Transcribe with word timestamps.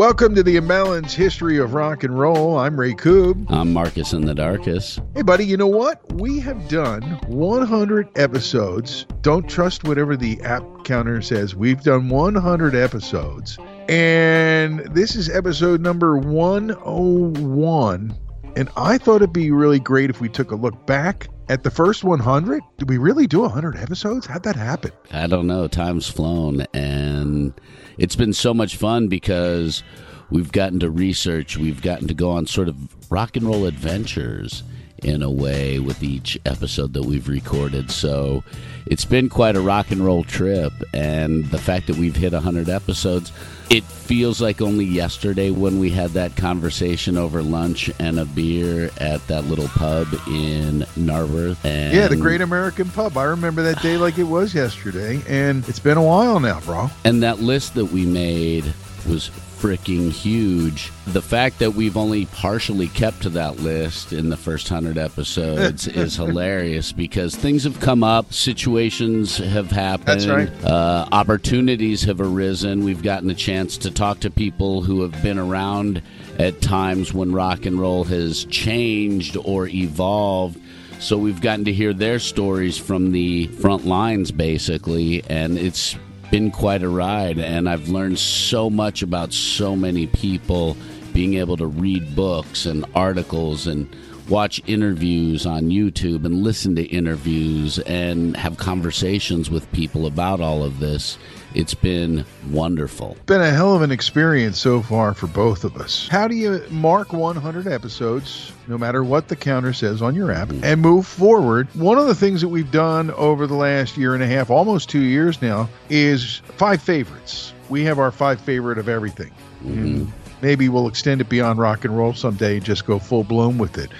Welcome 0.00 0.34
to 0.36 0.42
the 0.42 0.56
Imbalanced 0.56 1.12
History 1.12 1.58
of 1.58 1.74
Rock 1.74 2.04
and 2.04 2.18
Roll. 2.18 2.56
I'm 2.56 2.80
Ray 2.80 2.94
Koob. 2.94 3.44
I'm 3.50 3.74
Marcus 3.74 4.14
in 4.14 4.24
the 4.24 4.34
Darkest. 4.34 4.98
Hey, 5.14 5.20
buddy, 5.20 5.44
you 5.44 5.58
know 5.58 5.66
what? 5.66 6.00
We 6.14 6.40
have 6.40 6.70
done 6.70 7.02
100 7.26 8.08
episodes. 8.16 9.04
Don't 9.20 9.46
trust 9.46 9.84
whatever 9.84 10.16
the 10.16 10.40
app 10.40 10.64
counter 10.84 11.20
says. 11.20 11.54
We've 11.54 11.82
done 11.82 12.08
100 12.08 12.74
episodes. 12.74 13.58
And 13.90 14.78
this 14.94 15.16
is 15.16 15.28
episode 15.28 15.82
number 15.82 16.16
101. 16.16 18.14
And 18.56 18.68
I 18.76 18.98
thought 18.98 19.16
it'd 19.16 19.32
be 19.32 19.50
really 19.50 19.78
great 19.78 20.10
if 20.10 20.20
we 20.20 20.28
took 20.28 20.50
a 20.50 20.56
look 20.56 20.86
back 20.86 21.28
at 21.48 21.62
the 21.62 21.70
first 21.70 22.04
100. 22.04 22.62
Did 22.78 22.88
we 22.88 22.98
really 22.98 23.26
do 23.26 23.40
100 23.40 23.76
episodes? 23.76 24.26
How'd 24.26 24.42
that 24.42 24.56
happen? 24.56 24.92
I 25.12 25.26
don't 25.26 25.46
know. 25.46 25.68
Time's 25.68 26.08
flown. 26.08 26.62
And 26.74 27.52
it's 27.98 28.16
been 28.16 28.32
so 28.32 28.52
much 28.52 28.76
fun 28.76 29.08
because 29.08 29.82
we've 30.30 30.52
gotten 30.52 30.80
to 30.80 30.90
research, 30.90 31.56
we've 31.56 31.82
gotten 31.82 32.08
to 32.08 32.14
go 32.14 32.30
on 32.30 32.46
sort 32.46 32.68
of 32.68 32.76
rock 33.10 33.36
and 33.36 33.46
roll 33.46 33.66
adventures 33.66 34.62
in 35.04 35.22
a 35.22 35.30
way 35.30 35.78
with 35.78 36.02
each 36.02 36.38
episode 36.44 36.92
that 36.94 37.02
we've 37.02 37.28
recorded. 37.28 37.90
So 37.90 38.42
it's 38.86 39.04
been 39.04 39.28
quite 39.28 39.56
a 39.56 39.60
rock 39.60 39.90
and 39.90 40.04
roll 40.04 40.24
trip. 40.24 40.72
And 40.92 41.44
the 41.46 41.58
fact 41.58 41.86
that 41.86 41.96
we've 41.96 42.16
hit 42.16 42.32
100 42.32 42.68
episodes, 42.68 43.32
it 43.70 43.84
feels 43.84 44.40
like 44.40 44.60
only 44.60 44.84
yesterday 44.84 45.50
when 45.50 45.78
we 45.78 45.90
had 45.90 46.10
that 46.10 46.36
conversation 46.36 47.16
over 47.16 47.42
lunch 47.42 47.90
and 47.98 48.18
a 48.18 48.24
beer 48.24 48.90
at 48.98 49.26
that 49.28 49.44
little 49.44 49.68
pub 49.68 50.08
in 50.26 50.84
Narberth. 50.96 51.64
And 51.64 51.94
Yeah, 51.94 52.08
the 52.08 52.16
Great 52.16 52.40
American 52.40 52.90
Pub. 52.90 53.16
I 53.16 53.24
remember 53.24 53.62
that 53.62 53.80
day 53.82 53.96
like 53.96 54.18
it 54.18 54.24
was 54.24 54.54
yesterday. 54.54 55.22
And 55.28 55.68
it's 55.68 55.78
been 55.78 55.98
a 55.98 56.02
while 56.02 56.40
now, 56.40 56.60
bro. 56.60 56.90
And 57.04 57.22
that 57.22 57.40
list 57.40 57.74
that 57.74 57.86
we 57.86 58.06
made 58.06 58.72
was 59.08 59.30
freaking 59.60 60.10
huge. 60.10 60.90
The 61.08 61.20
fact 61.20 61.58
that 61.58 61.72
we've 61.72 61.96
only 61.96 62.24
partially 62.26 62.88
kept 62.88 63.22
to 63.22 63.28
that 63.30 63.58
list 63.58 64.12
in 64.12 64.30
the 64.30 64.36
first 64.36 64.70
100 64.70 64.96
episodes 64.96 65.86
is 65.88 66.16
hilarious 66.16 66.92
because 66.92 67.36
things 67.36 67.64
have 67.64 67.78
come 67.78 68.02
up, 68.02 68.32
situations 68.32 69.36
have 69.36 69.70
happened, 69.70 70.20
That's 70.20 70.26
right. 70.26 70.64
uh, 70.64 71.06
opportunities 71.12 72.02
have 72.04 72.20
arisen. 72.20 72.84
We've 72.84 73.02
gotten 73.02 73.28
a 73.28 73.34
chance 73.34 73.76
to 73.78 73.90
talk 73.90 74.20
to 74.20 74.30
people 74.30 74.82
who 74.82 75.02
have 75.02 75.22
been 75.22 75.38
around 75.38 76.02
at 76.38 76.62
times 76.62 77.12
when 77.12 77.32
rock 77.32 77.66
and 77.66 77.78
roll 77.78 78.04
has 78.04 78.46
changed 78.46 79.36
or 79.44 79.66
evolved. 79.66 80.58
So 81.00 81.18
we've 81.18 81.40
gotten 81.40 81.64
to 81.66 81.72
hear 81.72 81.92
their 81.92 82.18
stories 82.18 82.78
from 82.78 83.12
the 83.12 83.46
front 83.46 83.84
lines, 83.86 84.30
basically, 84.30 85.22
and 85.28 85.58
it's 85.58 85.96
been 86.30 86.50
quite 86.50 86.82
a 86.82 86.88
ride. 86.88 87.38
And 87.38 87.68
I've 87.68 87.88
learned 87.88 88.18
so 88.18 88.70
much 88.70 89.02
about 89.02 89.32
so 89.32 89.76
many 89.76 90.06
people, 90.06 90.76
being 91.12 91.34
able 91.34 91.56
to 91.56 91.66
read 91.66 92.14
books 92.14 92.66
and 92.66 92.84
articles 92.94 93.66
and 93.66 93.88
watch 94.28 94.60
interviews 94.66 95.46
on 95.46 95.64
YouTube 95.64 96.24
and 96.24 96.42
listen 96.42 96.76
to 96.76 96.82
interviews 96.84 97.78
and 97.80 98.36
have 98.36 98.56
conversations 98.56 99.50
with 99.50 99.70
people 99.72 100.06
about 100.06 100.40
all 100.40 100.62
of 100.62 100.78
this. 100.80 101.18
It's 101.52 101.74
been 101.74 102.24
wonderful. 102.50 103.16
Been 103.26 103.40
a 103.40 103.50
hell 103.50 103.74
of 103.74 103.82
an 103.82 103.90
experience 103.90 104.58
so 104.58 104.82
far 104.82 105.14
for 105.14 105.26
both 105.26 105.64
of 105.64 105.76
us. 105.76 106.06
How 106.08 106.28
do 106.28 106.36
you 106.36 106.64
mark 106.70 107.12
100 107.12 107.66
episodes, 107.66 108.52
no 108.68 108.78
matter 108.78 109.02
what 109.02 109.28
the 109.28 109.36
counter 109.36 109.72
says 109.72 110.00
on 110.00 110.14
your 110.14 110.30
app, 110.30 110.48
mm-hmm. 110.48 110.64
and 110.64 110.80
move 110.80 111.06
forward? 111.06 111.66
One 111.74 111.98
of 111.98 112.06
the 112.06 112.14
things 112.14 112.40
that 112.40 112.48
we've 112.48 112.70
done 112.70 113.10
over 113.12 113.48
the 113.48 113.54
last 113.54 113.96
year 113.96 114.14
and 114.14 114.22
a 114.22 114.26
half, 114.26 114.48
almost 114.48 114.88
two 114.88 115.02
years 115.02 115.42
now, 115.42 115.68
is 115.88 116.40
five 116.56 116.80
favorites. 116.80 117.52
We 117.68 117.82
have 117.84 117.98
our 117.98 118.12
five 118.12 118.40
favorite 118.40 118.78
of 118.78 118.88
everything. 118.88 119.32
And 119.64 120.12
Maybe 120.42 120.68
we'll 120.68 120.88
extend 120.88 121.20
it 121.20 121.28
beyond 121.28 121.58
rock 121.58 121.84
and 121.84 121.96
roll 121.96 122.14
someday 122.14 122.56
and 122.56 122.64
just 122.64 122.86
go 122.86 122.98
full 122.98 123.24
blown 123.24 123.58
with 123.58 123.78
it. 123.78 123.90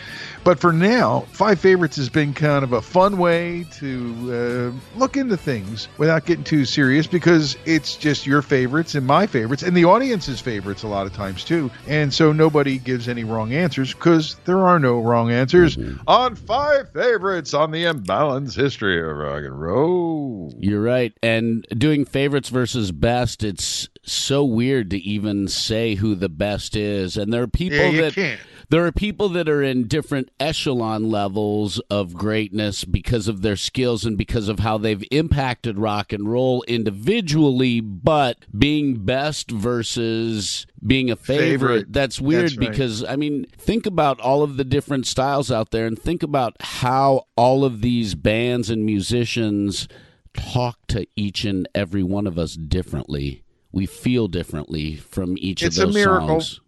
But 0.43 0.59
for 0.59 0.73
now, 0.73 1.21
Five 1.33 1.61
Favorites 1.61 1.97
has 1.97 2.09
been 2.09 2.33
kind 2.33 2.65
of 2.65 2.73
a 2.73 2.81
fun 2.81 3.19
way 3.19 3.67
to 3.75 4.73
uh, 4.73 4.99
look 4.99 5.17
into 5.17 5.37
things 5.37 5.89
without 5.99 6.25
getting 6.25 6.45
too 6.45 6.65
serious 6.65 7.06
because 7.06 7.56
it's 7.67 7.95
just 7.97 8.27
your 8.27 8.41
favorites 8.41 8.95
and 8.95 9.06
my 9.06 9.27
favorites 9.27 9.62
and 9.62 9.77
the 9.77 9.84
audience's 9.84 10.41
favorites 10.41 10.83
a 10.83 10.89
lot 10.89 11.06
of 11.06 11.12
times 11.12 11.45
too. 11.45 11.71
And 11.87 12.12
so 12.12 12.33
nobody 12.33 12.78
gives 12.78 13.06
any 13.09 13.23
wrong 13.23 13.53
answers 13.53 13.93
because 13.93 14.37
there 14.47 14.61
are 14.61 14.78
no 14.78 15.01
wrong 15.01 15.31
answers 15.31 15.77
on 16.06 16.34
Five 16.37 16.91
Favorites 16.93 17.53
on 17.53 17.71
the 17.71 17.84
Imbalance 17.84 18.55
History 18.55 18.99
of 18.99 19.17
Rock 19.17 19.45
and 19.45 19.61
Roll. 19.61 20.55
You're 20.59 20.83
right. 20.83 21.12
And 21.22 21.67
doing 21.77 22.05
favorites 22.05 22.49
versus 22.49 22.93
best, 22.93 23.45
it's 23.45 23.89
so 24.03 24.45
weird 24.45 24.91
to 24.91 24.99
even 24.99 25.49
say 25.49 25.95
who 25.97 26.15
the 26.15 26.28
best 26.31 26.77
is. 26.77 27.17
And 27.17 27.33
there 27.33 27.42
are 27.42 27.47
people 27.47 27.78
Yeah, 27.78 27.89
you 27.91 28.03
that 28.03 28.15
can't. 28.15 28.41
There 28.71 28.87
are 28.87 28.93
people 28.93 29.28
that 29.28 29.49
are 29.49 29.63
in 29.63 29.87
different 29.89 30.31
echelon 30.41 31.11
levels 31.11 31.78
of 31.91 32.15
greatness 32.15 32.84
because 32.84 33.28
of 33.28 33.43
their 33.43 33.57
skills 33.57 34.05
and 34.05 34.17
because 34.17 34.49
of 34.49 34.61
how 34.61 34.78
they've 34.78 35.05
impacted 35.11 35.78
rock 35.78 36.13
and 36.13 36.31
roll 36.31 36.63
individually, 36.69 37.81
but 37.81 38.39
being 38.57 39.05
best 39.05 39.51
versus 39.51 40.67
being 40.87 41.11
a 41.11 41.17
favorite, 41.17 41.51
Favorite. 41.51 41.93
that's 41.93 42.21
weird 42.21 42.45
That's 42.45 42.57
right. 42.59 42.71
because 42.71 43.05
I 43.05 43.17
mean, 43.17 43.45
think 43.59 43.87
about 43.87 44.21
all 44.21 44.43
of 44.43 44.57
the 44.57 44.65
different 44.65 45.07
styles 45.07 45.51
out 45.51 45.71
there 45.73 45.87
and 45.87 45.99
think 45.99 46.23
about 46.23 46.57
how 46.61 47.25
all 47.37 47.65
of 47.65 47.83
these 47.83 48.15
bands 48.15 48.71
and 48.71 48.84
musicians 48.87 49.89
talk 50.33 50.78
to 50.89 51.07
each 51.16 51.45
and 51.45 51.69
every 51.75 52.03
one 52.03 52.27
of 52.27 52.39
us 52.39 52.55
differently. 52.55 53.43
We 53.73 53.87
feel 53.87 54.28
differently 54.28 54.97
from 54.97 55.37
each 55.39 55.63
It's 55.63 55.77
of 55.78 55.87
those 55.87 55.95
miracle. 55.95 56.41
songs. 56.41 56.61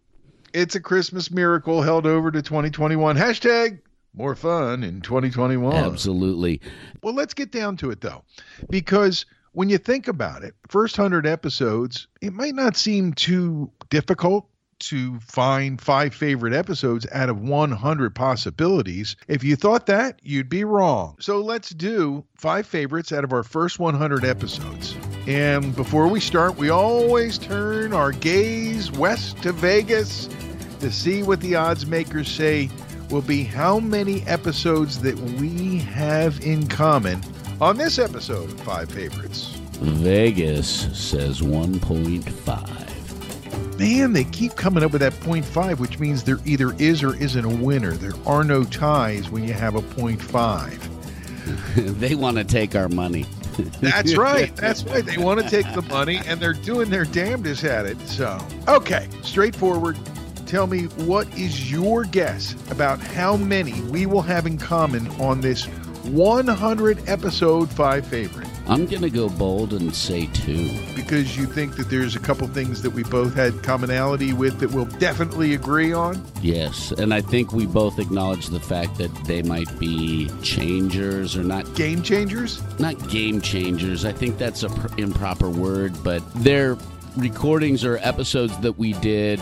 It's 0.53 0.75
a 0.75 0.81
Christmas 0.81 1.31
miracle 1.31 1.83
held 1.83 2.07
over 2.07 2.31
to 2.31 2.43
2021. 2.43 3.17
Hashtag 3.17 3.81
more 4.15 4.35
fun 4.35 4.85
in 4.85 5.01
2021. 5.01 5.75
Absolutely. 5.75 6.61
Well, 7.03 7.15
let's 7.15 7.35
get 7.35 7.51
down 7.51 7.77
to 7.79 7.91
it 7.91 8.01
though, 8.01 8.25
because 8.69 9.25
when 9.53 9.69
you 9.69 9.79
think 9.79 10.09
about 10.09 10.43
it, 10.43 10.55
first 10.69 10.99
100 10.99 11.27
episodes, 11.27 12.07
it 12.21 12.33
might 12.33 12.55
not 12.55 12.77
seem 12.77 13.13
too 13.13 13.71
difficult 13.91 14.47
to 14.83 15.19
find 15.21 15.81
five 15.81 16.15
favorite 16.15 16.53
episodes 16.53 17.07
out 17.13 17.29
of 17.29 17.41
100 17.41 18.15
possibilities. 18.15 19.17
If 19.29 19.43
you 19.45 19.57
thought 19.57 19.87
that, 19.87 20.21
you'd 20.23 20.49
be 20.49 20.65
wrong. 20.65 21.17
So 21.21 21.41
let's 21.41 21.71
do 21.71 22.25
five 22.35 22.67
favorites 22.67 23.13
out 23.13 23.25
of 23.25 23.33
our 23.33 23.43
first 23.43 23.79
100 23.79 24.25
episodes. 24.25 24.97
And 25.27 25.75
before 25.77 26.09
we 26.09 26.21
start, 26.21 26.57
we 26.57 26.71
always 26.71 27.39
turn 27.39 27.93
our 27.93 28.13
gaze 28.13 28.91
west 28.93 29.43
to 29.43 29.53
Vegas 29.53 30.29
to 30.81 30.91
see 30.91 31.23
what 31.23 31.41
the 31.41 31.55
odds 31.55 31.87
makers 31.87 32.29
say 32.29 32.69
will 33.11 33.23
be 33.23 33.45
how 33.45 33.79
many 33.79 34.23
episodes 34.23 35.01
that 35.03 35.17
we 35.19 35.79
have 35.79 36.41
in 36.41 36.67
common 36.67 37.23
on 37.61 37.77
this 37.77 37.99
episode 37.99 38.51
of 38.51 38.61
Five 38.63 38.91
Favorites. 38.91 39.59
Vegas 39.81 40.67
says 40.99 41.41
1.5. 41.41 42.92
Man, 43.83 44.13
they 44.13 44.23
keep 44.23 44.55
coming 44.55 44.85
up 44.85 44.93
with 44.93 45.01
that 45.01 45.15
0.5, 45.15 45.81
which 45.81 45.99
means 45.99 46.23
there 46.23 46.39
either 46.45 46.73
is 46.75 47.03
or 47.03 47.17
isn't 47.17 47.45
a 47.45 47.49
winner. 47.49 47.91
There 47.91 48.13
are 48.25 48.45
no 48.45 48.63
ties 48.63 49.29
when 49.29 49.43
you 49.43 49.55
have 49.55 49.75
a 49.75 49.83
0.5. 49.83 51.75
they 51.99 52.15
want 52.15 52.37
to 52.37 52.45
take 52.45 52.77
our 52.77 52.89
money. 52.89 53.27
That's 53.81 54.15
right. 54.15 54.55
That's 54.55 54.85
right. 54.85 55.05
They 55.05 55.19
want 55.19 55.41
to 55.41 55.51
take 55.51 55.67
the 55.75 55.83
money, 55.83 56.21
and 56.27 56.39
they're 56.39 56.53
doing 56.53 56.91
their 56.91 57.05
damnedest 57.05 57.65
at 57.65 57.87
it. 57.87 57.99
So, 58.03 58.39
okay, 58.69 59.09
straightforward. 59.23 59.99
Tell 60.47 60.69
me 60.69 60.85
what 60.85 61.27
is 61.37 61.73
your 61.73 62.05
guess 62.05 62.55
about 62.71 63.01
how 63.01 63.37
many 63.37 63.81
we 63.83 64.07
will 64.07 64.23
have 64.23 64.47
in 64.47 64.59
common 64.59 65.09
on 65.21 65.41
this 65.41 65.65
100 65.65 67.09
episode 67.09 67.69
five 67.69 68.07
favorite? 68.07 68.52
I'm 68.73 68.87
going 68.87 69.03
to 69.03 69.11
go 69.11 69.29
bold 69.29 69.75
and 69.75 69.95
say 69.95 70.31
two. 70.33 70.71
Because 70.97 71.37
you 71.37 71.45
think 71.45 71.77
that 71.77 71.91
there's 71.91 72.17
a 72.17 72.19
couple 72.19 72.49
things 72.49 72.81
that 72.81 72.89
we 72.89 73.03
both 73.03 73.35
had 73.35 73.63
commonality 73.63 74.33
with 74.33 74.61
that 74.61 74.71
we'll 74.71 74.87
definitely 74.87 75.53
agree 75.53 75.93
on? 75.93 76.25
Yes, 76.41 76.91
and 76.93 77.13
I 77.13 77.21
think 77.21 77.53
we 77.53 77.67
both 77.67 77.99
acknowledge 77.99 78.47
the 78.47 78.61
fact 78.61 78.97
that 78.97 79.15
they 79.27 79.43
might 79.43 79.79
be 79.79 80.31
changers 80.43 81.37
or 81.37 81.45
not 81.45 81.75
game 81.75 82.03
changers? 82.03 82.63
Not 82.79 83.11
game 83.11 83.43
changers. 83.43 84.07
I 84.07 84.13
think 84.13 84.39
that's 84.39 84.63
an 84.63 84.73
pr- 84.73 84.99
improper 84.99 85.51
word, 85.51 85.93
but 86.03 86.23
they're 86.37 86.79
recordings 87.19 87.85
or 87.85 87.99
episodes 87.99 88.57
that 88.61 88.79
we 88.79 88.95
did 88.95 89.39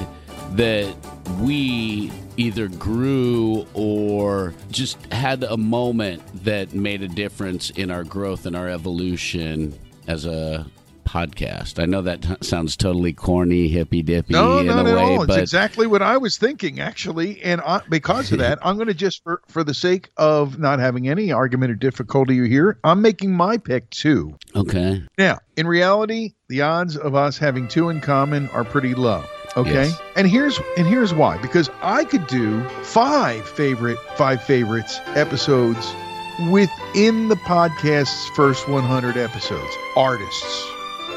that 0.55 0.93
we 1.39 2.11
either 2.41 2.69
grew 2.69 3.67
or 3.75 4.55
just 4.71 4.97
had 5.13 5.43
a 5.45 5.57
moment 5.59 6.23
that 6.45 6.73
made 6.73 7.03
a 7.03 7.09
difference 7.09 7.69
in 7.71 7.91
our 7.91 8.03
growth 8.03 8.47
and 8.47 8.57
our 8.57 8.69
evolution 8.69 9.79
as 10.07 10.25
a 10.25 10.67
podcast. 11.05 11.83
I 11.83 11.85
know 11.87 12.03
that 12.03 12.23
t- 12.23 12.37
sounds 12.41 12.77
totally 12.77 13.13
corny, 13.13 13.69
hippy 13.69 14.03
dippy 14.03 14.33
no, 14.33 14.59
in 14.59 14.69
not 14.69 14.87
a 14.87 14.91
at 14.91 14.97
way, 14.97 15.03
all. 15.03 15.27
but 15.27 15.41
it's 15.41 15.53
exactly 15.53 15.87
what 15.87 16.03
I 16.03 16.17
was 16.17 16.39
thinking, 16.39 16.81
actually. 16.81 17.43
And 17.43 17.61
I, 17.61 17.83
because 17.91 18.33
of 18.33 18.39
that, 18.39 18.59
I'm 18.63 18.77
going 18.77 18.89
to 18.89 18.95
just, 18.95 19.23
for, 19.23 19.43
for 19.49 19.63
the 19.63 19.75
sake 19.75 20.09
of 20.17 20.59
not 20.59 20.79
having 20.79 21.09
any 21.09 21.33
argument 21.33 21.73
or 21.73 21.75
difficulty 21.75 22.49
here, 22.49 22.79
I'm 22.85 23.03
making 23.03 23.35
my 23.35 23.59
pick 23.59 23.91
too. 23.91 24.39
okay. 24.57 25.03
Now, 25.19 25.41
in 25.57 25.67
reality, 25.67 26.35
the 26.49 26.63
odds 26.63 26.97
of 26.97 27.15
us 27.15 27.37
having 27.37 27.69
two 27.69 27.91
in 27.91 28.01
common 28.01 28.49
are 28.51 28.65
pretty 28.65 28.95
low. 28.95 29.25
Okay. 29.57 29.73
Yes. 29.73 30.01
And 30.17 30.29
here's 30.29 30.61
and 30.77 30.87
here's 30.87 31.13
why. 31.13 31.39
Because 31.39 31.71
I 31.83 32.05
could 32.05 32.27
do 32.27 32.63
five 32.83 33.49
favorite 33.49 33.99
five 34.17 34.43
favorites 34.43 35.01
episodes 35.09 35.93
within 36.51 37.29
the 37.29 37.37
podcast's 37.37 38.29
first 38.31 38.69
100 38.69 39.17
episodes. 39.17 39.75
Artists, 39.97 40.67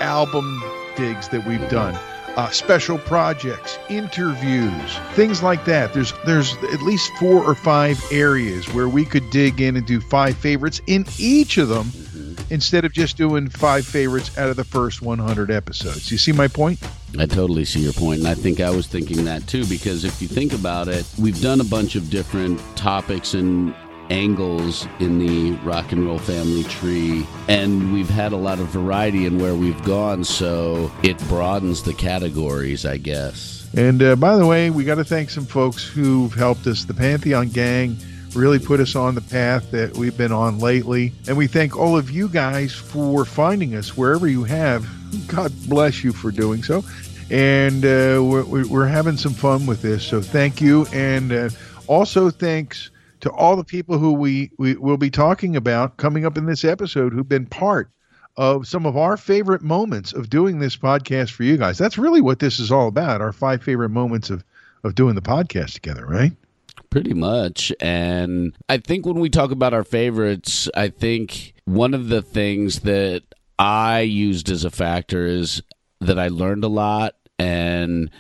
album 0.01 0.61
digs 0.95 1.29
that 1.29 1.45
we've 1.45 1.67
done, 1.69 1.95
uh, 2.35 2.49
special 2.49 2.97
projects, 2.97 3.77
interviews, 3.89 4.97
things 5.13 5.41
like 5.43 5.63
that. 5.65 5.93
There's 5.93 6.13
there's 6.25 6.55
at 6.73 6.81
least 6.81 7.11
four 7.19 7.43
or 7.43 7.55
five 7.55 8.03
areas 8.11 8.65
where 8.73 8.89
we 8.89 9.05
could 9.05 9.29
dig 9.29 9.61
in 9.61 9.75
and 9.77 9.85
do 9.85 10.01
five 10.01 10.35
favorites 10.37 10.81
in 10.87 11.05
each 11.17 11.57
of 11.57 11.69
them 11.69 11.91
instead 12.49 12.83
of 12.85 12.91
just 12.93 13.15
doing 13.17 13.49
five 13.49 13.85
favorites 13.85 14.37
out 14.37 14.49
of 14.49 14.55
the 14.55 14.63
first 14.63 15.01
100 15.01 15.49
episodes. 15.51 16.11
You 16.11 16.17
see 16.17 16.31
my 16.31 16.47
point? 16.47 16.79
I 17.19 17.25
totally 17.25 17.63
see 17.65 17.79
your 17.79 17.93
point, 17.93 18.19
and 18.19 18.27
I 18.27 18.33
think 18.33 18.59
I 18.59 18.69
was 18.69 18.87
thinking 18.87 19.25
that 19.25 19.47
too. 19.47 19.65
Because 19.65 20.03
if 20.03 20.21
you 20.21 20.27
think 20.27 20.53
about 20.53 20.87
it, 20.87 21.05
we've 21.19 21.39
done 21.41 21.61
a 21.61 21.65
bunch 21.65 21.95
of 21.95 22.09
different 22.09 22.59
topics 22.75 23.33
and 23.33 23.73
angles 24.09 24.87
in 24.99 25.19
the 25.19 25.51
rock 25.63 25.91
and 25.91 26.05
roll 26.05 26.19
family 26.19 26.63
tree, 26.63 27.25
and 27.47 27.93
we've 27.93 28.09
had 28.09 28.31
a 28.31 28.37
lot 28.37 28.59
of 28.59 28.67
variety 28.67 29.25
in 29.25 29.39
where 29.39 29.55
we've 29.55 29.81
gone. 29.83 30.23
So 30.23 30.91
it 31.03 31.17
broadens 31.27 31.83
the 31.83 31.93
categories, 31.93 32.85
I 32.85 32.97
guess. 32.97 33.67
And 33.75 34.03
uh, 34.03 34.15
by 34.15 34.35
the 34.35 34.45
way, 34.45 34.69
we 34.69 34.83
got 34.83 34.95
to 34.95 35.03
thank 35.03 35.29
some 35.29 35.45
folks 35.45 35.87
who've 35.87 36.33
helped 36.33 36.67
us. 36.67 36.85
The 36.85 36.93
Pantheon 36.93 37.49
Gang 37.49 37.97
really 38.35 38.59
put 38.59 38.79
us 38.79 38.95
on 38.95 39.15
the 39.15 39.21
path 39.21 39.71
that 39.71 39.95
we've 39.95 40.17
been 40.17 40.31
on 40.31 40.59
lately. 40.59 41.11
And 41.27 41.37
we 41.37 41.47
thank 41.47 41.77
all 41.77 41.97
of 41.97 42.11
you 42.11 42.27
guys 42.27 42.73
for 42.73 43.25
finding 43.25 43.75
us 43.75 43.95
wherever 43.95 44.27
you 44.27 44.43
have. 44.43 44.87
God 45.27 45.51
bless 45.67 46.03
you 46.03 46.11
for 46.11 46.31
doing 46.31 46.63
so. 46.63 46.83
And 47.29 47.85
uh, 47.85 48.23
we're, 48.23 48.67
we're 48.67 48.87
having 48.87 49.17
some 49.17 49.33
fun 49.33 49.65
with 49.65 49.81
this. 49.81 50.03
So 50.03 50.21
thank 50.21 50.61
you. 50.61 50.85
And 50.93 51.31
uh, 51.31 51.49
also 51.87 52.29
thanks 52.29 52.91
to 53.21 53.31
all 53.31 53.55
the 53.55 53.63
people 53.63 53.97
who 53.97 54.13
we, 54.13 54.51
we 54.57 54.75
will 54.75 54.97
be 54.97 55.09
talking 55.09 55.55
about 55.55 55.97
coming 55.97 56.25
up 56.25 56.37
in 56.37 56.45
this 56.45 56.65
episode 56.65 57.13
who've 57.13 57.27
been 57.27 57.45
part 57.45 57.89
of 58.35 58.67
some 58.67 58.85
of 58.85 58.97
our 58.97 59.15
favorite 59.15 59.61
moments 59.61 60.11
of 60.11 60.29
doing 60.29 60.59
this 60.59 60.75
podcast 60.75 61.31
for 61.31 61.43
you 61.43 61.55
guys. 61.55 61.77
That's 61.77 61.97
really 61.97 62.21
what 62.21 62.39
this 62.39 62.59
is 62.59 62.71
all 62.71 62.87
about. 62.87 63.21
Our 63.21 63.31
five 63.31 63.63
favorite 63.63 63.89
moments 63.89 64.29
of 64.29 64.43
of 64.83 64.95
doing 64.95 65.15
the 65.15 65.21
podcast 65.21 65.73
together, 65.73 66.05
right? 66.05 66.33
Pretty 66.93 67.15
much. 67.15 67.73
And 67.79 68.55
I 68.69 68.77
think 68.77 69.03
when 69.03 69.19
we 69.19 69.31
talk 69.31 69.49
about 69.49 69.73
our 69.73 69.83
favorites, 69.83 70.69
I 70.75 70.89
think 70.89 71.55
one 71.65 71.95
of 71.95 72.09
the 72.09 72.21
things 72.21 72.81
that 72.81 73.23
I 73.57 74.01
used 74.01 74.51
as 74.51 74.63
a 74.63 74.69
factor 74.69 75.25
is 75.25 75.63
that 76.01 76.19
I 76.19 76.27
learned 76.27 76.63
a 76.63 76.67
lot 76.67 77.15
and 77.39 78.11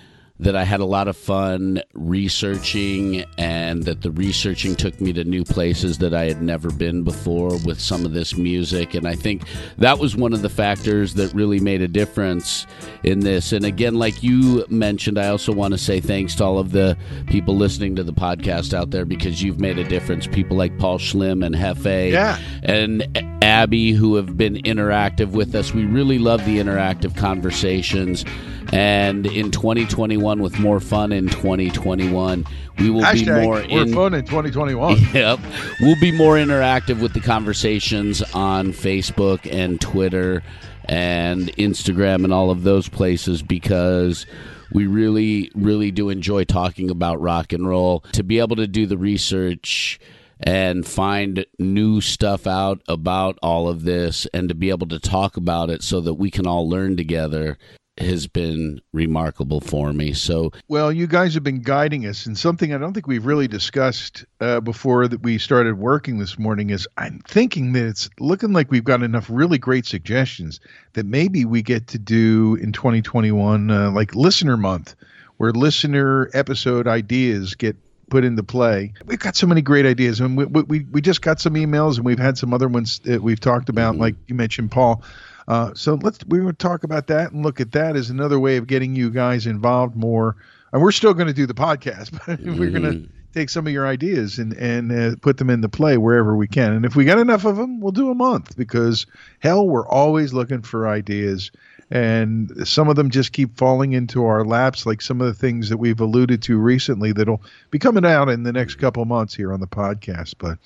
that 0.43 0.55
I 0.55 0.63
had 0.63 0.79
a 0.79 0.85
lot 0.85 1.07
of 1.07 1.17
fun 1.17 1.81
researching, 1.93 3.23
and 3.37 3.83
that 3.83 4.01
the 4.01 4.11
researching 4.11 4.75
took 4.75 4.99
me 4.99 5.13
to 5.13 5.23
new 5.23 5.43
places 5.43 5.97
that 5.99 6.13
I 6.13 6.25
had 6.25 6.41
never 6.41 6.69
been 6.71 7.03
before 7.03 7.57
with 7.65 7.79
some 7.79 8.05
of 8.05 8.13
this 8.13 8.35
music. 8.37 8.93
And 8.93 9.07
I 9.07 9.15
think 9.15 9.43
that 9.77 9.99
was 9.99 10.15
one 10.15 10.33
of 10.33 10.41
the 10.41 10.49
factors 10.49 11.13
that 11.15 11.33
really 11.33 11.59
made 11.59 11.81
a 11.81 11.87
difference 11.87 12.65
in 13.03 13.19
this. 13.21 13.51
And 13.51 13.65
again, 13.65 13.95
like 13.95 14.21
you 14.23 14.65
mentioned, 14.69 15.17
I 15.17 15.27
also 15.27 15.51
want 15.51 15.73
to 15.73 15.77
say 15.77 15.99
thanks 15.99 16.35
to 16.35 16.43
all 16.43 16.59
of 16.59 16.71
the 16.71 16.97
people 17.27 17.55
listening 17.55 17.95
to 17.97 18.03
the 18.03 18.13
podcast 18.13 18.73
out 18.73 18.91
there 18.91 19.05
because 19.05 19.41
you've 19.41 19.59
made 19.59 19.77
a 19.77 19.83
difference. 19.83 20.27
People 20.27 20.57
like 20.57 20.77
Paul 20.77 20.97
Schlim 20.99 21.45
and 21.45 21.55
Hefe 21.55 22.11
Yeah. 22.11 22.37
and 22.63 23.05
Abby 23.41 23.91
who 23.91 24.15
have 24.15 24.37
been 24.37 24.55
interactive 24.55 25.31
with 25.31 25.53
us. 25.55 25.73
We 25.73 25.85
really 25.85 26.17
love 26.19 26.43
the 26.45 26.57
interactive 26.57 27.15
conversations. 27.15 28.25
And 28.71 29.27
in 29.27 29.51
2021, 29.51 30.32
with 30.39 30.59
more 30.59 30.79
fun 30.79 31.11
in 31.11 31.27
2021, 31.27 32.45
we 32.79 32.89
will 32.89 33.01
be 33.01 33.05
Hashtag, 33.05 33.43
more 33.43 33.55
we're 33.55 33.83
in. 33.83 33.93
fun 33.93 34.13
in 34.13 34.25
2021. 34.25 34.97
Yep. 35.13 35.39
We'll 35.81 35.99
be 35.99 36.11
more 36.11 36.35
interactive 36.35 37.01
with 37.01 37.13
the 37.13 37.19
conversations 37.19 38.21
on 38.33 38.73
Facebook 38.73 39.51
and 39.51 39.79
Twitter 39.79 40.41
and 40.85 41.47
Instagram 41.57 42.23
and 42.23 42.33
all 42.33 42.49
of 42.51 42.63
those 42.63 42.89
places 42.89 43.41
because 43.41 44.25
we 44.71 44.87
really, 44.87 45.51
really 45.55 45.91
do 45.91 46.09
enjoy 46.09 46.45
talking 46.45 46.89
about 46.89 47.21
rock 47.21 47.53
and 47.53 47.67
roll. 47.67 48.01
To 48.13 48.23
be 48.23 48.39
able 48.39 48.55
to 48.55 48.67
do 48.67 48.85
the 48.85 48.97
research 48.97 49.99
and 50.39 50.85
find 50.85 51.45
new 51.59 52.01
stuff 52.01 52.47
out 52.47 52.81
about 52.87 53.37
all 53.41 53.69
of 53.69 53.83
this 53.83 54.25
and 54.33 54.49
to 54.49 54.55
be 54.55 54.69
able 54.71 54.87
to 54.87 54.99
talk 54.99 55.37
about 55.37 55.69
it 55.69 55.83
so 55.83 56.01
that 56.01 56.15
we 56.15 56.29
can 56.31 56.45
all 56.47 56.67
learn 56.67 56.97
together 56.97 57.57
has 57.97 58.25
been 58.25 58.81
remarkable 58.91 59.61
for 59.61 59.93
me. 59.93 60.13
So 60.13 60.51
Well, 60.67 60.91
you 60.91 61.05
guys 61.05 61.33
have 61.35 61.43
been 61.43 61.61
guiding 61.61 62.05
us, 62.05 62.25
and 62.25 62.37
something 62.37 62.73
I 62.73 62.77
don't 62.77 62.93
think 62.93 63.07
we've 63.07 63.25
really 63.25 63.47
discussed 63.47 64.25
uh, 64.41 64.59
before 64.61 65.07
that 65.07 65.21
we 65.21 65.37
started 65.37 65.77
working 65.77 66.17
this 66.17 66.39
morning 66.39 66.71
is 66.71 66.87
I'm 66.97 67.19
thinking 67.27 67.73
that 67.73 67.85
it's 67.85 68.09
looking 68.19 68.51
like 68.51 68.71
we've 68.71 68.83
got 68.83 69.03
enough 69.03 69.29
really 69.29 69.59
great 69.59 69.85
suggestions 69.85 70.59
that 70.93 71.05
maybe 71.05 71.45
we 71.45 71.61
get 71.61 71.87
to 71.87 71.99
do 71.99 72.55
in 72.55 72.71
2021, 72.71 73.69
uh, 73.69 73.91
like 73.91 74.15
Listener 74.15 74.57
Month, 74.57 74.95
where 75.37 75.51
listener 75.51 76.29
episode 76.33 76.87
ideas 76.87 77.53
get 77.55 77.75
put 78.09 78.23
into 78.23 78.43
play. 78.43 78.93
We've 79.05 79.19
got 79.19 79.35
so 79.35 79.47
many 79.47 79.61
great 79.61 79.85
ideas, 79.85 80.19
and 80.19 80.35
we, 80.35 80.45
we, 80.45 80.79
we 80.91 81.01
just 81.01 81.21
got 81.21 81.39
some 81.39 81.53
emails, 81.53 81.97
and 81.97 82.05
we've 82.05 82.19
had 82.19 82.37
some 82.37 82.53
other 82.53 82.67
ones 82.67 82.99
that 82.99 83.21
we've 83.21 83.39
talked 83.39 83.69
about, 83.69 83.97
like 83.97 84.15
you 84.27 84.35
mentioned, 84.35 84.71
Paul. 84.71 85.03
Uh, 85.47 85.73
so 85.73 85.95
let's 85.95 86.19
we 86.27 86.39
will 86.41 86.53
talk 86.53 86.83
about 86.83 87.07
that 87.07 87.31
and 87.31 87.43
look 87.43 87.59
at 87.59 87.71
that 87.73 87.95
as 87.95 88.09
another 88.09 88.39
way 88.39 88.57
of 88.57 88.67
getting 88.67 88.95
you 88.95 89.09
guys 89.09 89.45
involved 89.45 89.95
more. 89.95 90.35
And 90.71 90.81
we're 90.81 90.91
still 90.91 91.13
going 91.13 91.27
to 91.27 91.33
do 91.33 91.45
the 91.45 91.53
podcast, 91.53 92.11
but 92.25 92.39
we're 92.39 92.71
going 92.71 92.83
to 92.83 93.09
take 93.33 93.49
some 93.49 93.67
of 93.67 93.73
your 93.73 93.85
ideas 93.87 94.39
and 94.39 94.53
and 94.53 94.91
uh, 94.91 95.15
put 95.21 95.37
them 95.37 95.49
into 95.49 95.69
play 95.69 95.97
wherever 95.97 96.35
we 96.35 96.47
can. 96.47 96.73
And 96.73 96.85
if 96.85 96.95
we 96.95 97.05
got 97.05 97.19
enough 97.19 97.45
of 97.45 97.57
them, 97.57 97.79
we'll 97.79 97.91
do 97.91 98.09
a 98.09 98.15
month 98.15 98.55
because 98.55 99.05
hell, 99.39 99.67
we're 99.67 99.87
always 99.87 100.33
looking 100.33 100.61
for 100.61 100.87
ideas. 100.87 101.51
and 101.91 102.51
some 102.67 102.89
of 102.89 102.95
them 102.95 103.09
just 103.11 103.33
keep 103.33 103.55
falling 103.57 103.93
into 103.93 104.25
our 104.25 104.43
laps, 104.45 104.85
like 104.85 105.01
some 105.01 105.21
of 105.21 105.27
the 105.27 105.33
things 105.33 105.69
that 105.69 105.77
we've 105.77 105.99
alluded 105.99 106.41
to 106.41 106.57
recently 106.57 107.11
that'll 107.11 107.41
be 107.69 107.77
coming 107.77 108.05
out 108.05 108.29
in 108.29 108.43
the 108.43 108.53
next 108.53 108.75
couple 108.75 109.03
months 109.05 109.35
here 109.35 109.53
on 109.53 109.59
the 109.59 109.67
podcast. 109.67 110.35
But 110.39 110.57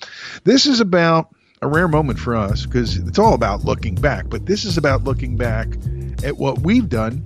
this 0.44 0.64
is 0.64 0.80
about 0.80 1.34
a 1.62 1.68
rare 1.68 1.88
moment 1.88 2.18
for 2.18 2.36
us 2.36 2.66
because 2.66 2.96
it's 2.96 3.18
all 3.18 3.34
about 3.34 3.64
looking 3.64 3.94
back, 3.94 4.28
but 4.28 4.46
this 4.46 4.64
is 4.64 4.78
about 4.78 5.04
looking 5.04 5.36
back 5.36 5.68
at 6.24 6.36
what 6.36 6.60
we've 6.60 6.88
done 6.88 7.24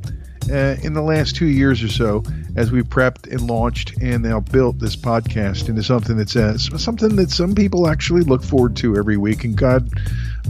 uh, 0.50 0.76
in 0.82 0.94
the 0.94 1.02
last 1.02 1.36
two 1.36 1.46
years 1.46 1.82
or 1.82 1.88
so 1.88 2.22
as 2.56 2.70
we 2.70 2.82
prepped 2.82 3.30
and 3.30 3.42
launched 3.42 3.96
and 4.02 4.22
now 4.22 4.40
built 4.40 4.78
this 4.78 4.96
podcast 4.96 5.68
into 5.68 5.82
something 5.82 6.16
that's 6.16 6.36
uh, 6.36 6.56
something 6.58 7.16
that 7.16 7.30
some 7.30 7.54
people 7.54 7.88
actually 7.88 8.22
look 8.22 8.42
forward 8.42 8.76
to 8.76 8.96
every 8.96 9.16
week. 9.16 9.44
And 9.44 9.56
God 9.56 9.88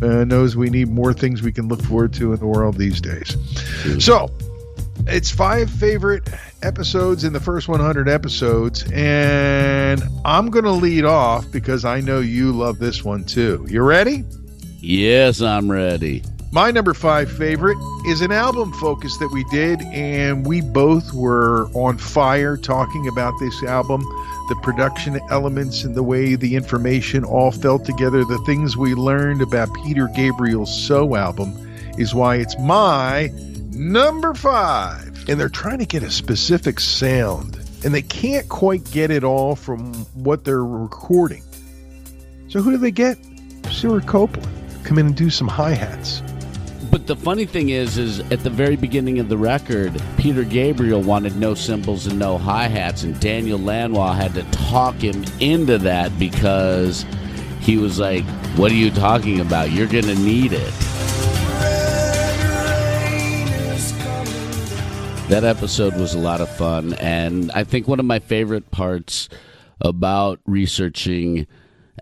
uh, 0.01 0.25
knows 0.25 0.57
we 0.57 0.71
need 0.71 0.89
more 0.89 1.13
things 1.13 1.43
we 1.43 1.53
can 1.53 1.69
look 1.69 1.83
forward 1.83 2.13
to 2.15 2.33
in 2.33 2.41
the 2.41 2.47
world 2.47 2.77
these 2.77 3.01
days. 3.01 3.37
So 4.05 4.31
it's 5.07 5.31
five 5.31 5.71
favorite 5.71 6.29
episodes 6.63 7.25
in 7.25 7.33
the 7.33 7.41
first 7.41 7.69
100 7.69 8.09
episodes, 8.09 8.85
and 8.93 10.03
I'm 10.25 10.51
going 10.51 10.65
to 10.65 10.73
lead 10.73 11.05
off 11.05 11.51
because 11.51 11.85
I 11.85 12.01
know 12.01 12.21
you 12.21 12.53
love 12.53 12.79
this 12.79 13.05
one 13.05 13.25
too. 13.25 13.67
You 13.69 13.83
ready? 13.83 14.25
Yes, 14.81 15.41
I'm 15.41 15.71
ready. 15.71 16.23
My 16.53 16.71
number 16.71 16.93
five 16.93 17.33
favorite 17.33 17.79
is 18.07 18.21
an 18.21 18.31
album 18.31 18.73
focus 18.75 19.17
that 19.19 19.29
we 19.29 19.43
did, 19.45 19.81
and 19.93 20.47
we 20.47 20.61
both 20.61 21.13
were 21.13 21.69
on 21.69 21.97
fire 21.97 22.57
talking 22.57 23.09
about 23.09 23.33
this 23.41 23.63
album, 23.63 24.03
the 24.49 24.59
production 24.63 25.19
elements, 25.31 25.85
and 25.85 25.95
the 25.95 26.03
way 26.03 26.35
the 26.35 26.55
information 26.55 27.25
all 27.25 27.53
fell 27.53 27.79
together. 27.79 28.25
The 28.25 28.43
things 28.45 28.77
we 28.77 28.95
learned 28.95 29.41
about 29.41 29.73
Peter 29.83 30.09
Gabriel's 30.15 30.73
So 30.87 31.17
album 31.17 31.57
is 31.97 32.15
why 32.15 32.37
it's 32.37 32.59
my 32.59 33.31
number 33.75 34.35
five. 34.35 35.29
And 35.29 35.39
they're 35.39 35.49
trying 35.49 35.79
to 35.79 35.87
get 35.87 36.03
a 36.03 36.11
specific 36.11 36.81
sound, 36.81 37.59
and 37.85 37.95
they 37.95 38.03
can't 38.03 38.49
quite 38.49 38.89
get 38.91 39.11
it 39.11 39.25
all 39.25 39.57
from 39.57 39.95
what 40.15 40.45
they're 40.45 40.65
recording. 40.65 41.43
So, 42.49 42.61
who 42.61 42.71
do 42.73 42.77
they 42.77 42.91
get? 42.91 43.19
Stewart 43.71 44.07
Copeland. 44.07 44.49
Come 44.85 44.99
in 44.99 45.07
and 45.07 45.17
do 45.17 45.31
some 45.31 45.49
hi 45.49 45.71
hats. 45.71 46.23
But 46.91 47.07
the 47.07 47.17
funny 47.17 47.47
thing 47.47 47.71
is, 47.71 47.97
is 47.97 48.21
at 48.31 48.41
the 48.41 48.51
very 48.51 48.77
beginning 48.77 49.19
of 49.19 49.31
the 49.31 49.39
record, 49.39 49.99
Peter 50.19 50.45
Gabriel 50.45 51.01
wanted 51.01 51.37
no 51.37 51.55
cymbals 51.55 52.07
and 52.07 52.19
no 52.19 52.37
hi 52.37 52.69
hats, 52.69 53.03
and 53.03 53.19
Daniel 53.19 53.59
Lanois 53.59 54.13
had 54.13 54.35
to 54.35 54.43
talk 54.51 54.97
him 54.97 55.25
into 55.41 55.79
that 55.79 56.17
because 56.19 57.07
he 57.61 57.79
was 57.79 57.99
like, 57.99 58.25
"What 58.57 58.71
are 58.71 58.75
you 58.75 58.91
talking 58.91 59.41
about? 59.41 59.71
You're 59.71 59.87
gonna 59.87 60.17
need 60.17 60.53
it." 60.53 60.73
That 65.29 65.45
episode 65.45 65.95
was 65.97 66.15
a 66.15 66.19
lot 66.19 66.41
of 66.41 66.55
fun, 66.57 66.93
and 66.95 67.51
I 67.53 67.65
think 67.65 67.89
one 67.89 67.99
of 68.01 68.05
my 68.05 68.19
favorite 68.19 68.71
parts 68.71 69.31
about 69.81 70.41
researching 70.47 71.47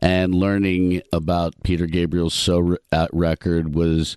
and 0.03 0.35
learning 0.35 1.03
about 1.13 1.55
Peter 1.63 1.87
Gabriel's 1.87 2.35
So 2.35 2.77
uh, 2.91 3.07
record 3.13 3.75
was 3.75 4.17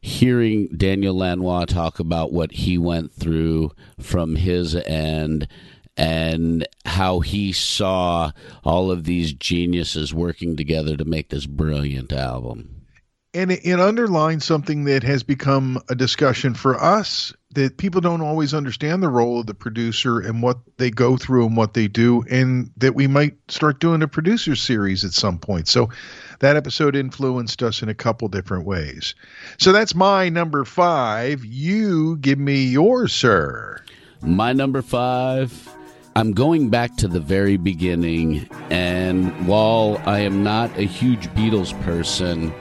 hearing 0.00 0.68
Daniel 0.76 1.14
Lanois 1.14 1.66
talk 1.66 2.00
about 2.00 2.32
what 2.32 2.52
he 2.52 2.78
went 2.78 3.12
through 3.12 3.72
from 4.00 4.36
his 4.36 4.74
end 4.74 5.48
and 5.96 6.66
how 6.84 7.20
he 7.20 7.52
saw 7.52 8.30
all 8.64 8.90
of 8.90 9.04
these 9.04 9.32
geniuses 9.32 10.14
working 10.14 10.56
together 10.56 10.96
to 10.96 11.04
make 11.04 11.28
this 11.28 11.46
brilliant 11.46 12.12
album. 12.12 12.86
And 13.34 13.52
it, 13.52 13.60
it 13.64 13.80
underlines 13.80 14.44
something 14.44 14.84
that 14.84 15.02
has 15.02 15.22
become 15.22 15.82
a 15.88 15.94
discussion 15.94 16.54
for 16.54 16.82
us 16.82 17.32
that 17.54 17.78
people 17.78 18.00
don't 18.00 18.20
always 18.20 18.52
understand 18.52 19.02
the 19.02 19.08
role 19.08 19.40
of 19.40 19.46
the 19.46 19.54
producer 19.54 20.20
and 20.20 20.42
what 20.42 20.58
they 20.76 20.90
go 20.90 21.16
through 21.16 21.46
and 21.46 21.56
what 21.56 21.74
they 21.74 21.88
do, 21.88 22.22
and 22.30 22.70
that 22.76 22.94
we 22.94 23.06
might 23.06 23.36
start 23.48 23.80
doing 23.80 24.02
a 24.02 24.08
producer 24.08 24.54
series 24.54 25.04
at 25.04 25.12
some 25.12 25.38
point. 25.38 25.66
So 25.66 25.88
that 26.40 26.56
episode 26.56 26.94
influenced 26.94 27.62
us 27.62 27.82
in 27.82 27.88
a 27.88 27.94
couple 27.94 28.28
different 28.28 28.66
ways. 28.66 29.14
So 29.58 29.72
that's 29.72 29.94
my 29.94 30.28
number 30.28 30.64
five. 30.64 31.44
You 31.44 32.18
give 32.18 32.38
me 32.38 32.64
yours, 32.64 33.12
sir. 33.12 33.82
My 34.20 34.52
number 34.52 34.82
five. 34.82 35.74
I'm 36.16 36.32
going 36.32 36.68
back 36.68 36.96
to 36.96 37.06
the 37.06 37.20
very 37.20 37.56
beginning, 37.56 38.48
and 38.70 39.46
while 39.46 40.02
I 40.04 40.18
am 40.20 40.42
not 40.42 40.76
a 40.76 40.82
huge 40.82 41.28
Beatles 41.28 41.80
person, 41.84 42.52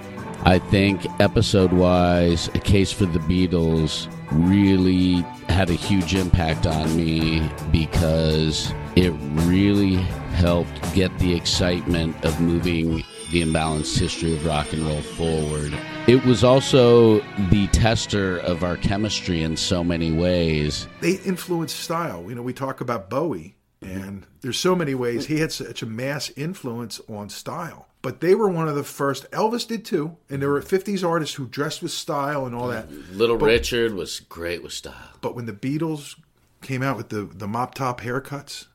I 0.45 0.59
think 0.59 1.05
episode 1.19 1.73
wise, 1.73 2.47
A 2.49 2.59
Case 2.59 2.91
for 2.91 3.05
the 3.05 3.19
Beatles 3.19 4.07
really 4.31 5.25
had 5.49 5.69
a 5.69 5.73
huge 5.73 6.15
impact 6.15 6.65
on 6.65 6.95
me 6.95 7.49
because 7.71 8.73
it 8.95 9.13
really 9.45 9.95
helped 10.35 10.93
get 10.93 11.17
the 11.19 11.33
excitement 11.35 12.15
of 12.23 12.39
moving 12.39 13.03
the 13.31 13.41
imbalanced 13.41 13.97
history 13.99 14.33
of 14.33 14.45
rock 14.45 14.71
and 14.71 14.83
roll 14.83 15.01
forward. 15.01 15.73
It 16.07 16.23
was 16.25 16.43
also 16.43 17.19
the 17.49 17.67
tester 17.73 18.37
of 18.37 18.63
our 18.63 18.77
chemistry 18.77 19.43
in 19.43 19.57
so 19.57 19.83
many 19.83 20.11
ways. 20.11 20.87
They 21.01 21.15
influenced 21.25 21.77
style. 21.77 22.25
You 22.29 22.35
know, 22.35 22.41
we 22.41 22.53
talk 22.53 22.79
about 22.79 23.09
Bowie, 23.09 23.57
and 23.81 24.25
there's 24.41 24.59
so 24.59 24.75
many 24.75 24.95
ways 24.95 25.25
he 25.25 25.39
had 25.39 25.51
such 25.51 25.81
a 25.81 25.85
mass 25.85 26.31
influence 26.37 27.01
on 27.09 27.29
style. 27.29 27.87
But 28.07 28.21
they 28.21 28.35
were 28.35 28.47
one 28.47 28.69
of 28.69 28.75
the 28.75 28.85
first. 28.85 29.29
Elvis 29.31 29.67
did 29.67 29.83
too, 29.83 30.15
and 30.29 30.41
there 30.41 30.47
were 30.49 30.61
50s 30.61 31.05
artists 31.05 31.35
who 31.35 31.45
dressed 31.45 31.81
with 31.81 31.91
style 31.91 32.45
and 32.45 32.55
all 32.55 32.69
that. 32.69 32.89
Little 33.11 33.35
but, 33.35 33.47
Richard 33.47 33.95
was 33.95 34.21
great 34.21 34.63
with 34.63 34.71
style. 34.71 35.09
But 35.19 35.35
when 35.35 35.45
the 35.45 35.51
Beatles 35.51 36.15
came 36.61 36.81
out 36.81 36.95
with 36.95 37.09
the, 37.09 37.23
the 37.25 37.49
mop 37.49 37.75
top 37.75 37.99
haircuts, 37.99 38.67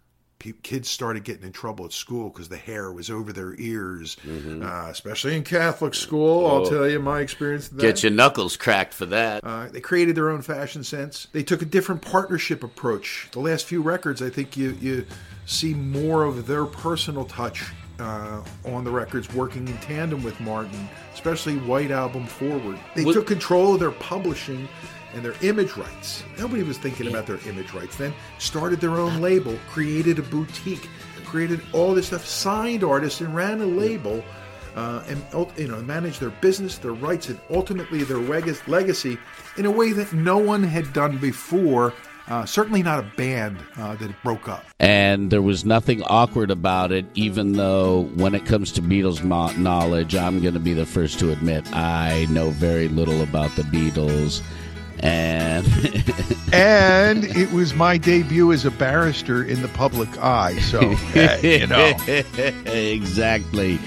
kids 0.63 0.91
started 0.91 1.25
getting 1.25 1.45
in 1.45 1.53
trouble 1.53 1.87
at 1.87 1.95
school 1.95 2.29
because 2.29 2.51
the 2.51 2.59
hair 2.59 2.93
was 2.93 3.09
over 3.09 3.33
their 3.33 3.59
ears, 3.59 4.19
mm-hmm. 4.23 4.63
uh, 4.63 4.91
especially 4.91 5.35
in 5.35 5.45
Catholic 5.45 5.95
school. 5.95 6.45
Oh. 6.45 6.57
I'll 6.57 6.67
tell 6.69 6.87
you 6.87 7.01
my 7.01 7.21
experience. 7.21 7.69
Get 7.69 8.03
your 8.03 8.13
knuckles 8.13 8.59
cracked 8.59 8.93
for 8.93 9.07
that. 9.07 9.43
Uh, 9.43 9.69
they 9.69 9.81
created 9.81 10.15
their 10.15 10.29
own 10.29 10.43
fashion 10.43 10.85
sense. 10.85 11.27
They 11.33 11.43
took 11.43 11.63
a 11.63 11.65
different 11.65 12.03
partnership 12.03 12.63
approach. 12.63 13.29
The 13.33 13.41
last 13.41 13.65
few 13.65 13.81
records, 13.81 14.21
I 14.21 14.29
think 14.29 14.59
you 14.59 14.77
you 14.79 15.07
see 15.47 15.73
more 15.73 16.25
of 16.25 16.47
their 16.47 16.67
personal 16.67 17.25
touch 17.25 17.65
uh, 18.03 18.43
on 18.65 18.83
the 18.85 18.91
records 18.91 19.33
working 19.33 19.67
in 19.69 19.79
tandem 19.79 20.23
with 20.23 20.39
Martin, 20.41 20.89
especially 21.15 21.57
White 21.59 21.91
Album 21.93 22.27
Forward. 22.27 22.79
They 22.97 23.05
what? 23.05 23.15
took 23.15 23.27
control 23.27 23.75
of 23.75 23.81
their 23.81 23.93
publishing 23.93 24.69
and 25.15 25.25
their 25.25 25.35
image 25.43 25.77
rights. 25.77 26.25
Nobody 26.39 26.63
was 26.63 26.79
thinking 26.79 27.07
about 27.07 27.27
their 27.27 27.39
image 27.49 27.73
rights 27.73 27.97
then. 27.97 28.13
Started 28.39 28.81
their 28.81 28.99
own 28.99 29.21
label, 29.21 29.57
created 29.69 30.19
a 30.19 30.23
boutique, 30.23 30.89
created 31.25 31.61
all 31.73 31.95
this 31.95 32.09
stuff, 32.09 32.27
signed 32.27 32.83
artists, 32.83 33.21
and 33.21 33.35
ran 33.35 33.61
a 33.61 33.67
label. 33.67 34.23
Uh, 34.75 35.05
and 35.07 35.23
you 35.59 35.69
know 35.69 35.83
managed 35.83 36.19
their 36.19 36.31
business, 36.31 36.79
their 36.79 36.95
rights, 36.95 37.29
and 37.29 37.39
ultimately 37.51 38.05
their 38.05 38.17
legacy 38.67 39.19
in 39.59 39.67
a 39.67 39.71
way 39.71 39.93
that 39.93 40.11
no 40.15 40.39
one 40.39 40.63
had 40.63 40.91
done 40.95 41.19
before. 41.19 41.93
Uh, 42.33 42.47
certainly 42.47 42.83
not 42.83 42.99
a 42.99 43.03
band 43.15 43.59
uh, 43.77 43.95
that 43.97 44.11
broke 44.23 44.49
up. 44.49 44.65
And 44.81 45.31
there 45.31 45.43
was 45.43 45.67
nothing 45.67 46.03
awkward 46.05 46.51
about 46.51 46.91
it, 46.91 47.05
even 47.15 47.53
though 47.53 48.05
when 48.15 48.35
it 48.35 48.47
comes 48.47 48.73
to 48.73 48.81
Beatles 48.81 49.23
mo- 49.23 49.53
knowledge, 49.59 50.17
I'm 50.17 50.41
going 50.41 50.55
to 50.55 50.61
be 50.61 50.73
the 50.73 50.87
first 50.87 51.19
to 51.19 51.31
admit 51.31 51.71
I 51.77 52.27
know 52.31 52.49
very 52.49 52.89
little 52.89 53.21
about 53.21 53.55
the 53.55 53.65
Beatles. 53.65 54.41
And 55.01 55.67
and 56.55 57.25
it 57.37 57.53
was 57.53 57.75
my 57.75 57.99
debut 57.99 58.51
as 58.51 58.65
a 58.65 58.71
barrister 58.71 59.45
in 59.45 59.61
the 59.61 59.69
public 59.69 60.09
eye 60.17 60.59
so 60.61 60.81
you 61.43 61.67
know. 61.67 61.93
Exactly. 62.73 63.79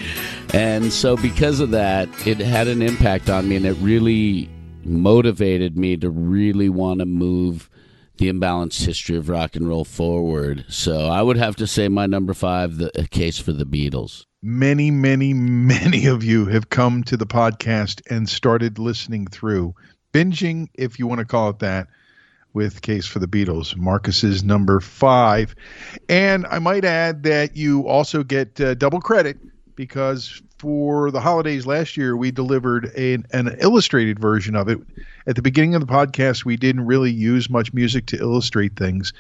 And 0.54 0.94
so 0.94 1.18
because 1.18 1.62
of 1.62 1.72
that 1.72 2.10
it 2.28 2.38
had 2.38 2.68
an 2.68 2.84
impact 2.84 3.28
on 3.28 3.50
me 3.50 3.56
and 3.56 3.66
it 3.66 3.78
really 3.80 4.52
motivated 4.84 5.78
me 5.78 5.98
to 5.98 6.12
really 6.12 6.70
want 6.70 7.00
to 7.00 7.06
move 7.08 7.70
the 8.18 8.32
imbalanced 8.32 8.86
history 8.86 9.18
of 9.18 9.30
rock 9.30 9.56
and 9.56 9.68
roll 9.68 9.86
forward 9.86 10.66
so 10.70 11.08
i 11.08 11.22
would 11.22 11.38
have 11.38 11.56
to 11.56 11.68
say 11.68 11.88
my 11.88 12.06
number 12.06 12.34
five 12.34 12.78
the 12.78 13.08
case 13.12 13.38
for 13.38 13.52
the 13.52 13.66
beatles 13.66 14.26
many 14.42 14.92
many 14.92 15.34
many 15.34 16.06
of 16.06 16.24
you 16.24 16.46
have 16.46 16.70
come 16.70 17.04
to 17.04 17.18
the 17.18 17.26
podcast 17.26 18.02
and 18.10 18.30
started 18.30 18.80
listening 18.80 19.28
through 19.28 19.74
binging, 20.16 20.70
if 20.76 20.98
you 20.98 21.08
want 21.08 21.20
to 21.20 21.26
call 21.26 21.50
it 21.50 21.60
that, 21.60 21.88
with 22.54 22.82
Case 22.82 23.06
for 23.06 23.20
the 23.20 23.28
Beatles. 23.28 23.76
Marcus's 23.76 24.46
number 24.46 24.80
five. 24.80 25.54
And 26.08 26.46
I 26.46 26.60
might 26.60 26.86
add 26.86 27.24
that 27.24 27.58
you 27.58 27.86
also 27.86 28.24
get 28.24 28.62
uh, 28.62 28.76
double 28.76 29.02
credit 29.02 29.38
because 29.76 30.42
for 30.58 31.12
the 31.12 31.20
holidays 31.20 31.66
last 31.66 31.98
year, 31.98 32.16
we 32.16 32.32
delivered 32.32 32.86
an, 32.96 33.26
an 33.32 33.56
illustrated 33.60 34.20
version 34.20 34.56
of 34.56 34.68
it. 34.70 34.80
At 35.28 35.36
the 35.36 35.42
beginning 35.42 35.76
of 35.76 35.82
the 35.82 35.92
podcast, 35.92 36.46
we 36.46 36.56
didn't 36.56 36.86
really 36.86 37.12
use 37.12 37.50
much 37.50 37.74
music 37.74 38.06
to 38.08 38.18
illustrate 38.18 38.76
things. 38.76 39.14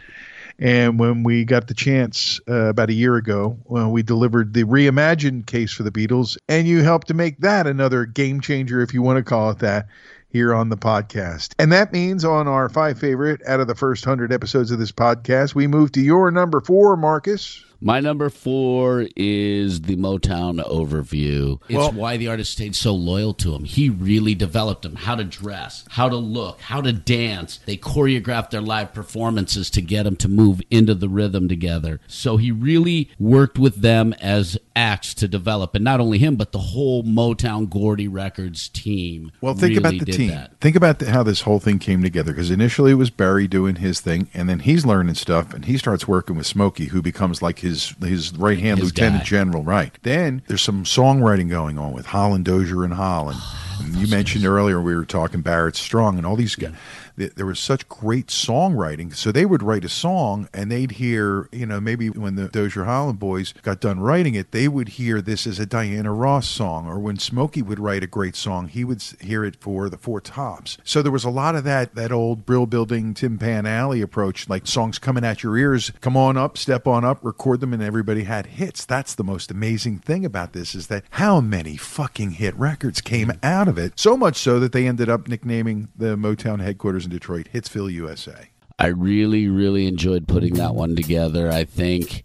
And 0.58 0.98
when 1.00 1.24
we 1.24 1.44
got 1.44 1.68
the 1.68 1.74
chance 1.74 2.40
uh, 2.48 2.70
about 2.70 2.90
a 2.90 2.94
year 2.94 3.18
ago, 3.18 3.58
well, 3.66 3.92
we 3.92 4.04
delivered 4.04 4.54
the 4.54 4.64
reimagined 4.64 5.48
case 5.48 5.74
for 5.74 5.84
the 5.84 5.92
Beatles, 5.92 6.38
and 6.48 6.68
you 6.68 6.82
helped 6.82 7.08
to 7.08 7.14
make 7.14 7.40
that 7.40 7.68
another 7.68 8.06
game 8.06 8.40
changer, 8.40 8.82
if 8.82 8.94
you 8.94 9.02
want 9.02 9.18
to 9.18 9.24
call 9.24 9.50
it 9.50 9.60
that 9.60 9.88
here 10.30 10.54
on 10.54 10.70
the 10.70 10.78
podcast. 10.78 11.54
And 11.60 11.72
that 11.74 11.92
means 11.92 12.24
on 12.24 12.48
our 12.48 12.70
five 12.70 12.98
favorite 12.98 13.42
out 13.48 13.60
of 13.60 13.68
the 13.68 13.76
first 13.76 14.06
100 14.06 14.32
episodes 14.32 14.72
of 14.72 14.80
this 14.80 14.92
podcast, 14.92 15.56
we 15.56 15.68
move 15.68 15.92
to 15.94 16.02
your 16.02 16.32
number 16.32 16.62
four, 16.62 16.96
Marcus. 16.96 17.65
My 17.82 18.00
number 18.00 18.30
four 18.30 19.08
is 19.16 19.82
the 19.82 19.96
Motown 19.96 20.64
overview. 20.66 21.60
It's 21.68 21.78
Well- 21.78 21.92
why 21.92 22.18
the 22.18 22.28
artist 22.28 22.52
stayed 22.54 22.76
so 22.76 22.94
loyal 22.94 23.34
to 23.36 23.54
him. 23.54 23.64
He 23.64 23.90
really 23.90 24.36
developed 24.36 24.84
them 24.84 24.96
how 24.96 25.16
to 25.16 25.24
dress, 25.24 25.86
how 25.90 26.10
to 26.10 26.16
look, 26.16 26.62
how 26.62 26.82
to 26.82 26.92
dance. 26.94 27.60
They 27.66 27.78
choreographed 27.78 28.52
their 28.52 28.62
live 28.62 28.94
performances 28.94 29.70
to 29.72 29.82
get 29.82 30.04
them 30.04 30.16
to 30.18 30.28
move 30.28 30.62
into 30.72 30.96
the 30.96 31.10
rhythm 31.10 31.48
together. 31.48 32.00
So 32.08 32.38
he 32.38 32.52
really 32.52 33.10
worked 33.20 33.60
with 33.60 33.82
them 33.82 34.14
as 34.22 34.58
acts 34.76 35.14
to 35.16 35.28
develop, 35.28 35.74
and 35.76 35.84
not 35.84 36.00
only 36.00 36.18
him, 36.18 36.36
but 36.36 36.52
the 36.52 36.60
whole 36.60 37.04
Motown 37.04 37.70
Gordy 37.70 38.08
Records 38.08 38.68
team. 38.68 39.32
Well, 39.42 39.54
think 39.54 39.78
about 39.78 39.98
the 39.98 40.06
team. 40.06 40.30
that. 40.32 40.60
Think 40.60 40.76
about 40.76 41.00
the, 41.00 41.12
how 41.12 41.24
this 41.24 41.42
whole 41.42 41.60
thing 41.60 41.80
came 41.80 42.02
together. 42.04 42.32
Because 42.32 42.52
initially 42.52 42.92
it 42.92 42.96
was 42.96 43.10
Berry 43.10 43.48
doing 43.48 43.76
his 43.78 44.02
thing, 44.02 44.30
and 44.34 44.50
then 44.50 44.60
he's 44.60 44.86
learning 44.86 45.16
stuff, 45.16 45.54
and 45.54 45.66
he 45.66 45.78
starts 45.78 46.08
working 46.08 46.36
with 46.36 46.46
Smokey, 46.46 46.86
who 46.88 47.02
becomes 47.02 47.42
like 47.42 47.60
his 47.66 47.96
his 48.02 48.34
right 48.38 48.60
hand 48.60 48.80
lieutenant 48.82 49.24
guy. 49.24 49.28
general. 49.28 49.64
Right. 49.64 49.92
Then 50.04 50.42
there's 50.48 50.62
some 50.62 50.84
songwriting 50.84 51.50
going 51.50 51.78
on 51.78 51.92
with 51.92 52.06
Holland 52.06 52.46
Dozier 52.46 52.84
and 52.84 52.94
Holland. 52.94 53.40
And 53.82 53.96
you 53.96 54.08
mentioned 54.08 54.46
earlier 54.46 54.80
we 54.82 54.96
were 54.96 55.06
talking 55.06 55.42
Barrett 55.42 55.76
Strong 55.76 56.18
and 56.18 56.26
all 56.26 56.36
these 56.36 56.56
guys. 56.56 56.74
Th- 57.18 57.34
There 57.34 57.46
was 57.46 57.60
such 57.60 57.88
great 57.88 58.28
songwriting, 58.28 59.16
so 59.16 59.32
they 59.32 59.46
would 59.46 59.64
write 59.64 59.86
a 59.86 59.90
song, 59.90 60.48
and 60.54 60.72
they'd 60.72 60.92
hear, 60.92 61.50
you 61.52 61.66
know, 61.66 61.80
maybe 61.80 62.10
when 62.10 62.36
the 62.36 62.48
Dozier 62.48 62.86
Holland 62.86 63.20
boys 63.20 63.54
got 63.62 63.80
done 63.80 64.00
writing 64.00 64.36
it, 64.36 64.52
they 64.52 64.68
would 64.68 64.90
hear 64.90 65.22
this 65.22 65.48
as 65.48 65.60
a 65.60 65.66
Diana 65.66 66.14
Ross 66.14 66.48
song, 66.48 66.88
or 66.88 67.00
when 67.00 67.18
Smokey 67.18 67.62
would 67.62 67.80
write 67.80 68.04
a 68.04 68.08
great 68.08 68.36
song, 68.36 68.68
he 68.68 68.84
would 68.84 69.02
hear 69.22 69.44
it 69.44 69.56
for 69.56 69.90
the 69.90 69.98
Four 69.98 70.22
Tops. 70.22 70.78
So 70.84 71.02
there 71.02 71.12
was 71.12 71.24
a 71.24 71.30
lot 71.30 71.56
of 71.56 71.64
that 71.64 71.96
that 71.96 72.12
old 72.12 72.46
Brill 72.46 72.66
Building 72.66 73.14
Tin 73.14 73.38
Pan 73.38 73.66
Alley 73.66 74.02
approach, 74.02 74.50
like 74.50 74.68
songs 74.68 75.00
coming 75.00 75.24
at 75.24 75.44
your 75.44 75.58
ears, 75.58 75.92
come 76.02 76.18
on 76.18 76.38
up, 76.38 76.58
step 76.58 76.88
on 76.88 77.06
up, 77.06 77.24
record 77.24 77.60
them, 77.60 77.74
and 77.74 77.84
everybody 77.84 78.24
had 78.24 78.46
hits. 78.46 78.86
That's 78.86 79.16
the 79.16 79.24
most 79.24 79.52
amazing 79.52 80.00
thing 80.00 80.26
about 80.26 80.54
this 80.54 80.76
is 80.76 80.88
that 80.88 81.04
how 81.12 81.42
many 81.42 81.78
fucking 81.78 82.32
hit 82.32 82.56
records 82.56 83.02
came 83.02 83.30
mm. 83.30 83.44
out 83.44 83.68
of 83.68 83.78
it. 83.78 83.94
So 84.00 84.18
much 84.18 84.38
so 84.38 84.60
that 84.60 84.72
they 84.72 84.88
ended 84.88 85.10
up 85.10 85.28
nicknaming 85.28 85.90
the 85.96 86.16
Motown 86.16 86.62
headquarters 86.62 87.05
in 87.06 87.12
Detroit 87.12 87.48
Hitsville, 87.54 87.92
USA. 87.94 88.50
I 88.78 88.88
really, 88.88 89.48
really 89.48 89.88
enjoyed 89.88 90.28
putting 90.28 90.56
that 90.56 90.76
one 90.76 90.96
together. 90.96 91.50
I 91.50 91.64
think 91.64 92.24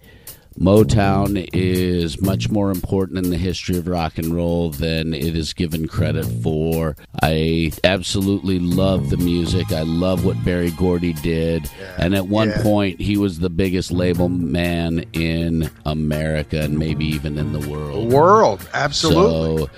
Motown 0.58 1.48
is 1.52 2.20
much 2.20 2.50
more 2.50 2.70
important 2.70 3.24
in 3.24 3.30
the 3.30 3.38
history 3.38 3.78
of 3.78 3.86
rock 3.86 4.18
and 4.18 4.34
roll 4.34 4.70
than 4.70 5.14
it 5.14 5.36
is 5.36 5.52
given 5.52 5.86
credit 5.86 6.24
for. 6.42 6.96
I 7.22 7.70
absolutely 7.84 8.58
love 8.58 9.10
the 9.10 9.16
music. 9.16 9.70
I 9.70 9.82
love 9.82 10.24
what 10.24 10.42
Berry 10.44 10.72
Gordy 10.72 11.12
did. 11.12 11.70
and 11.98 12.16
at 12.16 12.26
one 12.26 12.48
yeah. 12.48 12.62
point, 12.62 13.00
he 13.00 13.16
was 13.16 13.38
the 13.38 13.50
biggest 13.50 13.92
label 13.92 14.28
man 14.28 15.04
in 15.12 15.70
America 15.86 16.60
and 16.60 16.78
maybe 16.78 17.06
even 17.06 17.38
in 17.38 17.52
the 17.52 17.70
world. 17.70 18.12
World, 18.12 18.68
absolutely. 18.74 19.66
So 19.66 19.70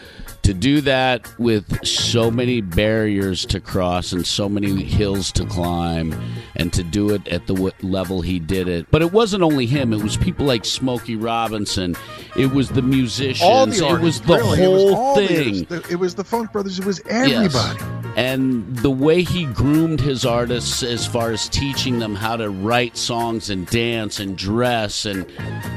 to 0.42 0.52
do 0.54 0.80
that 0.82 1.32
with 1.38 1.84
so 1.86 2.30
many 2.30 2.60
barriers 2.60 3.46
to 3.46 3.60
cross 3.60 4.12
and 4.12 4.26
so 4.26 4.48
many 4.48 4.82
hills 4.82 5.30
to 5.32 5.44
climb, 5.46 6.14
and 6.56 6.72
to 6.72 6.82
do 6.82 7.10
it 7.10 7.26
at 7.28 7.46
the 7.46 7.54
w- 7.54 7.72
level 7.82 8.20
he 8.22 8.38
did 8.38 8.66
it. 8.68 8.86
But 8.90 9.02
it 9.02 9.12
wasn't 9.12 9.42
only 9.42 9.66
him; 9.66 9.92
it 9.92 10.02
was 10.02 10.16
people 10.16 10.44
like 10.46 10.64
Smokey 10.64 11.16
Robinson. 11.16 11.96
It 12.36 12.50
was 12.52 12.68
the 12.70 12.82
musicians. 12.82 13.40
all 13.42 13.66
the 13.66 13.86
it 13.88 14.00
was 14.00 14.20
the 14.20 14.34
really. 14.36 14.62
It 14.62 14.68
was 14.68 14.94
whole 14.94 15.16
thing. 15.16 15.64
the- 15.64 15.84
it 15.90 15.96
was 15.96 16.14
the 16.14 16.24
Funk 16.24 16.52
Brothers. 16.52 16.78
It 16.78 16.84
was 16.84 17.00
Yes. 17.08 17.54
everybody. 17.54 17.78
And 18.14 18.76
the 18.76 18.90
way 18.90 19.22
he 19.22 19.46
groomed 19.46 19.98
his 20.00 20.26
artists 20.26 20.82
as 20.82 21.06
far 21.06 21.30
as 21.30 21.48
teaching 21.48 21.98
them 21.98 22.14
how 22.14 22.36
to 22.36 22.50
write 22.50 22.98
songs 22.98 23.48
and 23.48 23.66
dance 23.68 24.20
and 24.20 24.36
dress 24.36 25.06
and 25.06 25.24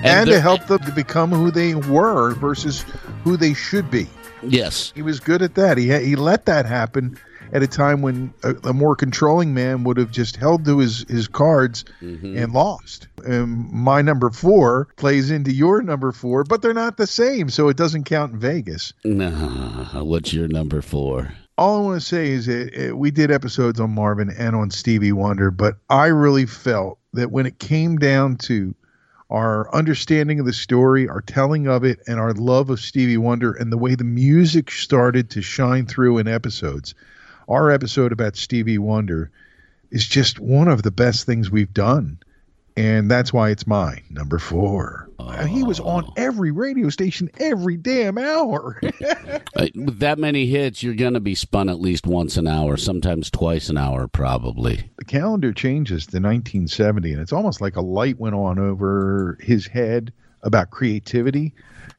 And, 0.03 0.29
to 0.29 0.41
help 0.41 0.67
them 0.67 0.79
to 0.79 0.91
become 0.91 1.31
who 1.31 1.49
they 1.49 1.75
were 1.75 2.33
versus 2.33 2.83
who 3.23 3.37
they 3.37 3.53
should 3.53 3.89
be. 3.89 4.07
Yes 4.47 4.91
He 4.95 5.01
was 5.01 5.19
good 5.19 5.41
at 5.41 5.55
that. 5.55 5.77
He 5.77 5.91
he 5.99 6.15
let 6.15 6.45
that 6.45 6.65
happen 6.65 7.17
at 7.53 7.61
a 7.61 7.67
time 7.67 8.01
when 8.01 8.33
a, 8.43 8.55
a 8.69 8.73
more 8.73 8.95
controlling 8.95 9.53
man 9.53 9.83
would 9.83 9.97
have 9.97 10.11
just 10.11 10.35
held 10.35 10.65
to 10.65 10.79
his 10.79 11.05
his 11.09 11.27
cards 11.27 11.85
Mm-hmm. 12.01 12.37
and 12.37 12.53
lost. 12.53 13.07
And 13.25 13.69
my 13.71 14.01
number 14.01 14.29
four 14.29 14.87
plays 14.97 15.31
into 15.31 15.51
your 15.51 15.81
number 15.81 16.11
four, 16.11 16.43
but 16.43 16.61
they're 16.61 16.73
not 16.73 16.97
the 16.97 17.07
same, 17.07 17.49
so 17.49 17.69
it 17.69 17.77
doesn't 17.77 18.03
count 18.05 18.33
in 18.33 18.39
Vegas. 18.39 18.93
Nah, 19.03 20.03
what's 20.03 20.33
your 20.33 20.47
number 20.47 20.81
four? 20.81 21.31
All 21.57 21.77
I 21.77 21.81
want 21.81 22.01
to 22.01 22.05
say 22.05 22.29
is 22.31 22.45
that 22.47 22.95
we 22.97 23.11
did 23.11 23.31
episodes 23.31 23.79
on 23.79 23.91
Marvin 23.91 24.29
and 24.37 24.55
on 24.55 24.69
Stevie 24.71 25.13
Wonder, 25.13 25.51
but 25.51 25.77
I 25.89 26.07
really 26.07 26.45
felt 26.45 26.99
that 27.13 27.31
when 27.31 27.45
it 27.45 27.59
came 27.59 27.97
down 27.97 28.35
to 28.37 28.75
our 29.35 29.69
understanding 29.75 30.39
of 30.39 30.45
the 30.45 30.53
story, 30.53 31.09
our 31.09 31.19
telling 31.19 31.67
of 31.67 31.83
it, 31.83 31.99
and 32.07 32.21
our 32.21 32.31
love 32.33 32.69
of 32.69 32.79
Stevie 32.79 33.17
Wonder, 33.17 33.51
and 33.51 33.69
the 33.69 33.77
way 33.77 33.93
the 33.93 34.05
music 34.05 34.71
started 34.71 35.29
to 35.31 35.41
shine 35.41 35.85
through 35.85 36.19
in 36.19 36.27
episodes, 36.27 36.95
our 37.49 37.69
episode 37.69 38.13
about 38.13 38.37
Stevie 38.37 38.77
Wonder 38.77 39.29
is 39.91 40.07
just 40.07 40.39
one 40.39 40.69
of 40.69 40.83
the 40.83 40.91
best 40.91 41.25
things 41.25 41.51
we've 41.51 41.73
done. 41.73 42.17
And 42.77 43.09
that's 43.09 43.31
why 43.31 43.51
it's 43.51 43.65
mine, 43.65 44.03
number 44.09 44.37
four. 44.37 45.09
He 45.47 45.63
was 45.63 45.79
on 45.79 46.11
every 46.17 46.51
radio 46.51 46.89
station 46.89 47.29
every 47.39 47.77
damn 47.77 48.17
hour. 48.17 48.81
Uh, 49.57 49.67
with 49.73 49.99
that 49.99 50.19
many 50.19 50.45
hits, 50.47 50.83
you're 50.83 50.93
going 50.95 51.13
to 51.13 51.21
be 51.21 51.33
spun 51.33 51.69
at 51.69 51.79
least 51.79 52.05
once 52.05 52.35
an 52.35 52.45
hour, 52.45 52.75
sometimes 52.75 53.31
twice 53.31 53.69
an 53.69 53.77
hour, 53.77 54.05
probably. 54.05 54.89
the 54.97 55.05
calendar 55.05 55.53
changes 55.53 56.05
to 56.07 56.17
1970 56.17 57.13
and 57.13 57.21
it's 57.21 57.31
almost 57.31 57.61
like 57.61 57.77
a 57.77 57.81
light 57.81 58.19
went 58.19 58.35
on 58.35 58.59
over 58.59 59.37
his 59.39 59.65
head 59.67 60.11
about 60.43 60.71
creativity 60.71 61.53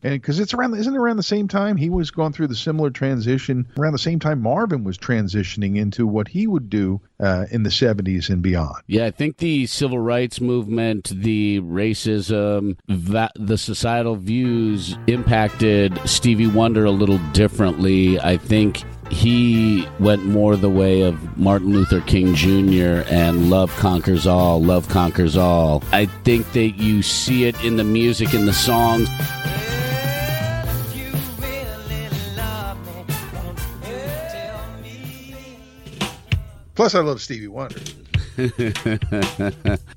and 0.07 0.23
because 0.23 0.39
it's 0.39 0.55
around 0.55 0.75
isn't 0.75 0.95
it 0.95 0.99
around 0.99 1.17
the 1.17 1.23
same 1.23 1.49
time 1.49 1.77
he 1.77 1.91
was 1.91 2.11
going 2.11 2.33
through 2.33 2.47
the 2.47 2.55
similar 2.55 2.91
transition 2.91 3.67
around 3.79 3.93
the 3.93 3.99
same 3.99 4.19
time 4.19 4.41
marvin 4.41 4.85
was 4.85 4.97
transitioning 4.97 5.77
into 5.77 6.07
what 6.07 6.29
he 6.29 6.47
would 6.47 6.71
do 6.71 7.01
uh, 7.19 7.47
in 7.51 7.63
the 7.63 7.71
70s 7.71 8.29
and 8.29 8.43
beyond 8.43 8.77
Yeah, 8.87 9.07
I 9.07 9.11
think 9.11 9.39
the 9.39 9.67
civil 9.67 9.99
rights 9.99 10.41
movement, 10.41 11.13
the 11.15 11.61
racism, 11.61 12.77
va- 12.89 13.31
the 13.37 13.57
societal 13.57 14.17
views 14.17 14.97
impacted 15.07 15.99
Stevie 16.05 16.47
Wonder 16.47 16.85
a 16.85 16.91
little 16.91 17.19
differently. 17.33 18.21
I 18.21 18.37
think 18.37 18.83
he 19.11 19.89
went 19.99 20.25
more 20.27 20.57
the 20.57 20.69
way 20.69 21.03
of 21.03 21.39
Martin 21.39 21.73
Luther 21.73 22.01
King 22.03 22.35
Jr. 22.35 23.09
and 23.11 23.49
love 23.51 23.75
conquers 23.77 24.27
all, 24.27 24.63
love 24.63 24.89
conquers 24.89 25.37
all. 25.37 25.83
I 25.93 26.07
think 26.07 26.53
that 26.53 26.73
you 26.77 27.03
see 27.03 27.45
it 27.45 27.63
in 27.65 27.77
the 27.77 27.85
music, 27.85 28.35
in 28.35 28.47
the 28.47 28.53
songs. 28.53 29.09
Plus 36.77 36.95
i 36.95 37.01
love 37.01 37.21
stevie 37.21 37.49
wonder 37.49 37.81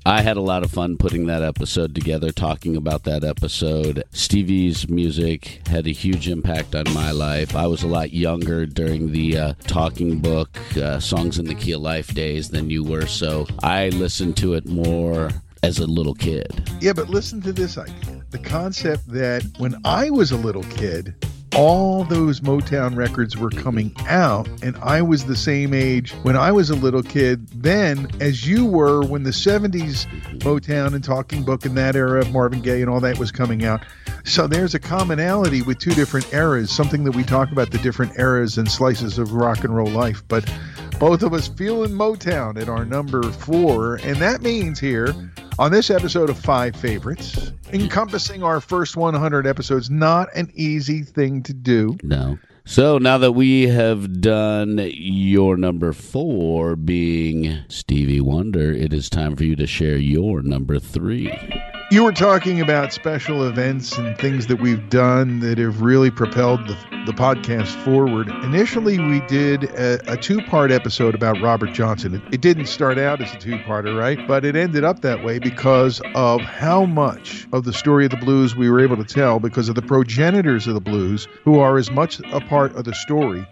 I 0.06 0.22
had 0.22 0.38
a 0.38 0.40
lot 0.40 0.62
of 0.64 0.70
fun 0.70 0.96
putting 0.96 1.26
that 1.26 1.42
episode 1.42 1.94
together, 1.94 2.32
talking 2.32 2.74
about 2.74 3.04
that 3.04 3.22
episode. 3.22 4.02
Stevie's 4.12 4.88
music 4.88 5.60
had 5.66 5.86
a 5.86 5.90
huge 5.90 6.26
impact 6.26 6.74
on 6.74 6.84
my 6.94 7.10
life. 7.10 7.54
I 7.54 7.66
was 7.66 7.82
a 7.82 7.86
lot 7.86 8.14
younger 8.14 8.64
during 8.64 9.12
the 9.12 9.36
uh, 9.36 9.52
talking 9.66 10.20
book, 10.20 10.58
uh, 10.78 11.00
Songs 11.00 11.38
in 11.38 11.44
the 11.44 11.54
Key 11.54 11.72
of 11.72 11.82
Life 11.82 12.14
days 12.14 12.48
than 12.48 12.70
you 12.70 12.82
were, 12.82 13.04
so 13.04 13.46
I 13.62 13.90
listened 13.90 14.38
to 14.38 14.54
it 14.54 14.64
more 14.66 15.28
as 15.62 15.78
a 15.78 15.86
little 15.86 16.14
kid. 16.14 16.48
yeah 16.80 16.94
but 16.94 17.10
listen 17.10 17.42
to 17.42 17.52
this 17.52 17.76
idea 17.76 18.22
the 18.30 18.38
concept 18.38 19.06
that 19.06 19.44
when 19.58 19.76
i 19.84 20.08
was 20.08 20.32
a 20.32 20.36
little 20.38 20.62
kid 20.64 21.14
all 21.60 22.04
those 22.04 22.40
Motown 22.40 22.96
records 22.96 23.36
were 23.36 23.50
coming 23.50 23.94
out, 24.08 24.48
and 24.62 24.74
I 24.78 25.02
was 25.02 25.26
the 25.26 25.36
same 25.36 25.74
age 25.74 26.12
when 26.22 26.34
I 26.34 26.50
was 26.50 26.70
a 26.70 26.74
little 26.74 27.02
kid 27.02 27.46
then 27.48 28.08
as 28.18 28.46
you 28.46 28.64
were 28.64 29.04
when 29.04 29.24
the 29.24 29.30
70s 29.30 30.06
Motown 30.38 30.94
and 30.94 31.04
Talking 31.04 31.42
Book 31.42 31.66
and 31.66 31.76
that 31.76 31.96
era 31.96 32.20
of 32.20 32.32
Marvin 32.32 32.62
Gaye 32.62 32.80
and 32.80 32.88
all 32.88 33.00
that 33.00 33.18
was 33.18 33.30
coming 33.30 33.62
out. 33.62 33.84
So 34.24 34.46
there's 34.46 34.74
a 34.74 34.78
commonality 34.78 35.60
with 35.60 35.78
two 35.78 35.90
different 35.90 36.32
eras, 36.32 36.70
something 36.70 37.04
that 37.04 37.14
we 37.14 37.24
talk 37.24 37.52
about 37.52 37.72
the 37.72 37.78
different 37.78 38.18
eras 38.18 38.56
and 38.56 38.70
slices 38.70 39.18
of 39.18 39.34
rock 39.34 39.62
and 39.62 39.76
roll 39.76 39.90
life. 39.90 40.22
But 40.28 40.50
both 41.00 41.22
of 41.22 41.32
us 41.32 41.48
feeling 41.48 41.92
Motown 41.92 42.60
at 42.60 42.68
our 42.68 42.84
number 42.84 43.22
four, 43.22 43.96
and 44.04 44.16
that 44.18 44.42
means 44.42 44.78
here 44.78 45.14
on 45.58 45.72
this 45.72 45.88
episode 45.88 46.28
of 46.28 46.38
Five 46.38 46.76
Favorites, 46.76 47.52
encompassing 47.72 48.42
our 48.42 48.60
first 48.60 48.98
100 48.98 49.46
episodes, 49.46 49.88
not 49.88 50.28
an 50.36 50.52
easy 50.54 51.02
thing 51.02 51.42
to 51.44 51.54
do. 51.54 51.96
No. 52.02 52.38
So 52.66 52.98
now 52.98 53.16
that 53.16 53.32
we 53.32 53.68
have 53.68 54.20
done 54.20 54.90
your 54.92 55.56
number 55.56 55.94
four 55.94 56.76
being 56.76 57.64
Stevie 57.68 58.20
Wonder, 58.20 58.70
it 58.70 58.92
is 58.92 59.08
time 59.08 59.36
for 59.36 59.44
you 59.44 59.56
to 59.56 59.66
share 59.66 59.96
your 59.96 60.42
number 60.42 60.78
three. 60.78 61.32
You 61.92 62.04
were 62.04 62.12
talking 62.12 62.60
about 62.60 62.92
special 62.92 63.48
events 63.48 63.98
and 63.98 64.16
things 64.16 64.46
that 64.46 64.60
we've 64.60 64.88
done 64.90 65.40
that 65.40 65.58
have 65.58 65.82
really 65.82 66.08
propelled 66.08 66.68
the, 66.68 66.74
the 67.04 67.10
podcast 67.10 67.74
forward. 67.82 68.28
Initially, 68.44 69.00
we 69.00 69.18
did 69.22 69.64
a, 69.64 70.12
a 70.12 70.16
two 70.16 70.40
part 70.40 70.70
episode 70.70 71.16
about 71.16 71.40
Robert 71.40 71.72
Johnson. 71.72 72.14
It, 72.14 72.34
it 72.34 72.40
didn't 72.42 72.66
start 72.66 72.96
out 72.96 73.20
as 73.20 73.34
a 73.34 73.38
two 73.38 73.58
parter, 73.58 73.98
right? 73.98 74.24
But 74.28 74.44
it 74.44 74.54
ended 74.54 74.84
up 74.84 75.00
that 75.00 75.24
way 75.24 75.40
because 75.40 76.00
of 76.14 76.42
how 76.42 76.84
much 76.84 77.48
of 77.52 77.64
the 77.64 77.72
story 77.72 78.04
of 78.04 78.12
the 78.12 78.18
blues 78.18 78.54
we 78.54 78.70
were 78.70 78.78
able 78.78 78.96
to 78.96 79.02
tell 79.02 79.40
because 79.40 79.68
of 79.68 79.74
the 79.74 79.82
progenitors 79.82 80.68
of 80.68 80.74
the 80.74 80.80
blues, 80.80 81.26
who 81.42 81.58
are 81.58 81.76
as 81.76 81.90
much 81.90 82.20
a 82.30 82.40
part 82.40 82.72
of 82.76 82.84
the 82.84 82.94
story 82.94 83.44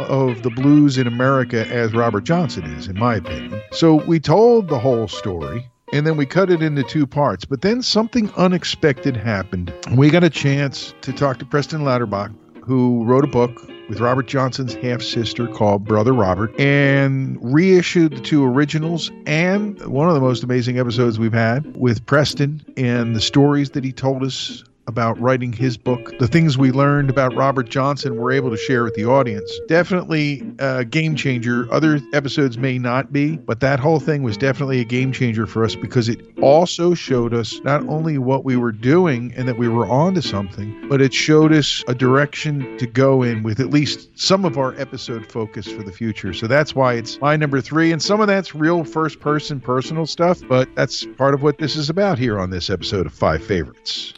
of 0.00 0.42
the 0.42 0.50
blues 0.50 0.96
in 0.96 1.06
America 1.06 1.66
as 1.68 1.92
Robert 1.92 2.24
Johnson 2.24 2.64
is, 2.64 2.88
in 2.88 2.98
my 2.98 3.16
opinion. 3.16 3.60
So 3.72 3.96
we 4.06 4.18
told 4.18 4.70
the 4.70 4.78
whole 4.78 5.08
story 5.08 5.68
and 5.92 6.06
then 6.06 6.16
we 6.16 6.26
cut 6.26 6.50
it 6.50 6.62
into 6.62 6.82
two 6.82 7.06
parts. 7.06 7.44
But 7.44 7.62
then 7.62 7.82
something 7.82 8.32
unexpected 8.36 9.16
happened. 9.16 9.72
We 9.94 10.10
got 10.10 10.24
a 10.24 10.30
chance 10.30 10.94
to 11.02 11.12
talk 11.12 11.38
to 11.38 11.44
Preston 11.44 11.82
Lauterbach, 11.82 12.32
who 12.64 13.04
wrote 13.04 13.24
a 13.24 13.28
book 13.28 13.68
with 13.88 14.00
Robert 14.00 14.26
Johnson's 14.26 14.74
half 14.74 15.02
sister 15.02 15.46
called 15.46 15.84
Brother 15.84 16.12
Robert 16.12 16.58
and 16.58 17.36
reissued 17.42 18.16
the 18.16 18.20
two 18.20 18.44
originals 18.44 19.10
and 19.26 19.84
one 19.86 20.08
of 20.08 20.14
the 20.14 20.20
most 20.20 20.42
amazing 20.42 20.78
episodes 20.78 21.18
we've 21.18 21.32
had 21.32 21.76
with 21.76 22.06
Preston 22.06 22.64
and 22.76 23.14
the 23.14 23.20
stories 23.20 23.70
that 23.70 23.84
he 23.84 23.92
told 23.92 24.22
us 24.22 24.64
about 24.86 25.20
writing 25.20 25.52
his 25.52 25.76
book. 25.76 26.18
The 26.18 26.26
things 26.26 26.58
we 26.58 26.72
learned 26.72 27.10
about 27.10 27.34
Robert 27.34 27.68
Johnson 27.68 28.16
we're 28.16 28.32
able 28.32 28.50
to 28.50 28.56
share 28.56 28.84
with 28.84 28.94
the 28.94 29.04
audience. 29.04 29.50
Definitely 29.68 30.44
a 30.58 30.84
game 30.84 31.14
changer. 31.14 31.72
Other 31.72 32.00
episodes 32.12 32.58
may 32.58 32.78
not 32.78 33.12
be, 33.12 33.36
but 33.36 33.60
that 33.60 33.80
whole 33.80 34.00
thing 34.00 34.22
was 34.22 34.36
definitely 34.36 34.80
a 34.80 34.84
game 34.84 35.12
changer 35.12 35.46
for 35.46 35.64
us 35.64 35.74
because 35.74 36.08
it 36.08 36.20
also 36.40 36.94
showed 36.94 37.34
us 37.34 37.60
not 37.64 37.86
only 37.88 38.18
what 38.18 38.44
we 38.44 38.56
were 38.56 38.72
doing 38.72 39.32
and 39.36 39.46
that 39.48 39.58
we 39.58 39.68
were 39.68 39.86
on 39.88 40.14
to 40.14 40.22
something, 40.22 40.88
but 40.88 41.00
it 41.00 41.14
showed 41.14 41.52
us 41.52 41.84
a 41.88 41.94
direction 41.94 42.76
to 42.78 42.86
go 42.86 43.22
in 43.22 43.42
with 43.42 43.60
at 43.60 43.70
least 43.70 44.10
some 44.18 44.44
of 44.44 44.58
our 44.58 44.78
episode 44.80 45.26
focus 45.26 45.70
for 45.70 45.82
the 45.82 45.92
future. 45.92 46.32
So 46.32 46.46
that's 46.46 46.74
why 46.74 46.94
it's 46.94 47.20
my 47.20 47.36
number 47.36 47.60
three. 47.60 47.92
And 47.92 48.02
some 48.02 48.20
of 48.20 48.26
that's 48.26 48.54
real 48.54 48.84
first 48.84 49.20
person 49.20 49.60
personal 49.60 50.06
stuff, 50.06 50.40
but 50.48 50.68
that's 50.74 51.06
part 51.16 51.34
of 51.34 51.42
what 51.42 51.58
this 51.58 51.76
is 51.76 51.88
about 51.88 52.18
here 52.18 52.38
on 52.38 52.50
this 52.50 52.70
episode 52.70 53.06
of 53.06 53.12
Five 53.12 53.44
Favorites. 53.44 54.14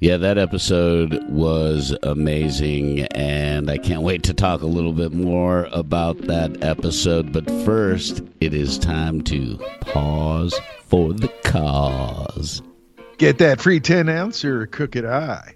Yeah, 0.00 0.16
that 0.18 0.36
episode 0.36 1.24
was 1.30 1.96
amazing, 2.02 3.02
and 3.12 3.70
I 3.70 3.78
can't 3.78 4.02
wait 4.02 4.24
to 4.24 4.34
talk 4.34 4.60
a 4.60 4.66
little 4.66 4.92
bit 4.92 5.12
more 5.12 5.68
about 5.72 6.18
that 6.22 6.62
episode. 6.62 7.32
But 7.32 7.50
first, 7.64 8.22
it 8.40 8.52
is 8.52 8.78
time 8.78 9.22
to 9.22 9.56
pause 9.80 10.54
for 10.86 11.12
the 11.14 11.28
cause. 11.44 12.60
Get 13.18 13.38
that 13.38 13.60
free 13.60 13.80
10 13.80 14.08
ounce 14.08 14.44
or 14.44 14.66
Crooked 14.66 15.06
Eye. 15.06 15.54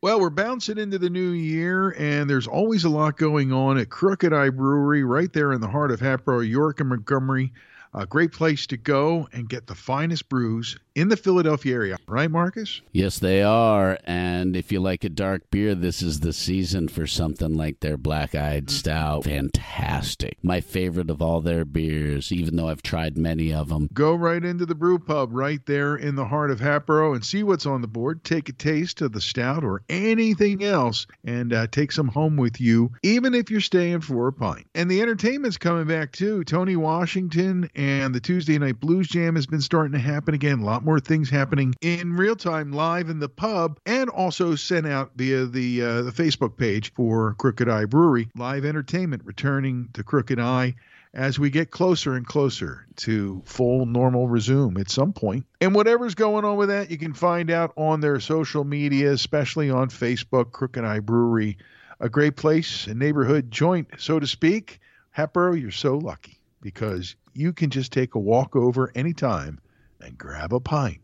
Well, 0.00 0.20
we're 0.20 0.30
bouncing 0.30 0.78
into 0.78 0.98
the 0.98 1.10
new 1.10 1.30
year, 1.30 1.90
and 1.98 2.30
there's 2.30 2.46
always 2.46 2.84
a 2.84 2.88
lot 2.88 3.16
going 3.16 3.52
on 3.52 3.78
at 3.78 3.90
Crooked 3.90 4.32
Eye 4.32 4.50
Brewery 4.50 5.02
right 5.02 5.32
there 5.32 5.52
in 5.52 5.60
the 5.60 5.68
heart 5.68 5.90
of 5.90 5.98
Hatboro, 5.98 6.40
York, 6.40 6.78
and 6.78 6.88
Montgomery. 6.88 7.52
A 7.92 8.06
great 8.06 8.30
place 8.30 8.68
to 8.68 8.76
go 8.76 9.28
and 9.32 9.48
get 9.48 9.66
the 9.66 9.74
finest 9.74 10.28
brews 10.28 10.78
in 10.98 11.08
the 11.08 11.16
Philadelphia 11.16 11.74
area. 11.74 11.96
Right, 12.08 12.30
Marcus? 12.30 12.82
Yes, 12.92 13.20
they 13.20 13.40
are. 13.42 13.98
And 14.04 14.56
if 14.56 14.72
you 14.72 14.80
like 14.80 15.04
a 15.04 15.08
dark 15.08 15.48
beer, 15.50 15.76
this 15.76 16.02
is 16.02 16.20
the 16.20 16.32
season 16.32 16.88
for 16.88 17.06
something 17.06 17.54
like 17.54 17.78
their 17.78 17.96
Black 17.96 18.34
Eyed 18.34 18.68
Stout. 18.68 19.24
Fantastic. 19.24 20.38
My 20.42 20.60
favorite 20.60 21.08
of 21.08 21.22
all 21.22 21.40
their 21.40 21.64
beers, 21.64 22.32
even 22.32 22.56
though 22.56 22.68
I've 22.68 22.82
tried 22.82 23.16
many 23.16 23.52
of 23.52 23.68
them. 23.68 23.88
Go 23.92 24.14
right 24.14 24.44
into 24.44 24.66
the 24.66 24.74
brew 24.74 24.98
pub 24.98 25.30
right 25.32 25.64
there 25.66 25.94
in 25.94 26.16
the 26.16 26.24
heart 26.24 26.50
of 26.50 26.58
Hatboro 26.58 27.14
and 27.14 27.24
see 27.24 27.44
what's 27.44 27.66
on 27.66 27.80
the 27.80 27.86
board. 27.86 28.24
Take 28.24 28.48
a 28.48 28.52
taste 28.52 29.00
of 29.00 29.12
the 29.12 29.20
stout 29.20 29.62
or 29.62 29.82
anything 29.88 30.64
else 30.64 31.06
and 31.24 31.52
uh, 31.52 31.68
take 31.68 31.92
some 31.92 32.08
home 32.08 32.36
with 32.36 32.60
you, 32.60 32.90
even 33.04 33.34
if 33.34 33.50
you're 33.52 33.60
staying 33.60 34.00
for 34.00 34.26
a 34.26 34.32
pint. 34.32 34.66
And 34.74 34.90
the 34.90 35.00
entertainment's 35.00 35.58
coming 35.58 35.86
back 35.86 36.10
too. 36.10 36.42
Tony 36.42 36.74
Washington 36.74 37.70
and 37.76 38.12
the 38.12 38.20
Tuesday 38.20 38.58
Night 38.58 38.80
Blues 38.80 39.06
Jam 39.06 39.36
has 39.36 39.46
been 39.46 39.60
starting 39.60 39.92
to 39.92 39.98
happen 39.98 40.34
again. 40.34 40.58
A 40.58 40.64
lot 40.64 40.84
more 40.84 40.87
things 40.96 41.28
happening 41.28 41.74
in 41.82 42.14
real 42.14 42.34
time 42.34 42.72
live 42.72 43.10
in 43.10 43.18
the 43.18 43.28
pub 43.28 43.78
and 43.84 44.08
also 44.08 44.54
sent 44.54 44.86
out 44.86 45.12
via 45.16 45.44
the 45.44 45.82
uh, 45.82 46.02
the 46.02 46.10
Facebook 46.10 46.56
page 46.56 46.92
for 46.94 47.34
Crooked 47.34 47.68
Eye 47.68 47.84
Brewery. 47.84 48.30
Live 48.34 48.64
entertainment 48.64 49.22
returning 49.26 49.90
to 49.92 50.02
Crooked 50.02 50.40
Eye 50.40 50.74
as 51.12 51.38
we 51.38 51.50
get 51.50 51.70
closer 51.70 52.14
and 52.14 52.26
closer 52.26 52.86
to 52.96 53.42
full 53.44 53.84
normal 53.84 54.28
resume 54.28 54.80
at 54.80 54.90
some 54.90 55.12
point. 55.12 55.44
And 55.60 55.74
whatever's 55.74 56.14
going 56.14 56.46
on 56.46 56.56
with 56.56 56.70
that, 56.70 56.90
you 56.90 56.96
can 56.96 57.12
find 57.12 57.50
out 57.50 57.72
on 57.76 58.00
their 58.00 58.18
social 58.20 58.64
media, 58.64 59.12
especially 59.12 59.70
on 59.70 59.90
Facebook, 59.90 60.52
Crooked 60.52 60.84
Eye 60.84 61.00
Brewery. 61.00 61.58
A 62.00 62.08
great 62.08 62.36
place, 62.36 62.86
a 62.86 62.94
neighborhood 62.94 63.50
joint, 63.50 63.88
so 63.98 64.18
to 64.18 64.26
speak. 64.26 64.80
Hatboro, 65.10 65.52
you're 65.54 65.70
so 65.70 65.98
lucky 65.98 66.38
because 66.62 67.16
you 67.34 67.52
can 67.52 67.70
just 67.70 67.92
take 67.92 68.14
a 68.14 68.18
walk 68.18 68.54
over 68.54 68.92
anytime 68.94 69.58
and 70.00 70.16
grab 70.18 70.52
a 70.52 70.60
pint 70.60 71.00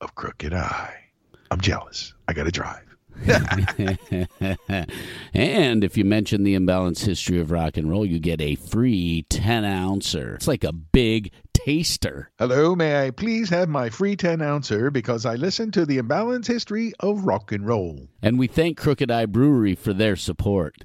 of 0.00 0.14
Crooked 0.14 0.52
Eye. 0.54 0.94
I'm 1.50 1.60
jealous. 1.60 2.14
I 2.28 2.32
got 2.32 2.44
to 2.44 2.50
drive. 2.50 2.84
and 5.34 5.84
if 5.84 5.96
you 5.96 6.04
mention 6.04 6.44
the 6.44 6.54
imbalanced 6.56 7.04
history 7.04 7.38
of 7.38 7.50
rock 7.50 7.76
and 7.76 7.90
roll, 7.90 8.06
you 8.06 8.18
get 8.18 8.40
a 8.40 8.54
free 8.54 9.26
10 9.28 9.64
ouncer. 9.64 10.34
It's 10.36 10.48
like 10.48 10.64
a 10.64 10.72
big 10.72 11.30
taster. 11.52 12.30
Hello, 12.38 12.74
may 12.74 13.06
I 13.06 13.10
please 13.10 13.50
have 13.50 13.68
my 13.68 13.90
free 13.90 14.16
10 14.16 14.40
ouncer 14.40 14.90
because 14.90 15.26
I 15.26 15.34
listen 15.34 15.70
to 15.72 15.84
the 15.84 15.98
imbalanced 15.98 16.46
history 16.46 16.92
of 17.00 17.24
rock 17.24 17.52
and 17.52 17.66
roll. 17.66 18.08
And 18.22 18.38
we 18.38 18.46
thank 18.46 18.78
Crooked 18.78 19.10
Eye 19.10 19.26
Brewery 19.26 19.74
for 19.74 19.92
their 19.92 20.16
support. 20.16 20.84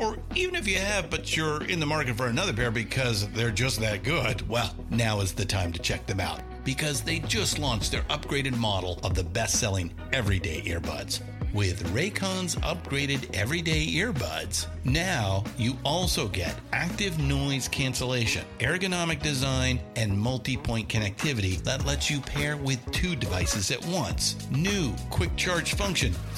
or 0.00 0.16
even 0.34 0.54
if 0.54 0.66
you 0.66 0.78
have, 0.78 1.10
but 1.10 1.36
you're 1.36 1.62
in 1.64 1.78
the 1.78 1.86
market 1.86 2.16
for 2.16 2.26
another 2.26 2.52
pair 2.52 2.70
because 2.70 3.28
they're 3.28 3.50
just 3.50 3.78
that 3.80 4.02
good, 4.02 4.48
well, 4.48 4.74
now 4.88 5.20
is 5.20 5.32
the 5.32 5.44
time 5.44 5.72
to 5.72 5.78
check 5.78 6.06
them 6.06 6.20
out 6.20 6.40
because 6.64 7.02
they 7.02 7.18
just 7.20 7.58
launched 7.58 7.92
their 7.92 8.02
upgraded 8.02 8.56
model 8.56 8.98
of 9.04 9.14
the 9.14 9.24
best 9.24 9.60
selling 9.60 9.92
everyday 10.12 10.62
earbuds. 10.62 11.20
With 11.52 11.82
Raycon's 11.92 12.54
upgraded 12.56 13.34
everyday 13.34 13.84
earbuds, 13.84 14.68
now 14.84 15.42
you 15.58 15.76
also 15.84 16.28
get 16.28 16.54
active 16.72 17.18
noise 17.18 17.66
cancellation, 17.66 18.44
ergonomic 18.60 19.20
design, 19.20 19.80
and 19.96 20.16
multi 20.16 20.56
point 20.56 20.88
connectivity 20.88 21.60
that 21.64 21.84
lets 21.84 22.08
you 22.08 22.20
pair 22.20 22.56
with 22.56 22.78
two 22.92 23.16
devices 23.16 23.72
at 23.72 23.84
once. 23.86 24.36
New 24.52 24.94
quick 25.10 25.34
charge 25.34 25.74
function, 25.74 26.14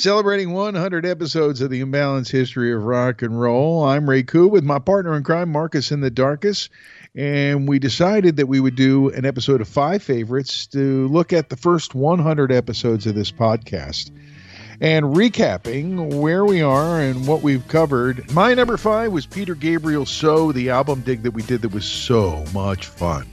Celebrating 0.00 0.54
100 0.54 1.04
episodes 1.04 1.60
of 1.60 1.68
the 1.68 1.82
Imbalanced 1.82 2.30
History 2.30 2.72
of 2.72 2.84
Rock 2.84 3.20
and 3.20 3.38
Roll, 3.38 3.84
I'm 3.84 4.08
Ray 4.08 4.22
Koo 4.22 4.48
with 4.48 4.64
my 4.64 4.78
partner 4.78 5.14
in 5.14 5.22
crime, 5.22 5.52
Marcus 5.52 5.92
in 5.92 6.00
the 6.00 6.10
Darkest. 6.10 6.70
And 7.14 7.68
we 7.68 7.78
decided 7.78 8.38
that 8.38 8.46
we 8.46 8.60
would 8.60 8.76
do 8.76 9.10
an 9.10 9.26
episode 9.26 9.60
of 9.60 9.68
Five 9.68 10.02
Favorites 10.02 10.66
to 10.68 11.06
look 11.08 11.34
at 11.34 11.50
the 11.50 11.56
first 11.56 11.94
100 11.94 12.50
episodes 12.50 13.06
of 13.06 13.14
this 13.14 13.30
podcast 13.30 14.10
and 14.80 15.04
recapping 15.04 16.14
where 16.14 16.46
we 16.46 16.62
are 16.62 16.98
and 16.98 17.26
what 17.26 17.42
we've 17.42 17.68
covered. 17.68 18.32
My 18.32 18.54
number 18.54 18.78
five 18.78 19.12
was 19.12 19.26
Peter 19.26 19.54
Gabriel 19.54 20.06
So, 20.06 20.50
the 20.50 20.70
album 20.70 21.02
dig 21.02 21.24
that 21.24 21.32
we 21.32 21.42
did 21.42 21.60
that 21.60 21.74
was 21.74 21.84
so 21.84 22.42
much 22.54 22.86
fun. 22.86 23.26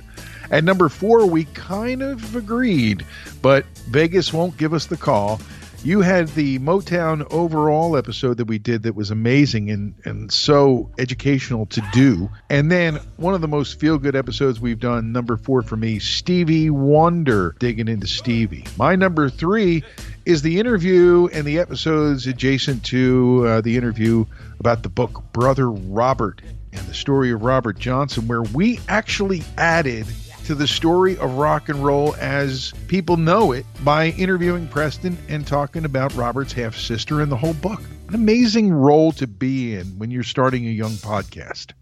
At 0.52 0.66
number 0.66 0.90
four, 0.90 1.26
we 1.26 1.46
kind 1.46 2.02
of 2.02 2.36
agreed, 2.36 3.06
but 3.42 3.66
Vegas 3.90 4.34
won't 4.34 4.58
give 4.58 4.74
us 4.74 4.88
the 4.88 4.98
call. 4.98 5.40
You 5.88 6.02
had 6.02 6.28
the 6.28 6.60
Motown 6.60 7.26
overall 7.32 7.96
episode 7.96 8.36
that 8.40 8.46
we 8.48 8.58
did 8.58 8.84
that 8.84 8.94
was 8.94 9.10
amazing 9.10 9.70
and, 9.70 9.96
and 10.04 10.30
so 10.30 10.92
educational 10.98 11.66
to 11.68 11.82
do. 11.94 12.30
And 12.50 12.70
then 12.70 13.00
one 13.16 13.34
of 13.34 13.40
the 13.40 13.48
most 13.48 13.80
feel 13.80 13.98
good 13.98 14.14
episodes 14.14 14.60
we've 14.60 14.82
done, 14.82 15.14
number 15.14 15.38
four 15.38 15.62
for 15.62 15.78
me, 15.78 16.00
Stevie 16.00 16.70
Wonder, 16.70 17.56
digging 17.60 17.88
into 17.88 18.06
Stevie. 18.06 18.66
My 18.76 18.98
number 18.98 19.30
three 19.30 19.82
is 20.26 20.42
the 20.42 20.60
interview 20.60 21.30
and 21.32 21.48
the 21.48 21.58
episodes 21.60 22.28
adjacent 22.28 22.84
to 22.88 23.46
uh, 23.48 23.62
the 23.62 23.78
interview 23.78 24.26
about 24.60 24.84
the 24.84 24.90
book 24.90 25.24
Brother 25.32 25.72
Robert 25.72 26.42
and 26.74 26.86
the 26.86 26.94
story 26.94 27.32
of 27.32 27.44
Robert 27.44 27.80
Johnson, 27.80 28.28
where 28.28 28.42
we 28.42 28.82
actually 28.90 29.42
added 29.58 30.06
to 30.48 30.56
the 30.56 30.66
story 30.66 31.18
of 31.18 31.34
rock 31.34 31.68
and 31.68 31.84
roll 31.84 32.16
as 32.22 32.74
people 32.88 33.18
know 33.18 33.52
it 33.52 33.66
by 33.84 34.12
interviewing 34.12 34.66
Preston 34.66 35.18
and 35.28 35.46
talking 35.46 35.84
about 35.84 36.16
Robert's 36.16 36.54
half 36.54 36.74
sister 36.74 37.20
and 37.20 37.30
the 37.30 37.36
whole 37.36 37.56
book. 37.56 37.82
An 38.08 38.16
amazing 38.16 38.72
role 38.72 39.12
to 39.12 39.28
be 39.28 39.76
in 39.76 39.86
when 40.00 40.10
you're 40.10 40.24
starting 40.24 40.66
a 40.66 40.72
young 40.72 40.94
podcast. 40.94 41.74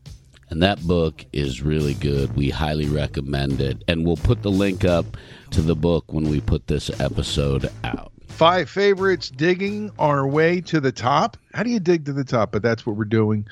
And 0.50 0.64
that 0.64 0.82
book 0.82 1.24
is 1.32 1.62
really 1.62 1.94
good. 1.94 2.36
We 2.36 2.50
highly 2.50 2.88
recommend 2.88 3.62
it. 3.62 3.84
And 3.88 4.04
we'll 4.04 4.18
put 4.18 4.42
the 4.42 4.50
link 4.50 4.84
up 4.84 5.16
to 5.52 5.62
the 5.62 5.76
book 5.76 6.12
when 6.12 6.24
we 6.24 6.42
put 6.42 6.66
this 6.66 6.90
episode 7.00 7.72
out. 7.84 8.14
Five 8.30 8.68
favorites 8.68 9.30
digging 9.30 9.92
our 10.00 10.28
way 10.28 10.60
to 10.62 10.80
the 10.80 10.92
top. 10.92 11.38
How 11.54 11.62
do 11.62 11.70
you 11.70 11.80
dig 11.80 12.06
to 12.06 12.14
the 12.14 12.26
top? 12.26 12.52
But 12.52 12.64
that's 12.64 12.84
what 12.84 12.96
we're 12.96 13.06
doing. 13.06 13.46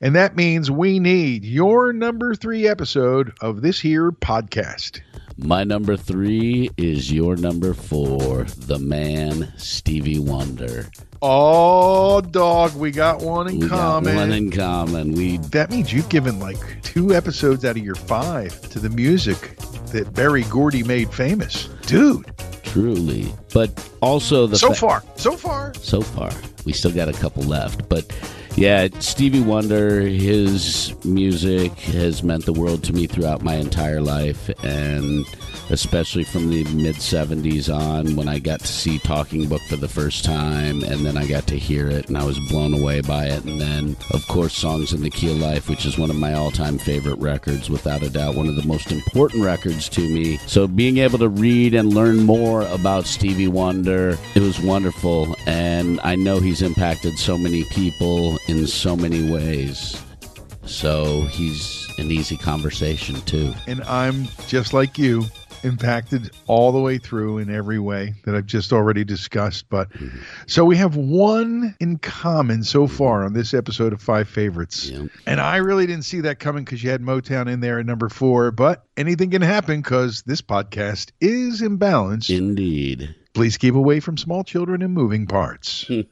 And 0.00 0.14
that 0.16 0.36
means 0.36 0.70
we 0.70 0.98
need 0.98 1.44
your 1.44 1.92
number 1.92 2.34
three 2.34 2.66
episode 2.66 3.32
of 3.40 3.62
this 3.62 3.80
here 3.80 4.10
podcast. 4.10 5.00
My 5.36 5.64
number 5.64 5.96
three 5.96 6.70
is 6.76 7.10
your 7.12 7.36
number 7.36 7.74
four, 7.74 8.44
the 8.44 8.78
man 8.78 9.52
Stevie 9.56 10.18
Wonder. 10.18 10.86
Oh, 11.22 12.20
dog, 12.20 12.74
we 12.76 12.90
got 12.90 13.20
one 13.20 13.48
in 13.48 13.60
we 13.60 13.68
common. 13.68 14.14
Got 14.14 14.20
one 14.20 14.32
in 14.32 14.50
common. 14.50 15.12
We 15.12 15.38
that 15.38 15.70
means 15.70 15.92
you've 15.92 16.08
given 16.08 16.38
like 16.38 16.82
two 16.82 17.14
episodes 17.14 17.64
out 17.64 17.76
of 17.76 17.82
your 17.84 17.94
five 17.94 18.60
to 18.70 18.78
the 18.78 18.90
music 18.90 19.56
that 19.86 20.12
Berry 20.12 20.42
Gordy 20.44 20.82
made 20.82 21.12
famous, 21.12 21.68
dude. 21.86 22.30
Truly, 22.62 23.32
but 23.52 23.88
also 24.02 24.46
the 24.46 24.56
so 24.56 24.68
fa- 24.68 24.74
far, 24.74 25.02
so 25.16 25.36
far, 25.36 25.72
so 25.74 26.00
far, 26.00 26.30
we 26.64 26.72
still 26.72 26.92
got 26.92 27.08
a 27.08 27.12
couple 27.12 27.42
left, 27.44 27.88
but 27.88 28.04
yeah, 28.56 28.88
Stevie 29.00 29.40
Wonder, 29.40 30.00
his 30.02 30.94
music 31.04 31.72
has 31.72 32.22
meant 32.22 32.46
the 32.46 32.52
world 32.52 32.84
to 32.84 32.92
me 32.92 33.08
throughout 33.08 33.42
my 33.42 33.56
entire 33.56 34.00
life, 34.00 34.48
and 34.62 35.24
especially 35.70 36.22
from 36.22 36.50
the 36.50 36.62
mid 36.64 36.94
70s 36.96 37.74
on 37.74 38.14
when 38.14 38.28
I 38.28 38.38
got 38.38 38.60
to 38.60 38.66
see 38.66 38.98
Talking 38.98 39.48
Book 39.48 39.62
for 39.62 39.76
the 39.76 39.88
first 39.88 40.24
time, 40.24 40.84
and 40.84 41.04
then 41.04 41.16
I 41.16 41.26
got 41.26 41.46
to 41.48 41.58
hear 41.58 41.88
it, 41.88 42.06
and 42.08 42.16
I 42.16 42.24
was 42.24 42.38
blown 42.48 42.74
away 42.74 43.00
by 43.00 43.26
it. 43.26 43.44
And 43.44 43.60
then, 43.60 43.96
of 44.12 44.26
course, 44.28 44.54
Songs 44.54 44.92
in 44.92 45.02
the 45.02 45.10
Key 45.10 45.32
of 45.32 45.38
Life, 45.38 45.68
which 45.68 45.84
is 45.84 45.98
one 45.98 46.10
of 46.10 46.16
my 46.16 46.34
all 46.34 46.52
time 46.52 46.78
favorite 46.78 47.18
records, 47.18 47.68
without 47.68 48.02
a 48.02 48.10
doubt, 48.10 48.36
one 48.36 48.48
of 48.48 48.56
the 48.56 48.66
most 48.66 48.92
important 48.92 49.42
records 49.42 49.88
to 49.90 50.00
me. 50.00 50.36
So, 50.46 50.68
being 50.68 50.98
able 50.98 51.18
to 51.18 51.28
read 51.28 51.74
and 51.74 51.92
learn 51.92 52.24
more 52.24 52.62
about 52.68 53.06
Stevie 53.06 53.48
Wonder, 53.48 54.16
it 54.36 54.40
was 54.40 54.60
wonderful, 54.60 55.34
and 55.46 56.00
I 56.04 56.14
know 56.14 56.38
he's 56.38 56.62
impacted 56.62 57.18
so 57.18 57.36
many 57.36 57.64
people 57.64 58.38
in 58.46 58.66
so 58.66 58.96
many 58.96 59.30
ways. 59.30 60.00
So 60.64 61.22
he's 61.22 61.88
an 61.98 62.10
easy 62.10 62.36
conversation 62.36 63.20
too. 63.22 63.54
And 63.66 63.82
I'm 63.84 64.26
just 64.48 64.72
like 64.72 64.98
you, 64.98 65.24
impacted 65.64 66.30
all 66.46 66.72
the 66.72 66.78
way 66.78 66.98
through 66.98 67.38
in 67.38 67.52
every 67.52 67.78
way 67.78 68.14
that 68.24 68.34
I've 68.34 68.46
just 68.46 68.72
already 68.72 69.04
discussed. 69.04 69.68
But 69.68 69.90
mm-hmm. 69.90 70.18
so 70.46 70.64
we 70.64 70.76
have 70.76 70.96
one 70.96 71.74
in 71.80 71.98
common 71.98 72.62
so 72.62 72.86
far 72.86 73.24
on 73.24 73.32
this 73.32 73.54
episode 73.54 73.92
of 73.92 74.00
Five 74.00 74.28
Favorites. 74.28 74.90
Yep. 74.90 75.10
And 75.26 75.40
I 75.40 75.56
really 75.56 75.86
didn't 75.86 76.04
see 76.04 76.20
that 76.20 76.38
coming 76.38 76.64
because 76.64 76.84
you 76.84 76.90
had 76.90 77.00
Motown 77.00 77.50
in 77.50 77.60
there 77.60 77.78
at 77.78 77.86
number 77.86 78.08
four. 78.08 78.50
But 78.50 78.84
anything 78.96 79.30
can 79.30 79.42
happen 79.42 79.80
because 79.80 80.22
this 80.22 80.42
podcast 80.42 81.10
is 81.20 81.62
imbalanced. 81.62 82.36
Indeed. 82.36 83.14
Please 83.34 83.56
keep 83.56 83.74
away 83.74 83.98
from 83.98 84.16
small 84.16 84.44
children 84.44 84.80
and 84.80 84.94
moving 84.94 85.26
parts. 85.26 85.86
hey, 85.88 86.04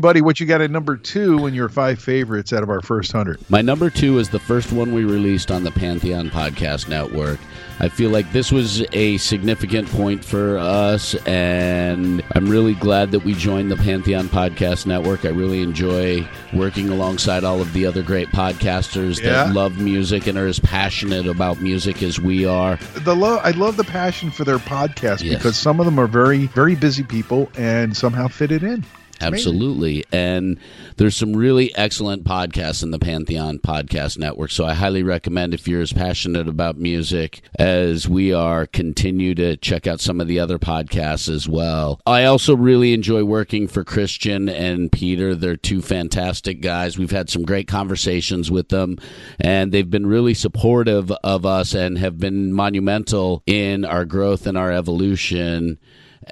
buddy, 0.00 0.20
what 0.20 0.38
you 0.38 0.46
got 0.46 0.60
at 0.60 0.70
number 0.70 0.96
two 0.96 1.48
in 1.48 1.54
your 1.54 1.68
five 1.68 2.00
favorites 2.00 2.52
out 2.52 2.62
of 2.62 2.70
our 2.70 2.80
first 2.80 3.10
hundred? 3.10 3.40
My 3.50 3.62
number 3.62 3.90
two 3.90 4.18
is 4.18 4.28
the 4.30 4.38
first 4.38 4.70
one 4.70 4.94
we 4.94 5.02
released 5.02 5.50
on 5.50 5.64
the 5.64 5.72
Pantheon 5.72 6.30
Podcast 6.30 6.88
Network. 6.88 7.40
I 7.82 7.88
feel 7.88 8.10
like 8.10 8.30
this 8.32 8.52
was 8.52 8.82
a 8.92 9.16
significant 9.16 9.88
point 9.88 10.22
for 10.22 10.58
us, 10.58 11.14
and 11.26 12.22
I'm 12.34 12.46
really 12.46 12.74
glad 12.74 13.10
that 13.12 13.20
we 13.20 13.32
joined 13.32 13.70
the 13.70 13.76
Pantheon 13.76 14.28
Podcast 14.28 14.84
Network. 14.84 15.24
I 15.24 15.28
really 15.30 15.62
enjoy 15.62 16.28
working 16.52 16.90
alongside 16.90 17.42
all 17.42 17.62
of 17.62 17.72
the 17.72 17.86
other 17.86 18.02
great 18.02 18.28
podcasters 18.28 19.18
Yeah. 19.18 19.44
that 19.44 19.54
love 19.54 19.78
music 19.78 20.26
and 20.26 20.36
are 20.36 20.46
as 20.46 20.58
passionate 20.60 21.26
about 21.26 21.62
music 21.62 22.02
as 22.02 22.20
we 22.20 22.44
are. 22.44 22.78
The 22.96 23.16
love, 23.16 23.40
I 23.44 23.52
love 23.52 23.78
the 23.78 23.84
passion 23.84 24.30
for 24.30 24.44
their 24.44 24.58
podcast 24.58 25.22
Yes. 25.24 25.36
because 25.36 25.56
some 25.56 25.80
of 25.80 25.86
them 25.86 25.98
are 25.98 26.06
very, 26.06 26.48
very 26.48 26.74
busy 26.74 27.02
people 27.02 27.50
and 27.56 27.96
somehow 27.96 28.28
fit 28.28 28.52
it 28.52 28.62
in. 28.62 28.84
Absolutely. 29.20 30.04
And 30.12 30.58
there's 30.96 31.16
some 31.16 31.34
really 31.34 31.74
excellent 31.76 32.24
podcasts 32.24 32.82
in 32.82 32.90
the 32.90 32.98
Pantheon 32.98 33.58
Podcast 33.58 34.18
Network. 34.18 34.50
So 34.50 34.64
I 34.64 34.74
highly 34.74 35.02
recommend 35.02 35.54
if 35.54 35.68
you're 35.68 35.82
as 35.82 35.92
passionate 35.92 36.48
about 36.48 36.78
music 36.78 37.42
as 37.58 38.08
we 38.08 38.32
are, 38.32 38.66
continue 38.66 39.34
to 39.34 39.56
check 39.56 39.86
out 39.86 40.00
some 40.00 40.20
of 40.20 40.28
the 40.28 40.40
other 40.40 40.58
podcasts 40.58 41.28
as 41.28 41.48
well. 41.48 42.00
I 42.06 42.24
also 42.24 42.56
really 42.56 42.92
enjoy 42.92 43.24
working 43.24 43.68
for 43.68 43.84
Christian 43.84 44.48
and 44.48 44.90
Peter. 44.90 45.34
They're 45.34 45.56
two 45.56 45.82
fantastic 45.82 46.60
guys. 46.60 46.98
We've 46.98 47.10
had 47.10 47.30
some 47.30 47.42
great 47.42 47.68
conversations 47.68 48.50
with 48.50 48.68
them, 48.68 48.98
and 49.38 49.72
they've 49.72 49.90
been 49.90 50.06
really 50.06 50.34
supportive 50.34 51.10
of 51.24 51.44
us 51.44 51.74
and 51.74 51.98
have 51.98 52.18
been 52.18 52.52
monumental 52.52 53.42
in 53.46 53.84
our 53.84 54.04
growth 54.04 54.46
and 54.46 54.56
our 54.56 54.72
evolution 54.72 55.78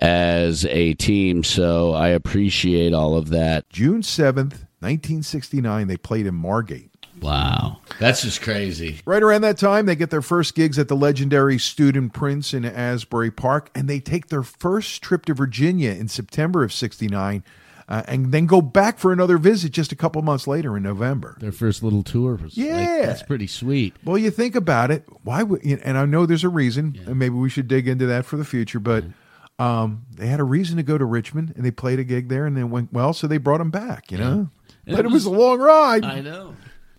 as 0.00 0.64
a 0.66 0.94
team. 0.94 1.42
So 1.44 1.92
I 1.92 2.08
appreciate 2.08 2.92
all 2.92 3.16
of 3.16 3.28
that. 3.30 3.68
June 3.70 4.02
7th, 4.02 4.64
1969, 4.80 5.86
they 5.86 5.96
played 5.96 6.26
in 6.26 6.34
Margate. 6.34 6.90
Wow. 7.20 7.78
That's 7.98 8.22
just 8.22 8.42
crazy. 8.42 9.00
Right 9.04 9.22
around 9.22 9.40
that 9.40 9.58
time, 9.58 9.86
they 9.86 9.96
get 9.96 10.10
their 10.10 10.22
first 10.22 10.54
gigs 10.54 10.78
at 10.78 10.86
the 10.86 10.94
legendary 10.94 11.58
Student 11.58 12.12
Prince 12.12 12.54
in 12.54 12.64
Asbury 12.64 13.30
Park, 13.32 13.70
and 13.74 13.88
they 13.88 13.98
take 13.98 14.28
their 14.28 14.44
first 14.44 15.02
trip 15.02 15.24
to 15.26 15.34
Virginia 15.34 15.90
in 15.90 16.06
September 16.06 16.62
of 16.62 16.72
69, 16.72 17.42
uh, 17.88 18.02
and 18.06 18.30
then 18.30 18.46
go 18.46 18.60
back 18.62 18.98
for 19.00 19.12
another 19.12 19.36
visit 19.36 19.72
just 19.72 19.90
a 19.90 19.96
couple 19.96 20.22
months 20.22 20.46
later 20.46 20.76
in 20.76 20.84
November. 20.84 21.36
Their 21.40 21.50
first 21.50 21.82
little 21.82 22.04
tour 22.04 22.34
was 22.40 22.56
like- 22.56 22.66
Yeah. 22.68 23.06
that's 23.06 23.24
pretty 23.24 23.48
sweet. 23.48 23.96
Well, 24.04 24.16
you 24.18 24.30
think 24.30 24.54
about 24.54 24.92
it, 24.92 25.04
why 25.24 25.42
would, 25.42 25.64
and 25.64 25.98
I 25.98 26.04
know 26.04 26.24
there's 26.24 26.44
a 26.44 26.48
reason, 26.48 27.00
and 27.04 27.18
maybe 27.18 27.34
we 27.34 27.50
should 27.50 27.66
dig 27.66 27.88
into 27.88 28.06
that 28.06 28.26
for 28.26 28.36
the 28.36 28.44
future, 28.44 28.78
but 28.78 29.02
um, 29.58 30.06
they 30.14 30.26
had 30.26 30.40
a 30.40 30.44
reason 30.44 30.76
to 30.76 30.82
go 30.82 30.96
to 30.98 31.04
Richmond, 31.04 31.52
and 31.56 31.64
they 31.64 31.70
played 31.70 31.98
a 31.98 32.04
gig 32.04 32.28
there, 32.28 32.46
and 32.46 32.56
then 32.56 32.70
went 32.70 32.92
well, 32.92 33.12
so 33.12 33.26
they 33.26 33.38
brought 33.38 33.58
them 33.58 33.70
back, 33.70 34.12
you 34.12 34.18
know? 34.18 34.48
And 34.86 34.96
But 34.96 35.00
it 35.00 35.06
it 35.06 35.10
was 35.12 35.24
a 35.24 35.30
long 35.30 35.60
ride. 35.60 36.04
I 36.04 36.20
know. 36.20 36.54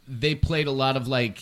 They 0.08 0.36
played 0.36 0.68
a 0.68 0.72
lot 0.72 0.98
of 0.98 1.08
like 1.08 1.42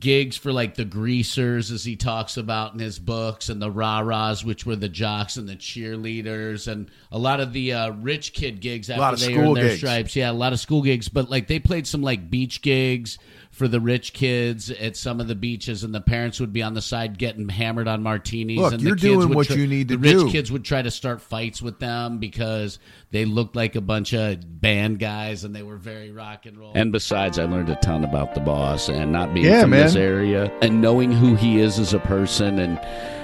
gigs 0.00 0.36
for 0.36 0.52
like 0.52 0.74
the 0.74 0.84
greasers 0.84 1.70
as 1.70 1.84
he 1.84 1.94
talks 1.94 2.36
about 2.36 2.72
in 2.74 2.80
his 2.80 2.98
books 2.98 3.48
and 3.48 3.62
the 3.62 3.70
rah-rahs 3.70 4.44
which 4.44 4.66
were 4.66 4.74
the 4.74 4.88
jocks 4.88 5.36
and 5.36 5.48
the 5.48 5.54
cheerleaders 5.54 6.66
and 6.66 6.90
a 7.12 7.18
lot 7.18 7.38
of 7.38 7.52
the 7.52 7.72
uh, 7.72 7.90
rich 7.92 8.32
kid 8.32 8.60
gigs 8.60 8.90
after 8.90 9.00
lot 9.00 9.14
of 9.14 9.20
they 9.20 9.26
school 9.32 9.44
earned 9.50 9.56
their 9.58 9.68
gigs. 9.68 9.78
stripes 9.78 10.16
yeah 10.16 10.28
a 10.28 10.32
lot 10.32 10.52
of 10.52 10.58
school 10.58 10.82
gigs 10.82 11.08
but 11.08 11.30
like 11.30 11.46
they 11.46 11.60
played 11.60 11.86
some 11.86 12.02
like 12.02 12.28
beach 12.28 12.62
gigs 12.62 13.16
for 13.56 13.66
the 13.68 13.80
rich 13.80 14.12
kids 14.12 14.70
at 14.70 14.96
some 14.96 15.18
of 15.18 15.28
the 15.28 15.34
beaches 15.34 15.82
and 15.82 15.94
the 15.94 16.00
parents 16.00 16.38
would 16.40 16.52
be 16.52 16.62
on 16.62 16.74
the 16.74 16.82
side 16.82 17.16
getting 17.16 17.48
hammered 17.48 17.88
on 17.88 18.02
martinis 18.02 18.58
Look, 18.58 18.74
and 18.74 18.82
you're 18.82 18.94
the 18.94 19.00
kids 19.00 19.14
doing 19.14 19.28
would 19.30 19.36
what 19.36 19.46
try- 19.46 19.56
you 19.56 19.66
need 19.66 19.88
to 19.88 19.96
do. 19.96 20.02
the 20.18 20.24
rich 20.24 20.32
kids 20.32 20.52
would 20.52 20.62
try 20.64 20.82
to 20.82 20.90
start 20.90 21.22
fights 21.22 21.62
with 21.62 21.78
them 21.78 22.18
because 22.18 22.78
they 23.12 23.24
looked 23.24 23.56
like 23.56 23.74
a 23.74 23.80
bunch 23.80 24.12
of 24.12 24.60
band 24.60 24.98
guys 24.98 25.42
and 25.44 25.56
they 25.56 25.62
were 25.62 25.78
very 25.78 26.10
rock 26.12 26.44
and 26.44 26.58
roll. 26.58 26.72
And 26.74 26.92
besides, 26.92 27.38
I 27.38 27.44
learned 27.44 27.70
a 27.70 27.76
ton 27.76 28.04
about 28.04 28.34
the 28.34 28.40
boss 28.40 28.90
and 28.90 29.10
not 29.10 29.32
being 29.32 29.46
Yeah, 29.46 29.64
man. 29.64 29.84
this 29.86 29.96
area, 29.96 30.52
and 30.60 30.82
knowing 30.82 31.10
who 31.10 31.34
he 31.34 31.58
is 31.60 31.78
as 31.78 31.94
a 31.94 31.98
person 32.00 32.58
and 32.58 32.78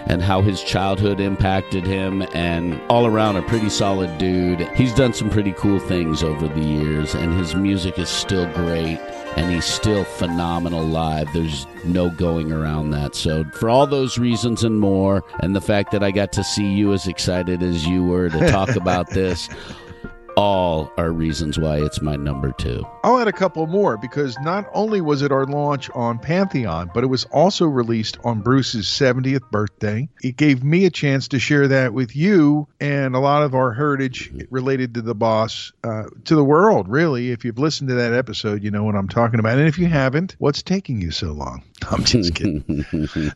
and 0.06 0.20
how 0.22 0.40
his 0.40 0.64
childhood 0.64 1.20
impacted 1.20 1.86
him 1.86 2.22
and 2.34 2.80
all 2.88 3.06
around 3.06 3.36
a 3.36 3.42
pretty 3.42 3.68
solid 3.68 4.16
dude. 4.18 4.60
He's 4.76 4.92
done 4.94 5.12
some 5.12 5.30
pretty 5.30 5.52
cool 5.52 5.78
things 5.78 6.24
over 6.24 6.48
the 6.48 6.60
years 6.60 7.14
and 7.14 7.32
his 7.38 7.54
music 7.54 8.00
is 8.00 8.08
still 8.08 8.46
great 8.52 8.98
and 9.36 9.50
he's 9.50 9.64
still 9.64 10.04
phenomenal 10.04 10.84
live. 10.84 11.32
There's 11.32 11.66
no 11.84 12.10
going 12.10 12.52
around 12.52 12.90
that. 12.90 13.14
So, 13.14 13.44
for 13.54 13.68
all 13.68 13.86
those 13.86 14.18
reasons 14.18 14.64
and 14.64 14.78
more, 14.78 15.24
and 15.40 15.54
the 15.56 15.60
fact 15.60 15.92
that 15.92 16.02
I 16.02 16.10
got 16.10 16.32
to 16.32 16.44
see 16.44 16.72
you 16.72 16.92
as 16.92 17.06
excited 17.06 17.62
as 17.62 17.86
you 17.86 18.04
were 18.04 18.28
to 18.28 18.50
talk 18.50 18.70
about 18.76 19.10
this, 19.10 19.48
all 20.36 20.90
are 20.96 21.12
reasons 21.12 21.58
why 21.58 21.78
it's 21.78 22.00
my 22.00 22.16
number 22.16 22.52
two. 22.52 22.86
I'll 23.04 23.18
add 23.18 23.28
a 23.28 23.32
couple 23.32 23.66
more 23.66 23.96
because 23.96 24.38
not 24.40 24.68
only 24.72 25.00
was 25.00 25.22
it 25.22 25.32
our 25.32 25.44
launch 25.44 25.90
on 25.90 26.18
Pantheon, 26.18 26.90
but 26.94 27.04
it 27.04 27.08
was 27.08 27.24
also 27.26 27.66
released 27.66 28.18
on 28.24 28.40
Bruce's 28.40 28.86
70th 28.86 29.50
birthday. 29.50 30.08
It 30.22 30.36
gave 30.36 30.62
me 30.62 30.84
a 30.84 30.90
chance 30.90 31.28
to 31.28 31.38
share 31.38 31.68
that 31.68 31.92
with 31.92 32.16
you 32.16 32.68
and 32.80 33.14
a 33.14 33.20
lot 33.20 33.42
of 33.42 33.54
our 33.54 33.72
heritage 33.72 34.32
related 34.50 34.94
to 34.94 35.02
the 35.02 35.14
boss 35.14 35.72
uh, 35.84 36.04
to 36.24 36.34
the 36.34 36.44
world, 36.44 36.88
really. 36.88 37.30
If 37.30 37.44
you've 37.44 37.58
listened 37.58 37.88
to 37.90 37.94
that 37.96 38.12
episode, 38.12 38.62
you 38.62 38.70
know 38.70 38.84
what 38.84 38.94
I'm 38.94 39.08
talking 39.08 39.40
about. 39.40 39.58
And 39.58 39.68
if 39.68 39.78
you 39.78 39.86
haven't, 39.86 40.36
what's 40.38 40.62
taking 40.62 41.00
you 41.00 41.10
so 41.10 41.32
long? 41.32 41.62
I'm 41.90 42.04
just 42.04 42.34
kidding. 42.34 42.84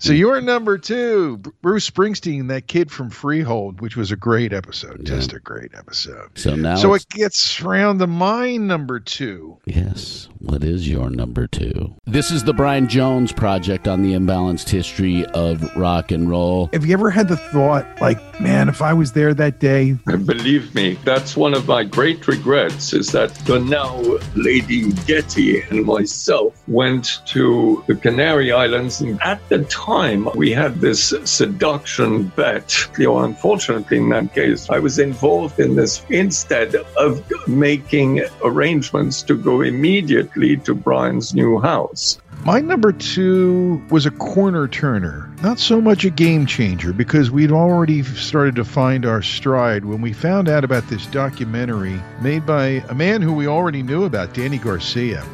so 0.00 0.12
you're 0.12 0.40
number 0.40 0.78
two, 0.78 1.38
Bruce 1.62 1.88
Springsteen, 1.88 2.48
that 2.48 2.66
kid 2.66 2.90
from 2.90 3.10
Freehold, 3.10 3.80
which 3.80 3.96
was 3.96 4.12
a 4.12 4.16
great 4.16 4.52
episode, 4.52 4.98
yeah. 5.00 5.16
just 5.16 5.32
a 5.32 5.40
great 5.40 5.74
episode. 5.74 6.30
So 6.34 6.54
now, 6.54 6.76
so 6.76 6.94
it 6.94 7.08
gets 7.08 7.60
round 7.60 8.00
to 8.00 8.06
my 8.06 8.56
number 8.56 9.00
two. 9.00 9.58
Yes, 9.66 10.28
what 10.38 10.62
is 10.62 10.88
your 10.88 11.10
number 11.10 11.46
two? 11.46 11.94
This 12.06 12.30
is 12.30 12.44
the 12.44 12.52
Brian 12.52 12.88
Jones 12.88 13.32
project 13.32 13.88
on 13.88 14.02
the 14.02 14.12
imbalanced 14.12 14.68
history 14.68 15.24
of 15.26 15.76
rock 15.76 16.10
and 16.10 16.28
roll. 16.28 16.70
Have 16.72 16.86
you 16.86 16.92
ever 16.92 17.10
had 17.10 17.28
the 17.28 17.36
thought, 17.36 17.86
like, 18.00 18.40
man, 18.40 18.68
if 18.68 18.82
I 18.82 18.92
was 18.92 19.12
there 19.12 19.34
that 19.34 19.60
day? 19.60 19.92
Believe 20.04 20.74
me, 20.74 20.94
that's 21.04 21.36
one 21.36 21.54
of 21.54 21.66
my 21.66 21.84
great 21.84 22.26
regrets. 22.28 22.92
Is 22.92 23.08
that 23.08 23.34
the 23.46 23.58
now 23.58 24.00
Lady 24.34 24.92
Getty 25.06 25.62
and 25.62 25.84
myself 25.84 26.54
went 26.68 27.20
to 27.26 27.82
the 27.86 27.94
Canary 27.94 28.35
Canary 28.36 28.52
Islands. 28.52 29.00
And 29.00 29.18
at 29.22 29.40
the 29.48 29.64
time, 29.64 30.28
we 30.34 30.52
had 30.52 30.74
this 30.82 31.14
seduction 31.24 32.24
bet. 32.36 32.86
You 32.98 33.06
know, 33.06 33.20
unfortunately, 33.20 33.96
in 33.96 34.10
that 34.10 34.34
case, 34.34 34.68
I 34.68 34.78
was 34.78 34.98
involved 34.98 35.58
in 35.58 35.76
this 35.76 36.04
instead 36.10 36.74
of 36.98 37.24
making 37.48 38.22
arrangements 38.44 39.22
to 39.22 39.38
go 39.38 39.62
immediately 39.62 40.58
to 40.58 40.74
Brian's 40.74 41.32
new 41.32 41.58
house. 41.60 42.18
My 42.44 42.60
number 42.60 42.92
two 42.92 43.82
was 43.90 44.04
a 44.04 44.10
corner 44.10 44.68
turner, 44.68 45.30
not 45.42 45.58
so 45.58 45.80
much 45.80 46.04
a 46.04 46.10
game 46.10 46.44
changer 46.44 46.92
because 46.92 47.30
we'd 47.30 47.50
already 47.50 48.02
started 48.02 48.54
to 48.56 48.64
find 48.64 49.06
our 49.06 49.22
stride 49.22 49.86
when 49.86 50.02
we 50.02 50.12
found 50.12 50.50
out 50.50 50.62
about 50.62 50.86
this 50.88 51.06
documentary 51.06 51.98
made 52.20 52.44
by 52.44 52.84
a 52.90 52.94
man 52.94 53.22
who 53.22 53.32
we 53.32 53.46
already 53.46 53.82
knew 53.82 54.04
about, 54.04 54.34
Danny 54.34 54.58
Garcia 54.58 55.24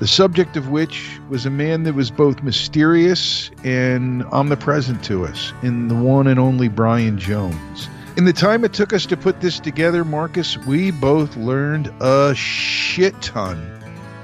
the 0.00 0.06
subject 0.06 0.56
of 0.56 0.70
which 0.70 1.20
was 1.28 1.44
a 1.44 1.50
man 1.50 1.82
that 1.82 1.94
was 1.94 2.10
both 2.10 2.42
mysterious 2.42 3.50
and 3.64 4.24
omnipresent 4.32 5.04
to 5.04 5.26
us 5.26 5.52
in 5.62 5.88
the 5.88 5.94
one 5.94 6.26
and 6.26 6.40
only 6.40 6.68
Brian 6.68 7.18
Jones. 7.18 7.88
In 8.16 8.24
the 8.24 8.32
time 8.32 8.64
it 8.64 8.72
took 8.72 8.94
us 8.94 9.04
to 9.06 9.16
put 9.16 9.42
this 9.42 9.60
together, 9.60 10.02
Marcus, 10.02 10.56
we 10.66 10.90
both 10.90 11.36
learned 11.36 11.92
a 12.00 12.34
shit 12.34 13.20
ton 13.20 13.76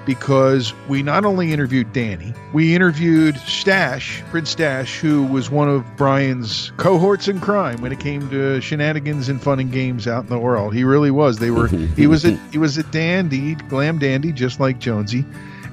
because 0.07 0.73
we 0.89 1.03
not 1.03 1.25
only 1.27 1.53
interviewed 1.53 1.93
Danny, 1.93 2.33
we 2.55 2.75
interviewed 2.75 3.37
Stash, 3.41 4.23
Prince 4.31 4.51
Stash, 4.51 4.99
who 4.99 5.25
was 5.25 5.51
one 5.51 5.69
of 5.69 5.85
Brian's 5.97 6.73
cohorts 6.79 7.29
in 7.29 7.39
crime 7.41 7.83
when 7.83 7.93
it 7.93 8.01
came 8.01 8.31
to 8.31 8.61
shenanigans 8.63 9.29
and 9.29 9.43
fun 9.43 9.61
and 9.61 9.71
games 9.71 10.07
out 10.07 10.23
in 10.23 10.31
the 10.31 10.39
world. 10.39 10.75
He 10.75 10.85
really 10.85 11.11
was. 11.11 11.39
They 11.39 11.51
were 11.51 11.67
he 11.67 12.07
was 12.07 12.25
a 12.25 12.37
he 12.51 12.59
was 12.59 12.79
a 12.79 12.83
dandy, 12.85 13.57
glam 13.57 13.99
dandy, 13.99 14.33
just 14.33 14.59
like 14.59 14.79
Jonesy 14.79 15.25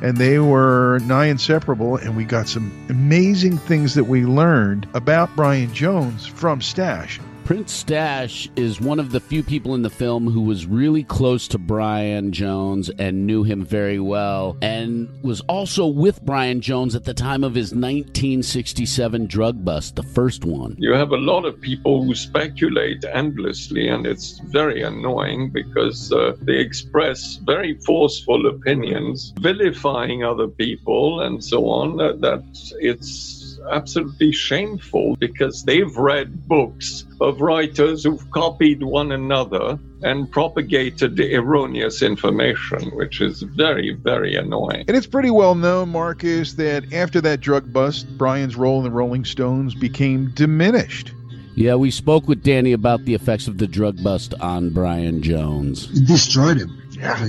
and 0.04 0.18
they 0.18 0.38
were 0.38 1.00
nigh 1.06 1.28
inseparable. 1.28 1.96
And 1.96 2.16
we 2.16 2.26
got 2.26 2.48
some 2.48 2.72
amazing 2.90 3.58
things 3.58 3.96
that 3.96 4.04
we 4.04 4.26
learned 4.26 4.86
about 4.94 5.36
Brian 5.36 5.74
Jones 5.74 6.28
from 6.28 6.62
Stash. 6.62 7.20
Prince 7.46 7.74
Stash 7.74 8.50
is 8.56 8.80
one 8.80 9.02
of 9.02 9.12
the 9.12 9.20
few 9.20 9.44
people 9.44 9.76
in 9.76 9.82
the 9.82 9.90
film 9.90 10.28
who 10.28 10.42
was 10.42 10.66
really 10.66 11.04
close 11.04 11.46
to 11.50 11.58
Brian 11.58 12.32
Jones 12.32 12.90
and 12.98 13.28
knew 13.28 13.44
him 13.44 13.66
very 13.66 14.00
well, 14.00 14.56
and 14.62 15.10
was 15.24 15.42
also 15.42 15.86
with 15.86 16.24
Brian 16.24 16.62
Jones 16.62 16.96
at 16.96 17.04
the 17.04 17.14
time 17.14 17.44
of 17.44 17.54
his 17.54 17.72
1967 17.72 19.28
drug 19.28 19.66
bust, 19.66 19.98
the 19.98 20.04
first 20.04 20.46
one. 20.46 20.78
You 20.80 20.94
have 20.94 21.12
a 21.12 21.18
lot 21.18 21.44
of 21.44 21.60
people 21.60 22.06
who 22.06 22.16
speculate 22.16 23.04
endlessly, 23.04 23.90
and 23.90 24.08
it's 24.08 24.40
very 24.40 24.82
annoying 24.82 25.50
because 25.50 26.14
uh, 26.14 26.38
they 26.42 26.60
express 26.60 27.36
very 27.44 27.74
forceful 27.80 28.48
opinions, 28.48 29.34
vilifying 29.42 30.24
other 30.24 30.48
people, 30.48 31.20
and 31.20 31.44
so 31.44 31.68
on. 31.68 31.98
That, 31.98 32.22
that 32.22 32.42
it's 32.80 33.43
absolutely 33.72 34.32
shameful 34.32 35.16
because 35.18 35.64
they've 35.64 35.96
read 35.96 36.48
books 36.48 37.06
of 37.22 37.42
writers 37.42 38.04
who've 38.04 38.30
copied 38.32 38.84
one 38.84 39.12
another 39.12 39.80
and 40.04 40.30
propagated 40.32 41.20
erroneous 41.20 42.02
information, 42.02 42.90
which 42.96 43.22
is 43.22 43.42
very, 43.42 43.94
very 43.94 44.36
annoying. 44.36 44.84
And 44.88 44.98
it's 44.98 45.08
pretty 45.08 45.32
well 45.32 45.56
known, 45.56 45.90
Marcus, 45.90 46.54
that 46.54 46.92
after 46.94 47.22
that 47.22 47.40
drug 47.40 47.72
bust, 47.72 48.18
Brian's 48.18 48.56
role 48.56 48.80
in 48.80 48.84
the 48.84 48.92
Rolling 48.92 49.26
Stones 49.26 49.74
became 49.74 50.32
diminished. 50.32 51.14
Yeah, 51.56 51.76
we 51.76 51.92
spoke 51.92 52.28
with 52.28 52.44
Danny 52.44 52.74
about 52.74 53.06
the 53.06 53.14
effects 53.14 53.48
of 53.48 53.60
the 53.60 53.68
drug 53.68 54.04
bust 54.04 54.34
on 54.42 54.72
Brian 54.72 55.22
Jones. 55.22 55.90
It 55.92 56.08
destroyed 56.08 56.58
him. 56.58 56.82
Yeah 56.92 57.28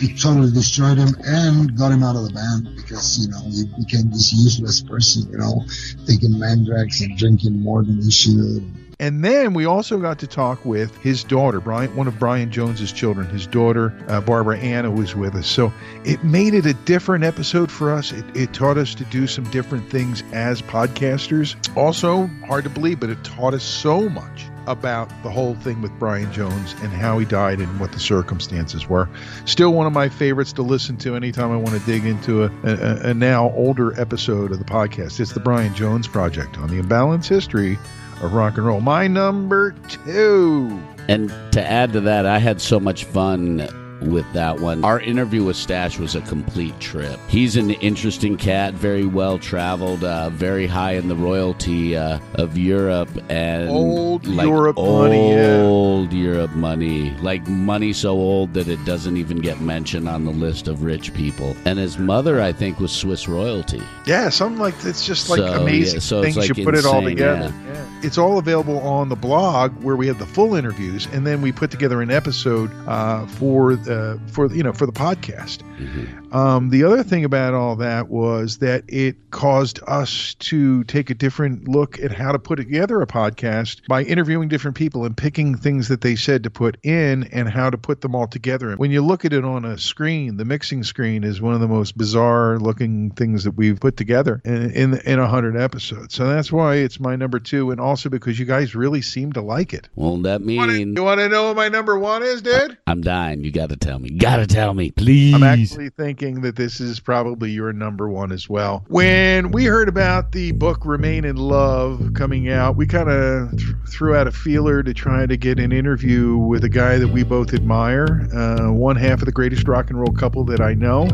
it 0.00 0.20
totally 0.20 0.50
destroyed 0.52 0.98
him 0.98 1.14
and 1.24 1.76
got 1.76 1.92
him 1.92 2.02
out 2.02 2.16
of 2.16 2.24
the 2.24 2.32
band 2.32 2.76
because 2.76 3.18
you 3.18 3.28
know 3.28 3.40
he 3.50 3.64
became 3.82 4.10
this 4.10 4.32
useless 4.32 4.82
person 4.82 5.30
you 5.30 5.38
know 5.38 5.64
taking 6.06 6.30
mandrax 6.30 7.00
and 7.04 7.16
drinking 7.16 7.60
more 7.60 7.82
than 7.84 8.00
he 8.02 8.10
should 8.10 8.64
and 9.00 9.24
then 9.24 9.54
we 9.54 9.66
also 9.66 9.98
got 9.98 10.20
to 10.20 10.26
talk 10.26 10.64
with 10.64 10.96
his 10.98 11.24
daughter, 11.24 11.60
Brian, 11.60 11.94
one 11.96 12.06
of 12.06 12.18
Brian 12.18 12.50
Jones's 12.50 12.92
children. 12.92 13.28
His 13.28 13.46
daughter, 13.46 13.92
uh, 14.08 14.20
Barbara 14.20 14.56
Anna, 14.58 14.90
was 14.90 15.16
with 15.16 15.34
us. 15.34 15.48
So 15.48 15.72
it 16.04 16.22
made 16.22 16.54
it 16.54 16.64
a 16.64 16.74
different 16.74 17.24
episode 17.24 17.72
for 17.72 17.92
us. 17.92 18.12
It, 18.12 18.24
it 18.36 18.54
taught 18.54 18.78
us 18.78 18.94
to 18.94 19.04
do 19.06 19.26
some 19.26 19.44
different 19.50 19.90
things 19.90 20.22
as 20.32 20.62
podcasters. 20.62 21.56
Also, 21.76 22.28
hard 22.46 22.64
to 22.64 22.70
believe, 22.70 23.00
but 23.00 23.10
it 23.10 23.22
taught 23.24 23.52
us 23.52 23.64
so 23.64 24.08
much 24.08 24.46
about 24.66 25.10
the 25.22 25.30
whole 25.30 25.54
thing 25.54 25.82
with 25.82 25.96
Brian 25.98 26.32
Jones 26.32 26.74
and 26.82 26.92
how 26.92 27.18
he 27.18 27.24
died 27.24 27.60
and 27.60 27.80
what 27.80 27.92
the 27.92 28.00
circumstances 28.00 28.88
were. 28.88 29.08
Still 29.44 29.72
one 29.72 29.86
of 29.86 29.92
my 29.92 30.08
favorites 30.08 30.52
to 30.54 30.62
listen 30.62 30.96
to 30.98 31.16
anytime 31.16 31.50
I 31.50 31.56
want 31.56 31.78
to 31.78 31.86
dig 31.86 32.04
into 32.04 32.44
a, 32.44 32.50
a, 32.64 33.10
a 33.10 33.14
now 33.14 33.50
older 33.50 33.98
episode 34.00 34.52
of 34.52 34.58
the 34.58 34.64
podcast. 34.64 35.20
It's 35.20 35.32
the 35.32 35.40
Brian 35.40 35.74
Jones 35.74 36.08
Project 36.08 36.58
on 36.58 36.68
the 36.68 36.80
imbalanced 36.82 37.28
history 37.28 37.78
of 38.22 38.32
rock 38.32 38.56
and 38.56 38.66
roll. 38.66 38.80
My 38.80 39.06
number 39.06 39.72
two. 39.88 40.82
And 41.08 41.28
to 41.52 41.62
add 41.62 41.92
to 41.92 42.00
that, 42.02 42.26
I 42.26 42.38
had 42.38 42.60
so 42.60 42.80
much 42.80 43.04
fun 43.04 43.68
with 44.06 44.30
that 44.32 44.60
one. 44.60 44.84
Our 44.84 45.00
interview 45.00 45.44
with 45.44 45.56
Stash 45.56 45.98
was 45.98 46.14
a 46.14 46.20
complete 46.22 46.78
trip. 46.80 47.18
He's 47.28 47.56
an 47.56 47.70
interesting 47.70 48.36
cat, 48.36 48.74
very 48.74 49.06
well 49.06 49.38
traveled, 49.38 50.04
uh, 50.04 50.30
very 50.30 50.66
high 50.66 50.92
in 50.92 51.08
the 51.08 51.16
royalty 51.16 51.96
uh, 51.96 52.18
of 52.34 52.56
Europe 52.56 53.10
and 53.28 53.68
old 53.68 54.26
like 54.26 54.46
Europe 54.46 54.78
old 54.78 55.10
money. 55.10 55.34
Old 55.34 56.12
yeah. 56.12 56.24
Europe 56.24 56.50
money, 56.52 57.10
like 57.18 57.46
money 57.48 57.92
so 57.92 58.10
old 58.10 58.54
that 58.54 58.68
it 58.68 58.84
doesn't 58.84 59.16
even 59.16 59.38
get 59.38 59.60
mentioned 59.60 60.08
on 60.08 60.24
the 60.24 60.32
list 60.32 60.68
of 60.68 60.82
rich 60.82 61.12
people. 61.14 61.56
And 61.64 61.78
his 61.78 61.98
mother, 61.98 62.40
I 62.40 62.52
think, 62.52 62.80
was 62.80 62.92
Swiss 62.92 63.28
royalty. 63.28 63.82
Yeah, 64.06 64.28
something 64.28 64.60
like 64.60 64.74
it's 64.84 65.06
just 65.06 65.28
like 65.28 65.38
so, 65.38 65.62
amazing 65.62 65.94
yeah, 65.94 66.00
so 66.00 66.22
things 66.22 66.36
like 66.36 66.48
you 66.48 66.64
put 66.64 66.74
insane, 66.74 66.90
it 66.90 66.94
all 66.94 67.02
together. 67.02 67.52
Yeah. 67.54 67.63
It's 68.04 68.18
all 68.18 68.36
available 68.36 68.78
on 68.80 69.08
the 69.08 69.16
blog 69.16 69.82
where 69.82 69.96
we 69.96 70.06
have 70.08 70.18
the 70.18 70.26
full 70.26 70.54
interviews, 70.54 71.08
and 71.12 71.26
then 71.26 71.40
we 71.40 71.52
put 71.52 71.70
together 71.70 72.02
an 72.02 72.10
episode 72.10 72.70
uh, 72.86 73.26
for 73.26 73.72
uh, 73.72 74.18
for 74.26 74.52
you 74.52 74.62
know 74.62 74.74
for 74.74 74.84
the 74.84 74.92
podcast. 74.92 75.62
Mm-hmm. 75.78 76.36
Um, 76.36 76.68
the 76.68 76.84
other 76.84 77.02
thing 77.02 77.24
about 77.24 77.54
all 77.54 77.76
that 77.76 78.08
was 78.08 78.58
that 78.58 78.84
it 78.88 79.30
caused 79.30 79.80
us 79.86 80.34
to 80.34 80.84
take 80.84 81.08
a 81.08 81.14
different 81.14 81.66
look 81.66 81.98
at 81.98 82.12
how 82.12 82.32
to 82.32 82.38
put 82.38 82.56
together 82.56 83.00
a 83.00 83.06
podcast 83.06 83.86
by 83.88 84.02
interviewing 84.02 84.48
different 84.48 84.76
people 84.76 85.06
and 85.06 85.16
picking 85.16 85.56
things 85.56 85.88
that 85.88 86.02
they 86.02 86.14
said 86.14 86.42
to 86.44 86.50
put 86.50 86.76
in 86.82 87.24
and 87.32 87.48
how 87.48 87.70
to 87.70 87.78
put 87.78 88.02
them 88.02 88.14
all 88.14 88.26
together. 88.26 88.74
When 88.76 88.90
you 88.90 89.02
look 89.02 89.24
at 89.24 89.32
it 89.32 89.44
on 89.44 89.64
a 89.64 89.78
screen, 89.78 90.36
the 90.36 90.44
mixing 90.44 90.82
screen 90.84 91.24
is 91.24 91.40
one 91.40 91.54
of 91.54 91.60
the 91.60 91.68
most 91.68 91.96
bizarre 91.96 92.58
looking 92.58 93.10
things 93.12 93.44
that 93.44 93.52
we've 93.52 93.80
put 93.80 93.96
together 93.96 94.42
in 94.44 94.70
in, 94.72 94.98
in 95.06 95.18
a 95.18 95.26
hundred 95.26 95.56
episodes. 95.56 96.14
So 96.14 96.28
that's 96.28 96.52
why 96.52 96.76
it's 96.76 97.00
my 97.00 97.16
number 97.16 97.40
two, 97.40 97.70
and 97.70 97.80
also 97.80 97.93
because 98.02 98.38
you 98.38 98.44
guys 98.44 98.74
really 98.74 99.02
seem 99.02 99.32
to 99.32 99.40
like 99.40 99.72
it. 99.72 99.88
Well, 99.94 100.16
that 100.18 100.42
means 100.42 100.56
you 100.96 101.02
want 101.02 101.20
to 101.20 101.28
know 101.28 101.48
what 101.48 101.56
my 101.56 101.68
number 101.68 101.98
one 101.98 102.22
is, 102.22 102.42
dude? 102.42 102.76
I'm 102.86 103.00
dying. 103.00 103.44
You 103.44 103.50
got 103.50 103.70
to 103.70 103.76
tell 103.76 103.98
me. 103.98 104.10
Gotta 104.10 104.46
tell 104.46 104.74
me, 104.74 104.90
please. 104.90 105.34
I'm 105.34 105.42
actually 105.42 105.90
thinking 105.90 106.40
that 106.42 106.56
this 106.56 106.80
is 106.80 107.00
probably 107.00 107.50
your 107.50 107.72
number 107.72 108.08
one 108.08 108.32
as 108.32 108.48
well. 108.48 108.84
When 108.88 109.50
we 109.50 109.64
heard 109.64 109.88
about 109.88 110.32
the 110.32 110.52
book 110.52 110.84
Remain 110.84 111.24
in 111.24 111.36
Love 111.36 112.12
coming 112.14 112.50
out, 112.50 112.76
we 112.76 112.86
kind 112.86 113.08
of 113.08 113.50
th- 113.56 113.72
threw 113.88 114.14
out 114.14 114.26
a 114.26 114.32
feeler 114.32 114.82
to 114.82 114.94
try 114.94 115.26
to 115.26 115.36
get 115.36 115.58
an 115.58 115.72
interview 115.72 116.36
with 116.36 116.64
a 116.64 116.68
guy 116.68 116.98
that 116.98 117.08
we 117.08 117.22
both 117.22 117.54
admire, 117.54 118.28
uh, 118.34 118.72
one 118.72 118.96
half 118.96 119.20
of 119.20 119.26
the 119.26 119.32
greatest 119.32 119.66
rock 119.68 119.90
and 119.90 120.00
roll 120.00 120.12
couple 120.12 120.44
that 120.44 120.60
I 120.60 120.74
know. 120.74 121.08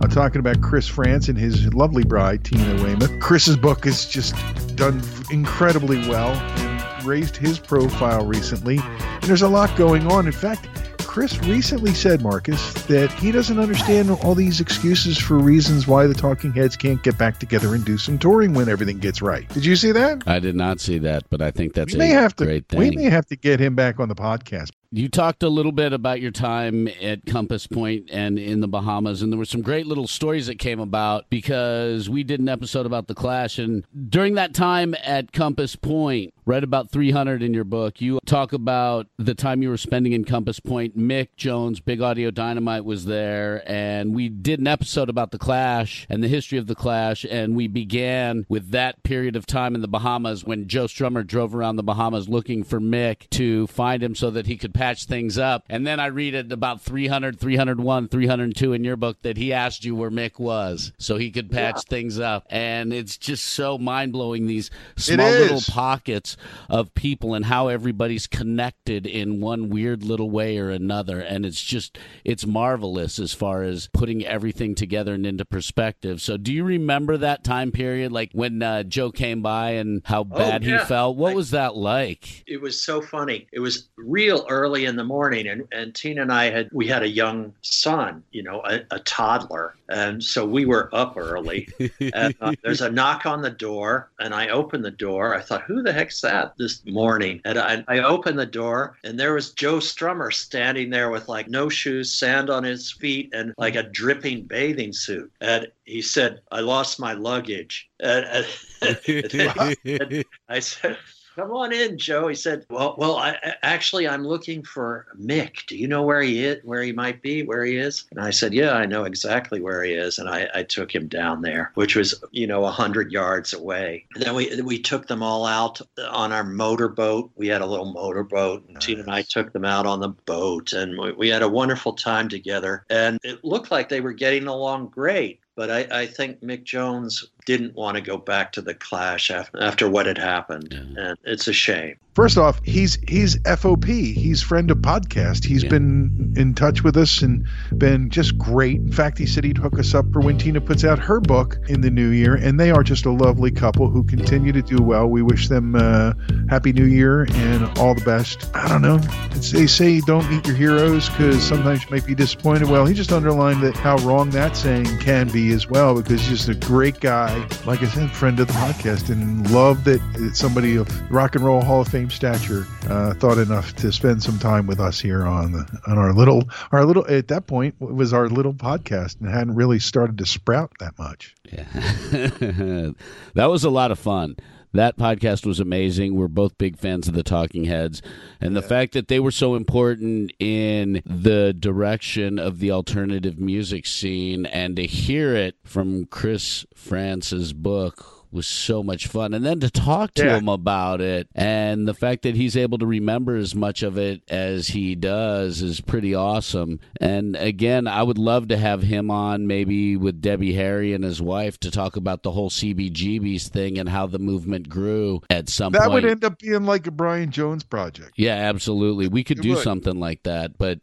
I'm 0.00 0.10
talking 0.10 0.40
about 0.40 0.60
Chris 0.60 0.86
Frantz 0.86 1.28
and 1.28 1.38
his 1.38 1.72
lovely 1.72 2.04
bride, 2.04 2.44
Tina 2.44 2.82
Weymouth. 2.82 3.18
Chris's 3.20 3.56
book 3.56 3.84
has 3.86 4.04
just 4.06 4.34
done 4.76 5.02
incredibly 5.30 5.98
well 6.08 6.34
and 6.34 7.04
raised 7.04 7.36
his 7.36 7.58
profile 7.58 8.26
recently. 8.26 8.78
And 8.78 9.22
there's 9.22 9.42
a 9.42 9.48
lot 9.48 9.74
going 9.76 10.06
on. 10.12 10.26
In 10.26 10.32
fact, 10.32 10.68
Chris 10.98 11.38
recently 11.44 11.94
said, 11.94 12.20
Marcus, 12.20 12.74
that 12.84 13.10
he 13.10 13.32
doesn't 13.32 13.58
understand 13.58 14.10
all 14.22 14.34
these 14.34 14.60
excuses 14.60 15.16
for 15.16 15.38
reasons 15.38 15.86
why 15.86 16.06
the 16.06 16.12
Talking 16.12 16.52
Heads 16.52 16.76
can't 16.76 17.02
get 17.02 17.16
back 17.16 17.38
together 17.38 17.74
and 17.74 17.82
do 17.82 17.96
some 17.96 18.18
touring 18.18 18.52
when 18.52 18.68
everything 18.68 18.98
gets 18.98 19.22
right. 19.22 19.48
Did 19.48 19.64
you 19.64 19.76
see 19.76 19.92
that? 19.92 20.22
I 20.26 20.40
did 20.40 20.54
not 20.56 20.78
see 20.78 20.98
that, 20.98 21.22
but 21.30 21.40
I 21.40 21.50
think 21.50 21.72
that's 21.72 21.94
we 21.94 21.98
may 21.98 22.12
a 22.12 22.16
have 22.16 22.36
to, 22.36 22.44
great 22.44 22.68
thing. 22.68 22.78
We 22.78 22.90
may 22.90 23.04
have 23.04 23.24
to 23.26 23.36
get 23.36 23.60
him 23.60 23.74
back 23.74 23.98
on 23.98 24.10
the 24.10 24.14
podcast. 24.14 24.72
You 24.90 25.08
talked 25.08 25.42
a 25.42 25.48
little 25.48 25.72
bit 25.72 25.92
about 25.92 26.20
your 26.20 26.30
time 26.30 26.88
at 27.00 27.26
Compass 27.26 27.66
Point 27.66 28.08
and 28.10 28.38
in 28.38 28.60
the 28.60 28.68
Bahamas, 28.68 29.22
and 29.22 29.32
there 29.32 29.38
were 29.38 29.44
some 29.44 29.62
great 29.62 29.86
little 29.86 30.06
stories 30.06 30.46
that 30.46 30.58
came 30.58 30.80
about 30.80 31.28
because 31.28 32.08
we 32.08 32.22
did 32.22 32.40
an 32.40 32.48
episode 32.48 32.86
about 32.86 33.06
the 33.08 33.14
Clash. 33.14 33.58
And 33.58 33.84
during 34.08 34.34
that 34.34 34.54
time 34.54 34.94
at 35.02 35.32
Compass 35.32 35.76
Point, 35.76 36.32
read 36.44 36.62
about 36.62 36.90
300 36.90 37.42
in 37.42 37.52
your 37.52 37.64
book, 37.64 38.00
you 38.00 38.20
talk 38.24 38.52
about 38.52 39.08
the 39.18 39.34
time 39.34 39.62
you 39.62 39.68
were 39.68 39.76
spending 39.76 40.12
in 40.12 40.24
Compass 40.24 40.60
Point. 40.60 40.96
Mick 40.96 41.28
Jones, 41.36 41.80
Big 41.80 42.00
Audio 42.00 42.30
Dynamite, 42.30 42.84
was 42.84 43.06
there, 43.06 43.62
and 43.66 44.14
we 44.14 44.28
did 44.28 44.60
an 44.60 44.68
episode 44.68 45.08
about 45.08 45.32
the 45.32 45.38
Clash 45.38 46.06
and 46.08 46.22
the 46.22 46.28
history 46.28 46.58
of 46.58 46.68
the 46.68 46.76
Clash. 46.76 47.26
And 47.28 47.56
we 47.56 47.66
began 47.66 48.46
with 48.48 48.70
that 48.70 49.02
period 49.02 49.34
of 49.34 49.46
time 49.46 49.74
in 49.74 49.80
the 49.80 49.88
Bahamas 49.88 50.44
when 50.44 50.68
Joe 50.68 50.84
Strummer 50.84 51.26
drove 51.26 51.54
around 51.54 51.76
the 51.76 51.82
Bahamas 51.82 52.28
looking 52.28 52.62
for 52.62 52.80
Mick 52.80 53.28
to 53.30 53.66
find 53.66 54.02
him 54.02 54.14
so 54.14 54.30
that 54.30 54.46
he 54.46 54.56
could 54.56 54.75
patch 54.76 55.06
things 55.06 55.38
up. 55.38 55.64
And 55.68 55.86
then 55.86 55.98
I 56.00 56.06
read 56.06 56.34
it 56.34 56.52
about 56.52 56.80
300, 56.82 57.38
301, 57.38 58.08
302 58.08 58.72
in 58.72 58.84
your 58.84 58.96
book 58.96 59.22
that 59.22 59.36
he 59.36 59.52
asked 59.52 59.84
you 59.84 59.94
where 59.96 60.10
Mick 60.10 60.38
was 60.38 60.92
so 60.98 61.16
he 61.16 61.30
could 61.30 61.50
patch 61.50 61.82
things 61.84 62.18
up. 62.18 62.46
And 62.50 62.92
it's 62.92 63.16
just 63.16 63.44
so 63.44 63.78
mind 63.78 64.12
blowing 64.12 64.46
these 64.46 64.70
small 64.96 65.30
little 65.30 65.62
pockets 65.68 66.36
of 66.68 66.94
people 66.94 67.34
and 67.34 67.46
how 67.46 67.68
everybody's 67.68 68.26
connected 68.26 69.06
in 69.06 69.40
one 69.40 69.68
weird 69.68 70.04
little 70.04 70.30
way 70.30 70.58
or 70.58 70.70
another. 70.70 71.20
And 71.20 71.46
it's 71.46 71.62
just, 71.62 71.98
it's 72.24 72.46
marvelous 72.46 73.18
as 73.18 73.32
far 73.32 73.62
as 73.62 73.88
putting 73.92 74.24
everything 74.24 74.74
together 74.74 75.14
and 75.14 75.26
into 75.26 75.44
perspective. 75.44 76.20
So 76.20 76.36
do 76.36 76.52
you 76.52 76.64
remember 76.64 77.16
that 77.16 77.44
time 77.44 77.72
period, 77.72 78.12
like 78.12 78.30
when 78.32 78.62
uh, 78.62 78.82
Joe 78.82 79.10
came 79.10 79.42
by 79.42 79.70
and 79.70 80.02
how 80.04 80.24
bad 80.24 80.64
yeah. 80.64 80.80
he 80.80 80.84
felt? 80.84 81.16
What 81.16 81.32
I- 81.32 81.36
was 81.36 81.50
that 81.50 81.74
like? 81.76 82.44
it 82.46 82.60
was 82.60 82.82
so 82.82 83.00
funny. 83.00 83.46
It 83.52 83.60
was 83.60 83.88
real 83.96 84.46
early 84.48 84.65
in 84.74 84.96
the 84.96 85.04
morning, 85.04 85.46
and, 85.48 85.66
and 85.72 85.94
Tina 85.94 86.22
and 86.22 86.32
I 86.32 86.50
had 86.50 86.68
we 86.72 86.86
had 86.86 87.02
a 87.02 87.08
young 87.08 87.52
son, 87.62 88.22
you 88.32 88.42
know, 88.42 88.62
a, 88.64 88.80
a 88.90 88.98
toddler, 89.00 89.74
and 89.88 90.22
so 90.22 90.44
we 90.44 90.66
were 90.66 90.88
up 90.92 91.16
early. 91.16 91.68
and 92.14 92.34
uh, 92.40 92.54
there's 92.62 92.80
a 92.80 92.90
knock 92.90 93.26
on 93.26 93.42
the 93.42 93.50
door, 93.50 94.10
and 94.18 94.34
I 94.34 94.48
opened 94.48 94.84
the 94.84 94.90
door. 94.90 95.34
I 95.34 95.40
thought, 95.40 95.62
who 95.62 95.82
the 95.82 95.92
heck's 95.92 96.20
that 96.22 96.54
this 96.58 96.84
morning? 96.86 97.40
And 97.44 97.58
I, 97.58 97.84
I 97.88 97.98
opened 98.00 98.38
the 98.38 98.46
door, 98.46 98.96
and 99.04 99.18
there 99.18 99.34
was 99.34 99.52
Joe 99.52 99.76
Strummer 99.76 100.32
standing 100.32 100.90
there 100.90 101.10
with 101.10 101.28
like 101.28 101.48
no 101.48 101.68
shoes, 101.68 102.12
sand 102.12 102.50
on 102.50 102.64
his 102.64 102.90
feet, 102.90 103.30
and 103.32 103.54
like 103.58 103.76
a 103.76 103.82
dripping 103.82 104.42
bathing 104.42 104.92
suit. 104.92 105.30
And 105.40 105.70
he 105.84 106.02
said, 106.02 106.40
"I 106.50 106.60
lost 106.60 106.98
my 106.98 107.12
luggage." 107.12 107.88
And, 108.00 108.24
and, 108.26 108.46
and 109.84 110.24
I 110.48 110.60
said, 110.60 110.96
"Come 111.36 111.52
on 111.52 111.72
in, 111.72 111.98
Joe." 111.98 112.28
He 112.28 112.34
said, 112.34 112.64
"Well, 112.70 112.94
well, 112.98 113.16
I, 113.16 113.38
actually, 113.62 114.08
I'm 114.08 114.26
looking 114.26 114.62
for 114.62 115.06
Mick. 115.20 115.66
Do 115.66 115.76
you 115.76 115.86
know 115.86 116.02
where 116.02 116.22
he 116.22 116.44
is? 116.44 116.64
Where 116.64 116.82
he 116.82 116.92
might 116.92 117.20
be? 117.20 117.42
Where 117.42 117.64
he 117.64 117.76
is?" 117.76 118.04
And 118.10 118.20
I 118.20 118.30
said, 118.30 118.54
"Yeah, 118.54 118.72
I 118.72 118.86
know 118.86 119.04
exactly 119.04 119.60
where 119.60 119.82
he 119.84 119.92
is." 119.92 120.18
And 120.18 120.28
I, 120.28 120.48
I 120.54 120.62
took 120.62 120.94
him 120.94 121.08
down 121.08 121.42
there, 121.42 121.72
which 121.74 121.94
was, 121.94 122.14
you 122.30 122.46
know, 122.46 122.64
a 122.64 122.70
hundred 122.70 123.12
yards 123.12 123.52
away. 123.52 124.06
And 124.14 124.24
then 124.24 124.34
we 124.34 124.60
we 124.62 124.78
took 124.78 125.06
them 125.06 125.22
all 125.22 125.44
out 125.44 125.80
on 126.08 126.32
our 126.32 126.44
motorboat. 126.44 127.30
We 127.36 127.48
had 127.48 127.60
a 127.60 127.66
little 127.66 127.92
motorboat, 127.92 128.64
and 128.68 128.80
Tina 128.80 129.02
and 129.02 129.10
I 129.10 129.22
took 129.22 129.52
them 129.52 129.64
out 129.64 129.86
on 129.86 130.00
the 130.00 130.08
boat, 130.08 130.72
and 130.72 130.98
we, 130.98 131.12
we 131.12 131.28
had 131.28 131.42
a 131.42 131.48
wonderful 131.48 131.92
time 131.92 132.28
together. 132.28 132.84
And 132.88 133.18
it 133.22 133.44
looked 133.44 133.70
like 133.70 133.88
they 133.88 134.00
were 134.00 134.12
getting 134.12 134.46
along 134.46 134.88
great. 134.88 135.40
But 135.56 135.70
I, 135.70 136.02
I 136.02 136.06
think 136.06 136.42
Mick 136.42 136.64
Jones 136.64 137.24
didn't 137.46 137.74
want 137.74 137.96
to 137.96 138.02
go 138.02 138.18
back 138.18 138.52
to 138.52 138.60
the 138.60 138.74
Clash 138.74 139.30
after, 139.30 139.62
after 139.62 139.88
what 139.88 140.06
had 140.06 140.18
happened, 140.18 140.72
and 140.72 141.18
it's 141.24 141.48
a 141.48 141.52
shame. 141.52 141.96
First 142.16 142.38
off, 142.38 142.62
he's 142.64 142.98
he's 143.06 143.36
FOP. 143.40 143.84
He's 143.84 144.40
friend 144.40 144.70
of 144.70 144.78
podcast. 144.78 145.44
He's 145.44 145.62
been 145.64 146.32
in 146.34 146.54
touch 146.54 146.82
with 146.82 146.96
us 146.96 147.20
and 147.20 147.46
been 147.76 148.08
just 148.08 148.38
great. 148.38 148.76
In 148.76 148.90
fact, 148.90 149.18
he 149.18 149.26
said 149.26 149.44
he'd 149.44 149.58
hook 149.58 149.78
us 149.78 149.94
up 149.94 150.10
for 150.14 150.20
when 150.20 150.38
Tina 150.38 150.62
puts 150.62 150.82
out 150.82 150.98
her 150.98 151.20
book 151.20 151.58
in 151.68 151.82
the 151.82 151.90
new 151.90 152.08
year. 152.08 152.34
And 152.34 152.58
they 152.58 152.70
are 152.70 152.82
just 152.82 153.04
a 153.04 153.10
lovely 153.10 153.50
couple 153.50 153.90
who 153.90 154.02
continue 154.02 154.50
to 154.52 154.62
do 154.62 154.82
well. 154.82 155.08
We 155.08 155.20
wish 155.20 155.48
them 155.48 155.74
uh, 155.74 156.14
happy 156.48 156.72
New 156.72 156.86
Year 156.86 157.26
and 157.34 157.78
all 157.78 157.94
the 157.94 158.00
best. 158.00 158.48
I 158.54 158.66
don't 158.66 158.80
know. 158.80 158.98
It's, 159.32 159.50
they 159.50 159.66
say 159.66 160.00
don't 160.00 160.26
meet 160.30 160.46
your 160.46 160.56
heroes 160.56 161.10
because 161.10 161.46
sometimes 161.46 161.84
you 161.84 161.90
might 161.90 162.06
be 162.06 162.14
disappointed. 162.14 162.70
Well, 162.70 162.86
he 162.86 162.94
just 162.94 163.12
underlined 163.12 163.62
that 163.62 163.76
how 163.76 163.98
wrong 163.98 164.30
that 164.30 164.56
saying 164.56 164.86
can 165.00 165.28
be 165.28 165.52
as 165.52 165.68
well 165.68 165.94
because 165.94 166.22
he's 166.22 166.46
just 166.46 166.48
a 166.48 166.54
great 166.66 166.98
guy. 167.00 167.46
Like 167.66 167.82
I 167.82 167.88
said, 167.88 168.10
friend 168.10 168.40
of 168.40 168.46
the 168.46 168.54
podcast, 168.54 169.10
and 169.10 169.50
love 169.50 169.84
that 169.84 170.00
somebody 170.32 170.76
of 170.76 171.12
Rock 171.12 171.34
and 171.34 171.44
Roll 171.44 171.60
Hall 171.60 171.82
of 171.82 171.88
Fame 171.88 172.05
stature 172.10 172.66
uh, 172.88 173.14
thought 173.14 173.38
enough 173.38 173.74
to 173.76 173.92
spend 173.92 174.22
some 174.22 174.38
time 174.38 174.66
with 174.66 174.80
us 174.80 175.00
here 175.00 175.26
on 175.26 175.52
the, 175.52 175.80
on 175.86 175.98
our 175.98 176.12
little 176.12 176.48
our 176.72 176.84
little 176.84 177.06
at 177.08 177.28
that 177.28 177.46
point 177.46 177.74
it 177.80 177.94
was 177.94 178.12
our 178.12 178.28
little 178.28 178.54
podcast 178.54 179.20
and 179.20 179.28
hadn't 179.28 179.54
really 179.54 179.78
started 179.78 180.18
to 180.18 180.26
sprout 180.26 180.72
that 180.80 180.98
much. 180.98 181.34
Yeah, 181.52 181.64
that 183.34 183.46
was 183.46 183.64
a 183.64 183.70
lot 183.70 183.90
of 183.90 183.98
fun. 183.98 184.36
That 184.72 184.98
podcast 184.98 185.46
was 185.46 185.58
amazing. 185.58 186.16
We're 186.16 186.28
both 186.28 186.58
big 186.58 186.76
fans 186.76 187.08
of 187.08 187.14
the 187.14 187.22
Talking 187.22 187.64
Heads. 187.64 188.02
And 188.42 188.54
the 188.54 188.60
fact 188.60 188.92
that 188.92 189.08
they 189.08 189.18
were 189.18 189.30
so 189.30 189.54
important 189.54 190.32
in 190.38 191.02
the 191.06 191.54
direction 191.58 192.38
of 192.38 192.58
the 192.58 192.72
alternative 192.72 193.38
music 193.38 193.86
scene 193.86 194.44
and 194.44 194.76
to 194.76 194.86
hear 194.86 195.34
it 195.34 195.56
from 195.64 196.04
Chris 196.04 196.66
Frantz's 196.74 197.54
book 197.54 198.15
was 198.32 198.46
so 198.46 198.82
much 198.82 199.06
fun. 199.06 199.32
And 199.34 199.44
then 199.44 199.60
to 199.60 199.70
talk 199.70 200.14
to 200.14 200.24
Yeah. 200.24 200.38
him 200.38 200.48
about 200.48 201.00
it 201.00 201.28
and 201.34 201.86
the 201.88 201.94
fact 201.94 202.22
that 202.22 202.36
he's 202.36 202.56
able 202.56 202.78
to 202.78 202.86
remember 202.86 203.36
as 203.36 203.54
much 203.54 203.82
of 203.82 203.96
it 203.98 204.22
as 204.28 204.68
he 204.68 204.94
does 204.94 205.62
is 205.62 205.80
pretty 205.80 206.14
awesome. 206.14 206.80
And 207.00 207.36
again, 207.36 207.86
I 207.86 208.02
would 208.02 208.18
love 208.18 208.48
to 208.48 208.56
have 208.56 208.82
him 208.82 209.10
on 209.10 209.46
maybe 209.46 209.96
with 209.96 210.20
Debbie 210.20 210.52
Harry 210.54 210.92
and 210.92 211.04
his 211.04 211.22
wife 211.22 211.58
to 211.60 211.70
talk 211.70 211.96
about 211.96 212.22
the 212.22 212.32
whole 212.32 212.50
CBGB's 212.50 213.48
thing 213.48 213.78
and 213.78 213.88
how 213.88 214.06
the 214.06 214.18
movement 214.18 214.68
grew 214.68 215.20
at 215.30 215.48
some 215.48 215.72
That 215.72 215.82
point. 215.82 215.94
would 215.94 216.04
end 216.04 216.24
up 216.24 216.38
being 216.40 216.64
like 216.64 216.86
a 216.86 216.90
Brian 216.90 217.30
Jones 217.30 217.62
project. 217.64 218.12
yeah, 218.16 218.34
absolutely. 218.34 219.08
We 219.08 219.24
could 219.24 219.38
It 219.38 219.42
do 219.42 219.50
would. 219.50 219.58
something 219.62 219.98
like 219.98 220.22
that, 220.24 220.58
but 220.58 220.80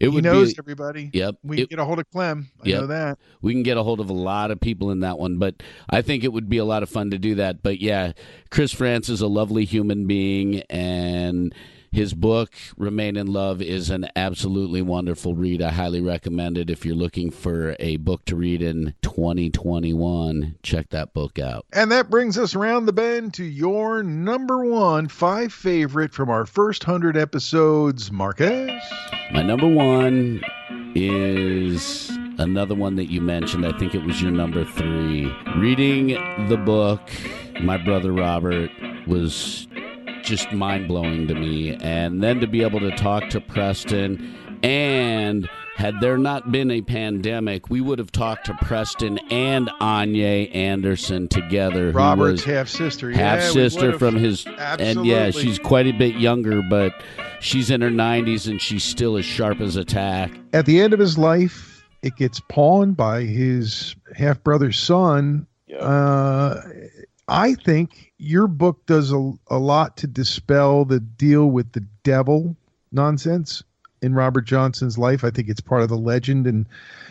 it 0.00 0.08
he 0.08 0.08
would 0.08 0.24
knows 0.24 0.54
be 0.54 0.58
everybody. 0.58 1.10
Yep. 1.12 1.36
We 1.44 1.58
It- 1.62 1.70
get 1.70 1.78
a 1.78 1.84
hold 1.84 1.98
of 1.98 2.10
Clem. 2.10 2.48
I 2.64 2.68
Yep. 2.68 2.80
know 2.80 2.86
that. 2.88 3.18
we 3.42 3.52
can 3.52 3.62
get 3.62 3.76
a 3.76 3.82
hold 3.82 4.00
of 4.00 4.10
a 4.10 4.14
lot 4.14 4.50
of 4.50 4.60
people 4.60 4.90
in 4.90 5.00
that 5.00 5.18
one, 5.18 5.38
but 5.38 5.62
I 5.88 6.02
think 6.02 6.24
it 6.24 6.32
would 6.32 6.48
be 6.48 6.58
a 6.58 6.64
lot 6.64 6.82
of 6.82 6.85
fun 6.86 7.10
to 7.10 7.18
do 7.18 7.34
that. 7.36 7.62
But 7.62 7.80
yeah, 7.80 8.12
Chris 8.50 8.72
Frantz 8.72 9.08
is 9.08 9.20
a 9.20 9.26
lovely 9.26 9.64
human 9.64 10.06
being, 10.06 10.62
and 10.70 11.54
his 11.90 12.12
book 12.12 12.52
"Remain 12.76 13.16
in 13.16 13.26
Love" 13.26 13.62
is 13.62 13.88
an 13.90 14.08
absolutely 14.14 14.82
wonderful 14.82 15.34
read. 15.34 15.62
I 15.62 15.70
highly 15.70 16.00
recommend 16.00 16.58
it 16.58 16.68
if 16.68 16.84
you're 16.84 16.94
looking 16.94 17.30
for 17.30 17.74
a 17.80 17.96
book 17.96 18.24
to 18.26 18.36
read 18.36 18.60
in 18.60 18.94
2021. 19.02 20.56
Check 20.62 20.90
that 20.90 21.14
book 21.14 21.38
out. 21.38 21.64
And 21.72 21.90
that 21.92 22.10
brings 22.10 22.36
us 22.36 22.54
around 22.54 22.86
the 22.86 22.92
bend 22.92 23.34
to 23.34 23.44
your 23.44 24.02
number 24.02 24.64
one 24.64 25.08
five 25.08 25.52
favorite 25.52 26.12
from 26.12 26.28
our 26.28 26.44
first 26.44 26.84
hundred 26.84 27.16
episodes, 27.16 28.12
Marcus. 28.12 28.82
My 29.32 29.42
number 29.42 29.68
one 29.68 30.42
is 30.94 32.10
another 32.38 32.74
one 32.74 32.96
that 32.96 33.06
you 33.06 33.20
mentioned. 33.20 33.66
I 33.66 33.76
think 33.78 33.94
it 33.94 34.04
was 34.04 34.20
your 34.20 34.30
number 34.30 34.64
three. 34.64 35.32
Reading 35.56 36.08
the 36.48 36.56
book, 36.56 37.00
my 37.60 37.76
brother 37.76 38.12
Robert 38.12 38.70
was 39.06 39.66
just 40.22 40.52
mind 40.52 40.88
blowing 40.88 41.28
to 41.28 41.34
me. 41.34 41.74
And 41.74 42.22
then 42.22 42.40
to 42.40 42.46
be 42.46 42.62
able 42.62 42.80
to 42.80 42.90
talk 42.96 43.28
to 43.30 43.40
Preston 43.40 44.34
and 44.62 45.48
had 45.76 46.00
there 46.00 46.16
not 46.16 46.50
been 46.50 46.70
a 46.70 46.80
pandemic, 46.80 47.68
we 47.68 47.80
would 47.80 47.98
have 47.98 48.10
talked 48.10 48.46
to 48.46 48.54
Preston 48.62 49.18
and 49.30 49.68
Annye 49.80 50.54
Anderson 50.54 51.28
together. 51.28 51.92
Robert's 51.92 52.42
half 52.42 52.68
sister, 52.68 53.10
half 53.10 53.42
sister 53.42 53.98
from 53.98 54.16
his, 54.16 54.46
and 54.46 55.04
yeah, 55.04 55.30
she's 55.30 55.58
quite 55.58 55.86
a 55.86 55.92
bit 55.92 56.16
younger, 56.16 56.62
but 56.62 56.94
she's 57.40 57.70
in 57.70 57.82
her 57.82 57.90
90s 57.90 58.48
and 58.48 58.60
she's 58.60 58.84
still 58.84 59.18
as 59.18 59.26
sharp 59.26 59.60
as 59.60 59.76
a 59.76 59.84
tack. 59.84 60.30
At 60.54 60.64
the 60.64 60.80
end 60.80 60.94
of 60.94 60.98
his 60.98 61.18
life, 61.18 61.75
it 62.06 62.14
gets 62.16 62.38
pawned 62.38 62.96
by 62.96 63.22
his 63.22 63.96
half 64.14 64.42
brother's 64.44 64.78
son. 64.78 65.44
Uh, 65.78 66.60
I 67.26 67.54
think 67.54 68.12
your 68.18 68.46
book 68.46 68.86
does 68.86 69.12
a, 69.12 69.32
a 69.48 69.58
lot 69.58 69.96
to 69.98 70.06
dispel 70.06 70.84
the 70.84 71.00
deal 71.00 71.46
with 71.46 71.72
the 71.72 71.84
devil 72.04 72.54
nonsense 72.92 73.64
in 74.02 74.14
Robert 74.14 74.42
Johnson's 74.42 74.96
life. 74.96 75.24
I 75.24 75.30
think 75.30 75.48
it's 75.48 75.60
part 75.60 75.82
of 75.82 75.88
the 75.88 75.96
legend 75.96 76.46
and 76.46 76.66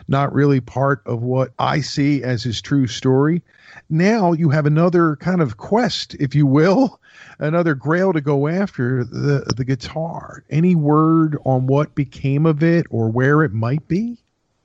not 0.08 0.34
really 0.34 0.62
part 0.62 1.02
of 1.06 1.22
what 1.22 1.52
I 1.60 1.82
see 1.82 2.24
as 2.24 2.44
his 2.44 2.62
true 2.62 2.88
story. 2.88 3.42
Now 3.90 4.32
you 4.32 4.50
have 4.50 4.66
another 4.66 5.18
kind 5.18 5.42
of 5.42 5.58
quest, 5.58 6.16
if 6.22 6.34
you 6.34 6.46
will, 6.46 7.02
another 7.40 7.76
grail 7.76 8.14
to 8.14 8.22
go 8.22 8.48
after 8.48 9.04
the 9.04 9.54
the 9.58 9.66
guitar. 9.66 10.46
Any 10.50 10.74
word 10.74 11.38
on 11.44 11.68
what 11.68 11.96
became 11.96 12.46
of 12.46 12.64
it 12.64 12.86
or 12.90 13.10
where 13.10 13.44
it 13.44 13.52
might 13.52 13.86
be? 13.90 14.20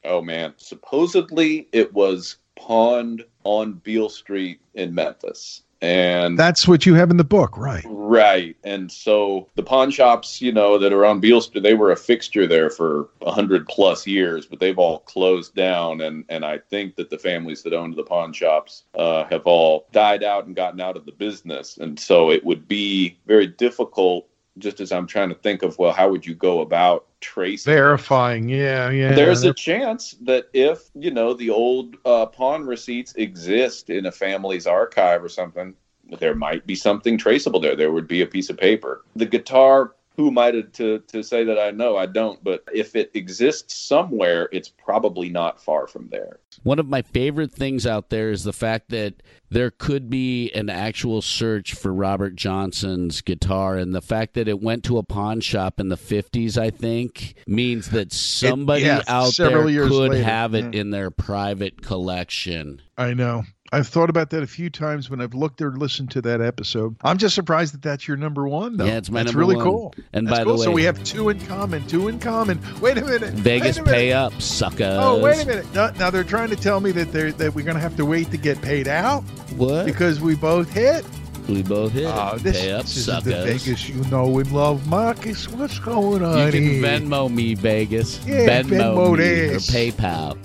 Oh 0.05 0.23
man, 0.23 0.55
supposedly 0.57 1.69
it 1.73 1.93
was 1.93 2.37
pawned 2.57 3.25
on 3.45 3.75
Beale 3.75 4.09
Street 4.09 4.61
in 4.75 4.95
Memphis. 4.95 5.63
And 5.83 6.39
That's 6.39 6.69
what 6.69 6.85
you 6.85 6.95
have 6.95 7.11
in 7.11 7.17
the 7.17 7.25
book, 7.25 7.57
right? 7.57 7.85
Right. 7.89 8.55
And 8.65 8.93
so 8.93 9.49
the 9.55 9.63
pawn 9.63 9.91
shops, 9.91 10.43
you 10.43 10.53
know, 10.53 10.77
that 10.77 10.93
are 10.93 11.07
on 11.07 11.21
Beale 11.21 11.41
Street, 11.41 11.63
they 11.63 11.73
were 11.73 11.91
a 11.91 11.97
fixture 11.97 12.47
there 12.47 12.69
for 12.69 13.09
a 13.23 13.33
hundred 13.33 13.67
plus 13.67 14.07
years, 14.07 14.45
but 14.45 14.61
they've 14.61 14.79
all 14.79 14.99
closed 15.01 15.55
down. 15.55 16.03
And, 16.03 16.27
and 16.29 16.45
I 16.45 16.59
think 16.59 16.97
that 16.97 17.09
the 17.09 17.19
families 17.19 17.63
that 17.63 17.73
owned 17.73 17.97
the 17.97 18.03
pawn 18.03 18.35
shops 18.35 18.85
uh, 18.95 19.25
have 19.25 19.47
all 19.47 19.87
died 19.91 20.23
out 20.23 20.47
and 20.47 20.55
gotten 20.55 20.83
out 20.83 20.99
of 20.99 21.07
the 21.07 21.13
business. 21.13 21.79
And 21.79 21.99
so 21.99 22.31
it 22.31 22.45
would 22.45 22.69
be 22.69 23.17
very 23.27 23.47
difficult, 23.47 24.29
just 24.59 24.81
as 24.81 24.93
I'm 24.93 25.07
trying 25.07 25.29
to 25.29 25.35
think 25.35 25.63
of, 25.63 25.79
well, 25.79 25.93
how 25.93 26.11
would 26.11 26.27
you 26.27 26.35
go 26.35 26.61
about 26.61 27.07
tracing 27.21 27.73
Verifying, 27.73 28.49
yeah, 28.49 28.91
yeah. 28.91 29.15
there's 29.15 29.45
a 29.45 29.55
chance 29.55 30.17
that 30.23 30.49
if 30.53 30.91
you 30.95 31.11
know 31.11 31.35
the 31.35 31.51
old 31.51 31.97
uh, 32.05 32.27
pawn 32.27 32.67
receipts 32.67 33.15
exist 33.15 33.91
in 33.91 34.07
a 34.07 34.13
family's 34.13 34.67
archive 34.67 35.23
or 35.23 35.29
something 35.29 35.75
there 36.19 36.35
might 36.35 36.67
be 36.67 36.75
something 36.75 37.17
traceable 37.17 37.61
there. 37.61 37.77
There 37.77 37.93
would 37.93 38.09
be 38.09 38.23
a 38.23 38.27
piece 38.27 38.51
of 38.51 38.57
paper. 38.57 39.05
The 39.17 39.27
guitar 39.27 39.95
who 40.17 40.29
am 40.29 40.39
i 40.39 40.51
to, 40.51 40.63
to, 40.65 40.99
to 41.01 41.23
say 41.23 41.45
that 41.45 41.59
i 41.59 41.71
know 41.71 41.97
i 41.97 42.07
don't 42.07 42.43
but 42.43 42.63
if 42.73 42.97
it 42.97 43.11
exists 43.15 43.77
somewhere 43.77 44.49
it's 44.53 44.69
probably 44.69 45.29
not 45.29 45.63
far 45.63 45.87
from 45.87 46.09
there 46.11 46.39
One 46.63 46.79
of 46.79 46.89
my 46.89 47.03
favorite 47.03 47.53
things 47.53 47.87
out 47.87 48.11
there 48.11 48.31
is 48.31 48.45
the 48.45 48.53
fact 48.53 48.91
that 48.91 49.23
there 49.51 49.71
could 49.71 50.11
be 50.11 50.51
an 50.53 50.69
actual 50.69 51.23
search 51.23 51.75
for 51.75 51.93
Robert 51.93 52.37
Johnson's 52.37 53.21
guitar, 53.21 53.77
and 53.77 53.95
the 53.95 54.01
fact 54.01 54.35
that 54.35 54.49
it 54.49 54.61
went 54.61 54.85
to 54.85 54.99
a 54.99 55.03
pawn 55.03 55.41
shop 55.41 55.81
in 55.81 55.89
the 55.89 55.97
50s, 55.97 56.57
I 56.57 56.71
think, 56.71 57.35
means 57.47 57.91
that 57.91 58.13
somebody 58.13 58.85
yeah, 58.85 59.03
out 59.09 59.37
there 59.37 59.63
could 59.63 59.91
later, 59.91 60.23
have 60.23 60.55
it 60.55 60.75
yeah. 60.75 60.81
in 60.81 60.91
their 60.91 61.11
private 61.11 61.83
collection. 61.83 62.81
I 62.97 63.15
know. 63.15 63.45
I've 63.73 63.87
thought 63.87 64.11
about 64.11 64.31
that 64.31 64.43
a 64.43 64.47
few 64.49 64.69
times 64.69 65.09
when 65.09 65.21
I've 65.21 65.33
looked 65.35 65.63
or 65.63 65.71
listened 65.73 66.11
to 66.13 66.23
that 66.23 66.41
episode. 66.41 66.97
I'm 67.03 67.19
just 67.19 67.35
surprised 67.37 67.73
that 67.75 67.83
that's 67.83 68.09
your 68.09 68.17
number 68.17 68.49
one, 68.49 68.77
though. 68.77 68.85
Yeah, 68.85 68.97
it's 68.97 69.11
my 69.11 69.23
number 69.23 69.23
one. 69.23 69.25
that's 69.25 69.35
number 69.35 69.39
really 69.41 69.57
one. 69.57 69.65
cool. 69.65 69.95
And 70.13 70.27
That's 70.27 70.39
by 70.39 70.45
cool. 70.45 70.53
the 70.55 70.59
way, 70.61 70.65
so 70.65 70.71
we 70.73 70.83
have 70.85 71.03
two 71.05 71.29
in 71.29 71.39
common. 71.47 71.87
Two 71.87 72.09
in 72.09 72.19
common. 72.19 72.61
Wait 72.81 72.99
a 72.99 73.05
minute. 73.05 73.33
Vegas 73.35 73.77
a 73.79 73.83
minute. 73.83 73.95
pay 73.95 74.13
up, 74.13 74.41
suckers. 74.43 74.97
Oh, 74.99 75.21
wait 75.21 75.43
a 75.45 75.47
minute. 75.47 75.73
Now, 75.73 75.91
now 75.91 76.11
they're 76.11 76.25
trying 76.25 76.49
to 76.51 76.57
tell 76.57 76.81
me 76.81 76.91
that 76.93 77.13
they're 77.13 77.31
that 77.33 77.55
we're 77.55 77.65
going 77.65 77.77
to 77.77 77.81
have 77.81 77.97
to 77.97 78.05
wait 78.05 78.31
to 78.33 78.37
get 78.37 78.61
paid 78.61 78.89
out 78.89 79.23
What? 79.57 79.87
because 79.87 80.21
we 80.21 80.35
both 80.35 80.69
hit. 80.73 81.05
We 81.51 81.63
both 81.63 81.93
hit. 81.93 82.05
It. 82.05 82.43
this, 82.43 82.61
pay 82.61 82.73
up, 82.73 82.83
this 82.83 82.97
isn't 82.97 83.25
the 83.25 83.31
Vegas 83.31 83.89
you 83.89 84.03
know 84.11 84.39
and 84.39 84.53
love, 84.53 84.87
Marcus. 84.89 85.49
What's 85.49 85.79
going 85.79 86.23
on 86.23 86.47
You 86.47 86.53
can 86.53 86.63
here? 86.63 86.83
Venmo 86.83 87.33
me, 87.33 87.55
Vegas. 87.55 88.25
Yeah, 88.27 88.63
Venmo, 88.63 88.95
Venmo 88.95 89.13
me 89.13 89.25
this. 89.25 89.69
or 89.69 89.73
PayPal. 89.73 90.37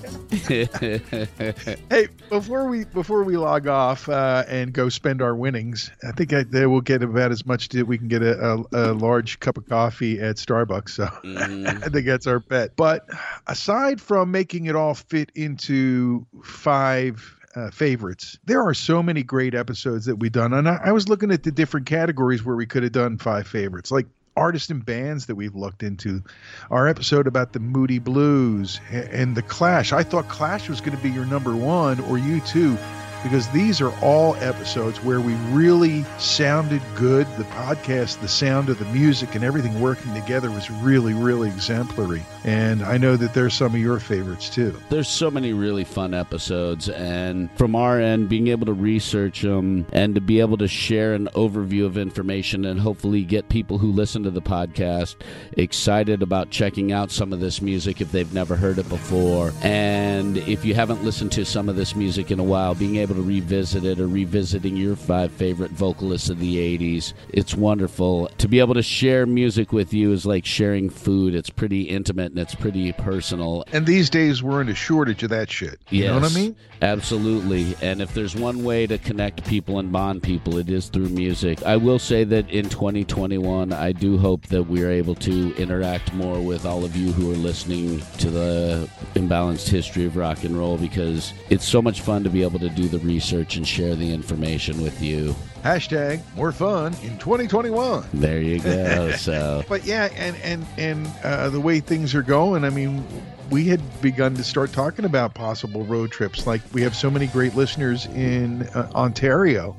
Hey, 1.90 2.08
before 2.30 2.68
we 2.68 2.86
before 2.86 3.24
we 3.24 3.38
log 3.38 3.68
off 3.68 4.10
uh, 4.10 4.44
and 4.48 4.74
go 4.74 4.90
spend 4.90 5.22
our 5.22 5.36
winnings, 5.36 5.92
I 6.04 6.12
think 6.12 6.34
I, 6.34 6.44
they 6.44 6.66
will 6.66 6.82
get 6.82 7.04
about 7.04 7.32
as 7.32 7.46
much 7.46 7.74
as 7.74 7.84
we 7.84 7.98
can 7.98 8.08
get 8.08 8.22
a, 8.22 8.42
a, 8.44 8.66
a 8.72 8.94
large 8.94 9.40
cup 9.40 9.58
of 9.58 9.68
coffee 9.68 10.20
at 10.20 10.36
Starbucks. 10.38 10.90
So 10.90 11.04
I 11.86 11.90
think 11.90 12.06
that's 12.06 12.28
our 12.28 12.40
bet. 12.40 12.76
But 12.76 13.08
aside 13.48 14.02
from 14.02 14.32
making 14.32 14.66
it 14.66 14.76
all 14.76 14.94
fit 14.94 15.32
into 15.36 16.26
five. 16.44 17.35
Uh, 17.56 17.72
favorites. 17.72 18.38
There 18.44 18.62
are 18.62 18.74
so 18.74 19.02
many 19.02 19.24
great 19.24 19.56
episodes 19.56 20.06
that 20.08 20.18
we've 20.18 20.30
done, 20.32 20.52
and 20.52 20.68
I, 20.68 20.78
I 20.86 20.92
was 20.92 21.08
looking 21.08 21.32
at 21.32 21.44
the 21.44 21.52
different 21.52 21.86
categories 21.86 22.44
where 22.44 22.58
we 22.58 22.66
could 22.66 22.84
have 22.84 22.92
done 22.92 23.18
five 23.18 23.48
favorites, 23.48 23.92
like 23.92 24.08
artists 24.36 24.70
and 24.70 24.86
bands 24.86 25.28
that 25.28 25.36
we've 25.36 25.56
looked 25.56 25.82
into. 25.82 26.22
Our 26.70 26.90
episode 26.90 27.28
about 27.28 27.54
the 27.54 27.62
Moody 27.62 28.00
Blues 28.00 28.82
a- 28.92 29.10
and 29.16 29.38
the 29.38 29.42
Clash. 29.42 29.94
I 29.94 30.04
thought 30.04 30.28
Clash 30.28 30.68
was 30.68 30.82
going 30.82 30.98
to 30.98 31.02
be 31.02 31.10
your 31.10 31.26
number 31.26 31.56
one, 31.56 32.02
or 32.02 32.18
you 32.18 32.42
too, 32.42 32.78
because 33.26 33.50
these 33.50 33.82
are 33.82 33.92
all 34.04 34.36
episodes 34.36 35.04
where 35.04 35.20
we 35.20 35.34
really 35.50 36.06
sounded 36.20 36.84
good. 36.96 37.26
The 37.38 37.44
podcast, 37.46 38.22
the 38.22 38.28
sound 38.28 38.70
of 38.70 38.78
the 38.78 38.86
music, 38.86 39.34
and 39.34 39.44
everything 39.44 39.82
working 39.82 40.14
together 40.14 40.52
was 40.52 40.70
really, 40.70 41.16
really 41.16 41.50
exemplary. 41.50 42.24
And 42.44 42.84
I 42.84 42.98
know 42.98 43.18
that 43.18 43.34
there's 43.34 43.56
some 43.56 43.74
of 43.74 43.82
your 43.82 44.00
favorites 44.00 44.48
too. 44.48 44.78
There's 44.92 45.08
so 45.08 45.32
many 45.32 45.54
really 45.54 45.84
fun 45.84 46.14
episodes, 46.14 46.88
and 46.88 47.50
from 47.58 47.76
our 47.76 48.00
end, 48.00 48.30
being 48.30 48.50
able 48.50 48.68
to 48.68 48.74
research 48.74 49.42
them 49.42 49.88
and 49.92 50.14
to 50.14 50.22
be 50.22 50.40
able 50.40 50.58
to 50.58 50.68
share 50.68 51.16
an 51.16 51.28
overview 51.34 51.88
of 51.88 51.98
information 51.98 52.64
and 52.66 52.80
hopefully 52.80 53.24
get 53.24 53.50
people 53.50 53.80
who 53.80 53.92
listen 53.92 54.22
to 54.22 54.30
the 54.30 54.42
podcast 54.42 55.16
excited 55.58 56.22
about 56.22 56.52
checking 56.52 56.92
out 56.92 57.10
some 57.10 57.34
of 57.34 57.40
this 57.40 57.60
music 57.60 58.02
if 58.02 58.12
they've 58.12 58.34
never 58.36 58.56
heard 58.56 58.78
it 58.78 58.88
before. 58.88 59.52
And 59.64 60.38
if 60.38 60.64
you 60.64 60.76
haven't 60.76 61.04
listened 61.04 61.32
to 61.32 61.44
some 61.44 61.70
of 61.70 61.76
this 61.76 61.96
music 61.96 62.30
in 62.30 62.38
a 62.40 62.44
while, 62.44 62.76
being 62.76 62.98
able 62.98 63.15
to 63.16 63.22
revisit 63.22 63.86
it 63.86 64.00
or 64.00 64.08
revisiting 64.08 64.76
your 64.76 64.96
five 64.96 65.32
favorite 65.32 65.72
vocalists 65.72 66.30
of 66.30 66.40
the 66.40 66.58
80s, 66.78 67.14
it's 67.30 67.56
wonderful. 67.56 68.28
To 68.38 68.48
be 68.48 68.60
able 68.60 68.74
to 68.76 68.84
share 68.84 69.26
music 69.26 69.72
with 69.72 69.94
you 69.94 70.12
is 70.12 70.26
like 70.26 70.46
sharing 70.46 70.90
food, 70.90 71.36
it's 71.36 71.50
pretty 71.50 71.84
intimate 71.84 72.32
and 72.32 72.40
it's 72.40 72.56
pretty 72.56 72.92
personal. 72.94 73.64
And 73.72 73.86
these 73.86 74.10
days 74.10 74.44
we're 74.44 74.62
in 74.62 74.70
a 74.70 74.76
shortage 74.76 75.24
of 75.24 75.30
that 75.30 75.50
shit. 75.50 75.80
You 75.90 76.08
know 76.08 76.20
what 76.20 76.32
I 76.32 76.36
mean? 76.36 76.56
Absolutely. 76.82 77.76
And 77.82 78.02
if 78.02 78.14
there's 78.14 78.36
one 78.36 78.64
way 78.64 78.86
to 78.88 78.98
connect 78.98 79.46
people 79.48 79.80
and 79.80 79.92
bond 79.92 80.24
people, 80.24 80.58
it 80.58 80.70
is 80.70 80.90
through 80.90 81.10
music. 81.10 81.64
I 81.64 81.78
will 81.78 82.00
say 82.00 82.24
that 82.26 82.50
in 82.50 82.70
2021, 82.70 83.74
I 83.74 83.92
do 83.92 84.18
hope 84.18 84.48
that 84.48 84.64
we're 84.64 84.92
able 84.92 85.16
to 85.16 85.56
interact 85.56 86.14
more 86.14 86.40
with 86.42 86.66
all 86.66 86.84
of 86.84 86.96
you 86.96 87.12
who 87.12 87.32
are 87.32 87.38
listening 87.38 88.02
to 88.18 88.30
the 88.30 88.90
imbalanced 89.16 89.70
history 89.70 90.06
of 90.06 90.18
rock 90.18 90.44
and 90.44 90.58
roll 90.58 90.78
because 90.78 91.34
it's 91.50 91.68
so 91.68 91.82
much 91.82 92.02
fun 92.02 92.24
to 92.24 92.30
be 92.30 92.44
able 92.44 92.60
to 92.60 92.70
do 92.70 92.88
the 92.88 93.00
research 93.06 93.56
and 93.56 93.68
share 93.68 93.96
the 93.96 94.12
information 94.12 94.82
with 94.82 95.02
you. 95.02 95.36
Hashtag 95.64 96.22
more 96.36 96.52
fun 96.52 96.94
in 97.02 97.18
2021. 97.18 98.06
There 98.14 98.42
you 98.42 98.60
go. 98.60 99.12
so. 99.18 99.64
But 99.68 99.86
yeah, 99.86 100.10
and 100.16 100.36
and 100.44 100.66
and 100.78 101.08
uh, 101.24 101.50
the 101.50 101.60
way 101.60 101.80
things 101.80 102.14
are 102.14 102.22
going, 102.22 102.64
I 102.64 102.70
mean, 102.70 103.04
we 103.50 103.66
had 103.66 103.82
begun 104.02 104.36
to 104.36 104.44
start 104.44 104.72
talking 104.72 105.06
about 105.06 105.34
possible 105.34 105.84
road 105.84 106.12
trips. 106.12 106.48
Like 106.48 106.62
we 106.74 106.82
have 106.82 106.96
so 106.96 107.10
many 107.10 107.28
great 107.28 107.56
listeners 107.56 108.06
in 108.08 108.64
uh, 108.70 108.90
Ontario, 108.94 109.76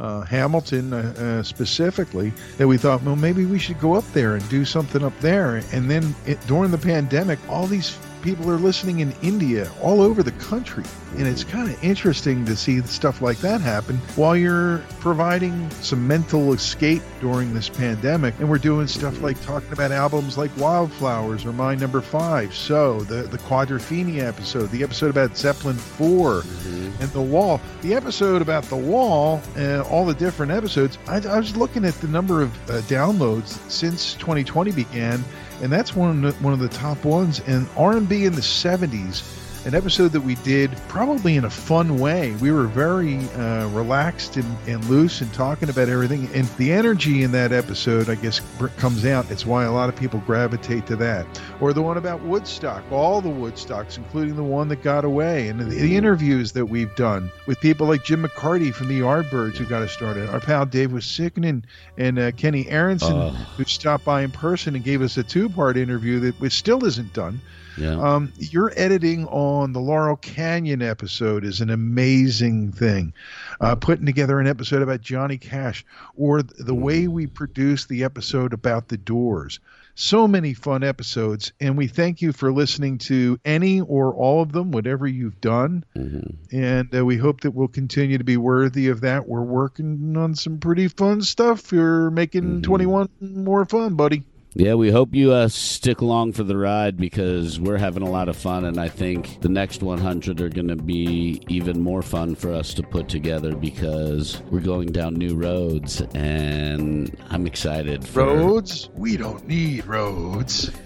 uh, 0.00 0.22
Hamilton 0.22 0.92
uh, 0.92 1.14
uh, 1.18 1.42
specifically, 1.42 2.32
that 2.58 2.68
we 2.68 2.76
thought, 2.76 3.02
well, 3.02 3.16
maybe 3.16 3.44
we 3.44 3.58
should 3.58 3.80
go 3.80 3.94
up 3.94 4.04
there 4.12 4.34
and 4.34 4.48
do 4.48 4.64
something 4.64 5.02
up 5.02 5.18
there. 5.20 5.62
And 5.72 5.90
then 5.90 6.14
it, 6.26 6.38
during 6.46 6.70
the 6.70 6.78
pandemic, 6.78 7.38
all 7.48 7.66
these 7.66 7.98
people 8.22 8.50
are 8.50 8.56
listening 8.56 9.00
in 9.00 9.12
India, 9.22 9.70
all 9.80 10.00
over 10.00 10.22
the 10.22 10.32
country, 10.32 10.84
and 11.16 11.26
it's 11.26 11.44
mm-hmm. 11.44 11.58
kind 11.58 11.70
of 11.70 11.82
interesting 11.84 12.44
to 12.44 12.56
see 12.56 12.80
stuff 12.82 13.22
like 13.22 13.38
that 13.38 13.60
happen 13.60 13.96
while 14.16 14.36
you're 14.36 14.78
providing 15.00 15.70
some 15.70 16.06
mental 16.06 16.52
escape 16.52 17.02
during 17.20 17.54
this 17.54 17.68
pandemic. 17.68 18.38
And 18.38 18.48
we're 18.48 18.58
doing 18.58 18.86
stuff 18.86 19.14
mm-hmm. 19.14 19.24
like 19.24 19.42
talking 19.42 19.72
about 19.72 19.92
albums 19.92 20.36
like 20.36 20.50
Wildflowers 20.56 21.44
or 21.44 21.52
My 21.52 21.74
Number 21.74 22.00
Five. 22.00 22.54
So 22.54 23.00
the 23.00 23.22
the 23.22 23.38
Quadrophenia 23.38 24.22
episode, 24.22 24.70
the 24.70 24.82
episode 24.82 25.10
about 25.10 25.36
Zeppelin 25.36 25.76
4 25.76 26.42
mm-hmm. 26.42 27.02
and 27.02 27.10
the 27.12 27.22
Wall, 27.22 27.60
the 27.82 27.94
episode 27.94 28.42
about 28.42 28.64
the 28.64 28.76
Wall, 28.76 29.40
and 29.56 29.82
all 29.82 30.04
the 30.04 30.14
different 30.14 30.52
episodes. 30.52 30.98
I, 31.06 31.16
I 31.26 31.38
was 31.38 31.56
looking 31.56 31.84
at 31.84 31.94
the 31.94 32.08
number 32.08 32.42
of 32.42 32.52
uh, 32.70 32.80
downloads 32.82 33.58
since 33.70 34.14
2020 34.14 34.72
began 34.72 35.24
and 35.62 35.72
that's 35.72 35.94
one 35.94 36.24
of 36.24 36.38
the, 36.38 36.44
one 36.44 36.52
of 36.52 36.58
the 36.58 36.68
top 36.68 37.04
ones. 37.04 37.40
And 37.40 37.68
R&B 37.76 38.24
in 38.24 38.34
the 38.34 38.40
70s 38.40 39.37
an 39.64 39.74
episode 39.74 40.12
that 40.12 40.20
we 40.20 40.36
did 40.36 40.70
probably 40.88 41.36
in 41.36 41.44
a 41.44 41.50
fun 41.50 41.98
way. 41.98 42.34
We 42.36 42.52
were 42.52 42.66
very 42.66 43.18
uh, 43.30 43.68
relaxed 43.68 44.36
and, 44.36 44.56
and 44.66 44.84
loose 44.86 45.20
and 45.20 45.32
talking 45.34 45.68
about 45.68 45.88
everything. 45.88 46.28
And 46.34 46.46
the 46.56 46.72
energy 46.72 47.22
in 47.22 47.32
that 47.32 47.52
episode, 47.52 48.08
I 48.08 48.14
guess, 48.14 48.40
comes 48.76 49.04
out. 49.04 49.30
It's 49.30 49.44
why 49.44 49.64
a 49.64 49.72
lot 49.72 49.88
of 49.88 49.96
people 49.96 50.20
gravitate 50.20 50.86
to 50.86 50.96
that. 50.96 51.26
Or 51.60 51.72
the 51.72 51.82
one 51.82 51.96
about 51.96 52.22
Woodstock, 52.22 52.82
all 52.90 53.20
the 53.20 53.28
Woodstocks, 53.28 53.98
including 53.98 54.36
the 54.36 54.42
one 54.42 54.68
that 54.68 54.82
got 54.82 55.04
away, 55.04 55.48
and 55.48 55.60
the, 55.60 55.64
the 55.64 55.96
interviews 55.96 56.52
that 56.52 56.66
we've 56.66 56.94
done 56.96 57.30
with 57.46 57.60
people 57.60 57.86
like 57.86 58.04
Jim 58.04 58.24
McCarty 58.24 58.72
from 58.72 58.88
the 58.88 59.00
Yardbirds 59.00 59.56
who 59.56 59.66
got 59.66 59.82
us 59.82 59.92
started. 59.92 60.28
Our 60.30 60.40
pal 60.40 60.66
Dave 60.66 60.92
was 60.92 61.04
sickening, 61.04 61.64
and 61.96 62.18
uh, 62.18 62.32
Kenny 62.32 62.68
Aronson, 62.68 63.12
oh. 63.12 63.30
who 63.56 63.64
stopped 63.64 64.04
by 64.04 64.22
in 64.22 64.30
person 64.30 64.74
and 64.74 64.84
gave 64.84 65.02
us 65.02 65.16
a 65.16 65.22
two 65.22 65.48
part 65.48 65.76
interview 65.76 66.20
that 66.30 66.52
still 66.52 66.84
isn't 66.84 67.12
done. 67.12 67.40
Yeah. 67.78 68.00
Um, 68.00 68.32
your 68.38 68.72
editing 68.76 69.26
on 69.26 69.72
the 69.72 69.80
Laurel 69.80 70.16
Canyon 70.16 70.82
episode 70.82 71.44
is 71.44 71.60
an 71.60 71.70
amazing 71.70 72.72
thing. 72.72 73.12
Uh, 73.60 73.76
putting 73.76 74.06
together 74.06 74.40
an 74.40 74.46
episode 74.46 74.82
about 74.82 75.00
Johnny 75.00 75.38
Cash, 75.38 75.84
or 76.16 76.42
the 76.42 76.74
way 76.74 77.08
we 77.08 77.26
produced 77.26 77.88
the 77.88 78.04
episode 78.04 78.52
about 78.52 78.88
the 78.88 78.96
Doors. 78.96 79.60
So 79.94 80.28
many 80.28 80.54
fun 80.54 80.84
episodes, 80.84 81.52
and 81.58 81.76
we 81.76 81.88
thank 81.88 82.22
you 82.22 82.32
for 82.32 82.52
listening 82.52 82.98
to 82.98 83.40
any 83.44 83.80
or 83.80 84.14
all 84.14 84.42
of 84.42 84.52
them, 84.52 84.70
whatever 84.70 85.08
you've 85.08 85.40
done. 85.40 85.84
Mm-hmm. 85.96 86.56
And 86.56 86.94
uh, 86.94 87.04
we 87.04 87.16
hope 87.16 87.40
that 87.40 87.50
we'll 87.50 87.66
continue 87.66 88.18
to 88.18 88.24
be 88.24 88.36
worthy 88.36 88.88
of 88.88 89.00
that. 89.00 89.26
We're 89.26 89.42
working 89.42 90.16
on 90.16 90.36
some 90.36 90.58
pretty 90.58 90.86
fun 90.86 91.22
stuff. 91.22 91.72
You're 91.72 92.12
making 92.12 92.44
mm-hmm. 92.44 92.60
21 92.60 93.08
more 93.20 93.64
fun, 93.64 93.96
buddy. 93.96 94.22
Yeah, 94.58 94.74
we 94.74 94.90
hope 94.90 95.14
you 95.14 95.30
uh, 95.32 95.46
stick 95.46 96.00
along 96.00 96.32
for 96.32 96.42
the 96.42 96.56
ride 96.56 96.96
because 96.96 97.60
we're 97.60 97.78
having 97.78 98.02
a 98.02 98.10
lot 98.10 98.28
of 98.28 98.36
fun, 98.36 98.64
and 98.64 98.80
I 98.80 98.88
think 98.88 99.40
the 99.40 99.48
next 99.48 99.84
100 99.84 100.40
are 100.40 100.48
going 100.48 100.66
to 100.66 100.74
be 100.74 101.40
even 101.46 101.80
more 101.80 102.02
fun 102.02 102.34
for 102.34 102.52
us 102.52 102.74
to 102.74 102.82
put 102.82 103.08
together 103.08 103.54
because 103.54 104.42
we're 104.50 104.58
going 104.58 104.90
down 104.90 105.14
new 105.14 105.36
roads, 105.36 106.00
and 106.12 107.16
I'm 107.30 107.46
excited. 107.46 108.04
For... 108.04 108.24
Roads? 108.24 108.90
We 108.96 109.16
don't 109.16 109.46
need 109.46 109.86
roads. 109.86 110.70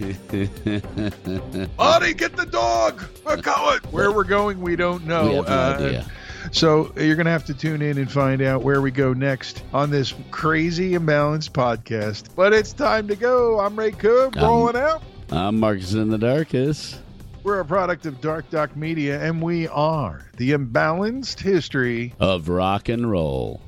Audie, 1.79 2.13
get 2.13 2.37
the 2.37 2.49
dog. 2.51 3.03
We're 3.25 3.41
going. 3.41 3.81
Where 3.91 4.13
we're 4.13 4.25
going, 4.25 4.61
we 4.61 4.77
don't 4.77 5.07
know. 5.07 5.31
We 5.31 5.35
have 5.37 5.49
no 5.49 5.55
uh, 5.55 5.77
idea. 5.79 6.07
So 6.51 6.93
you're 6.97 7.15
going 7.17 7.27
to 7.27 7.33
have 7.33 7.45
to 7.47 7.55
tune 7.55 7.83
in 7.83 7.99
and 7.99 8.11
find 8.11 8.43
out 8.43 8.63
where 8.63 8.81
we 8.81 8.91
go 8.91 9.13
next 9.13 9.63
on 9.73 9.91
this 9.91 10.15
crazy 10.31 10.93
imbalanced 10.93 11.51
podcast. 11.51 12.35
But 12.35 12.53
it's 12.53 12.73
time 12.73 13.07
to 13.09 13.17
go. 13.17 13.61
I'm 13.61 13.79
Ray 13.79 13.93
Coob, 13.93 14.35
rolling 14.41 14.77
out. 14.77 15.03
I'm 15.31 15.61
Marcus 15.61 15.95
in 15.95 16.09
the 16.09 16.19
Darkest. 16.19 16.99
We're 17.43 17.61
a 17.61 17.65
product 17.65 18.07
of 18.07 18.21
Dark 18.21 18.49
Doc 18.51 18.77
Media, 18.77 19.21
and 19.21 19.43
we 19.43 19.67
are 19.69 20.27
the 20.37 20.53
imbalanced 20.53 21.41
history 21.41 22.15
of 22.21 22.49
rock 22.49 22.89
and 22.89 23.11
roll. 23.11 23.61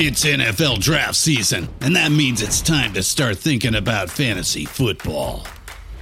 It's 0.00 0.24
NFL 0.24 0.80
draft 0.80 1.16
season, 1.16 1.68
and 1.80 1.96
that 1.96 2.12
means 2.12 2.40
it's 2.40 2.62
time 2.62 2.92
to 2.92 3.02
start 3.02 3.36
thinking 3.38 3.74
about 3.74 4.10
fantasy 4.10 4.64
football. 4.64 5.44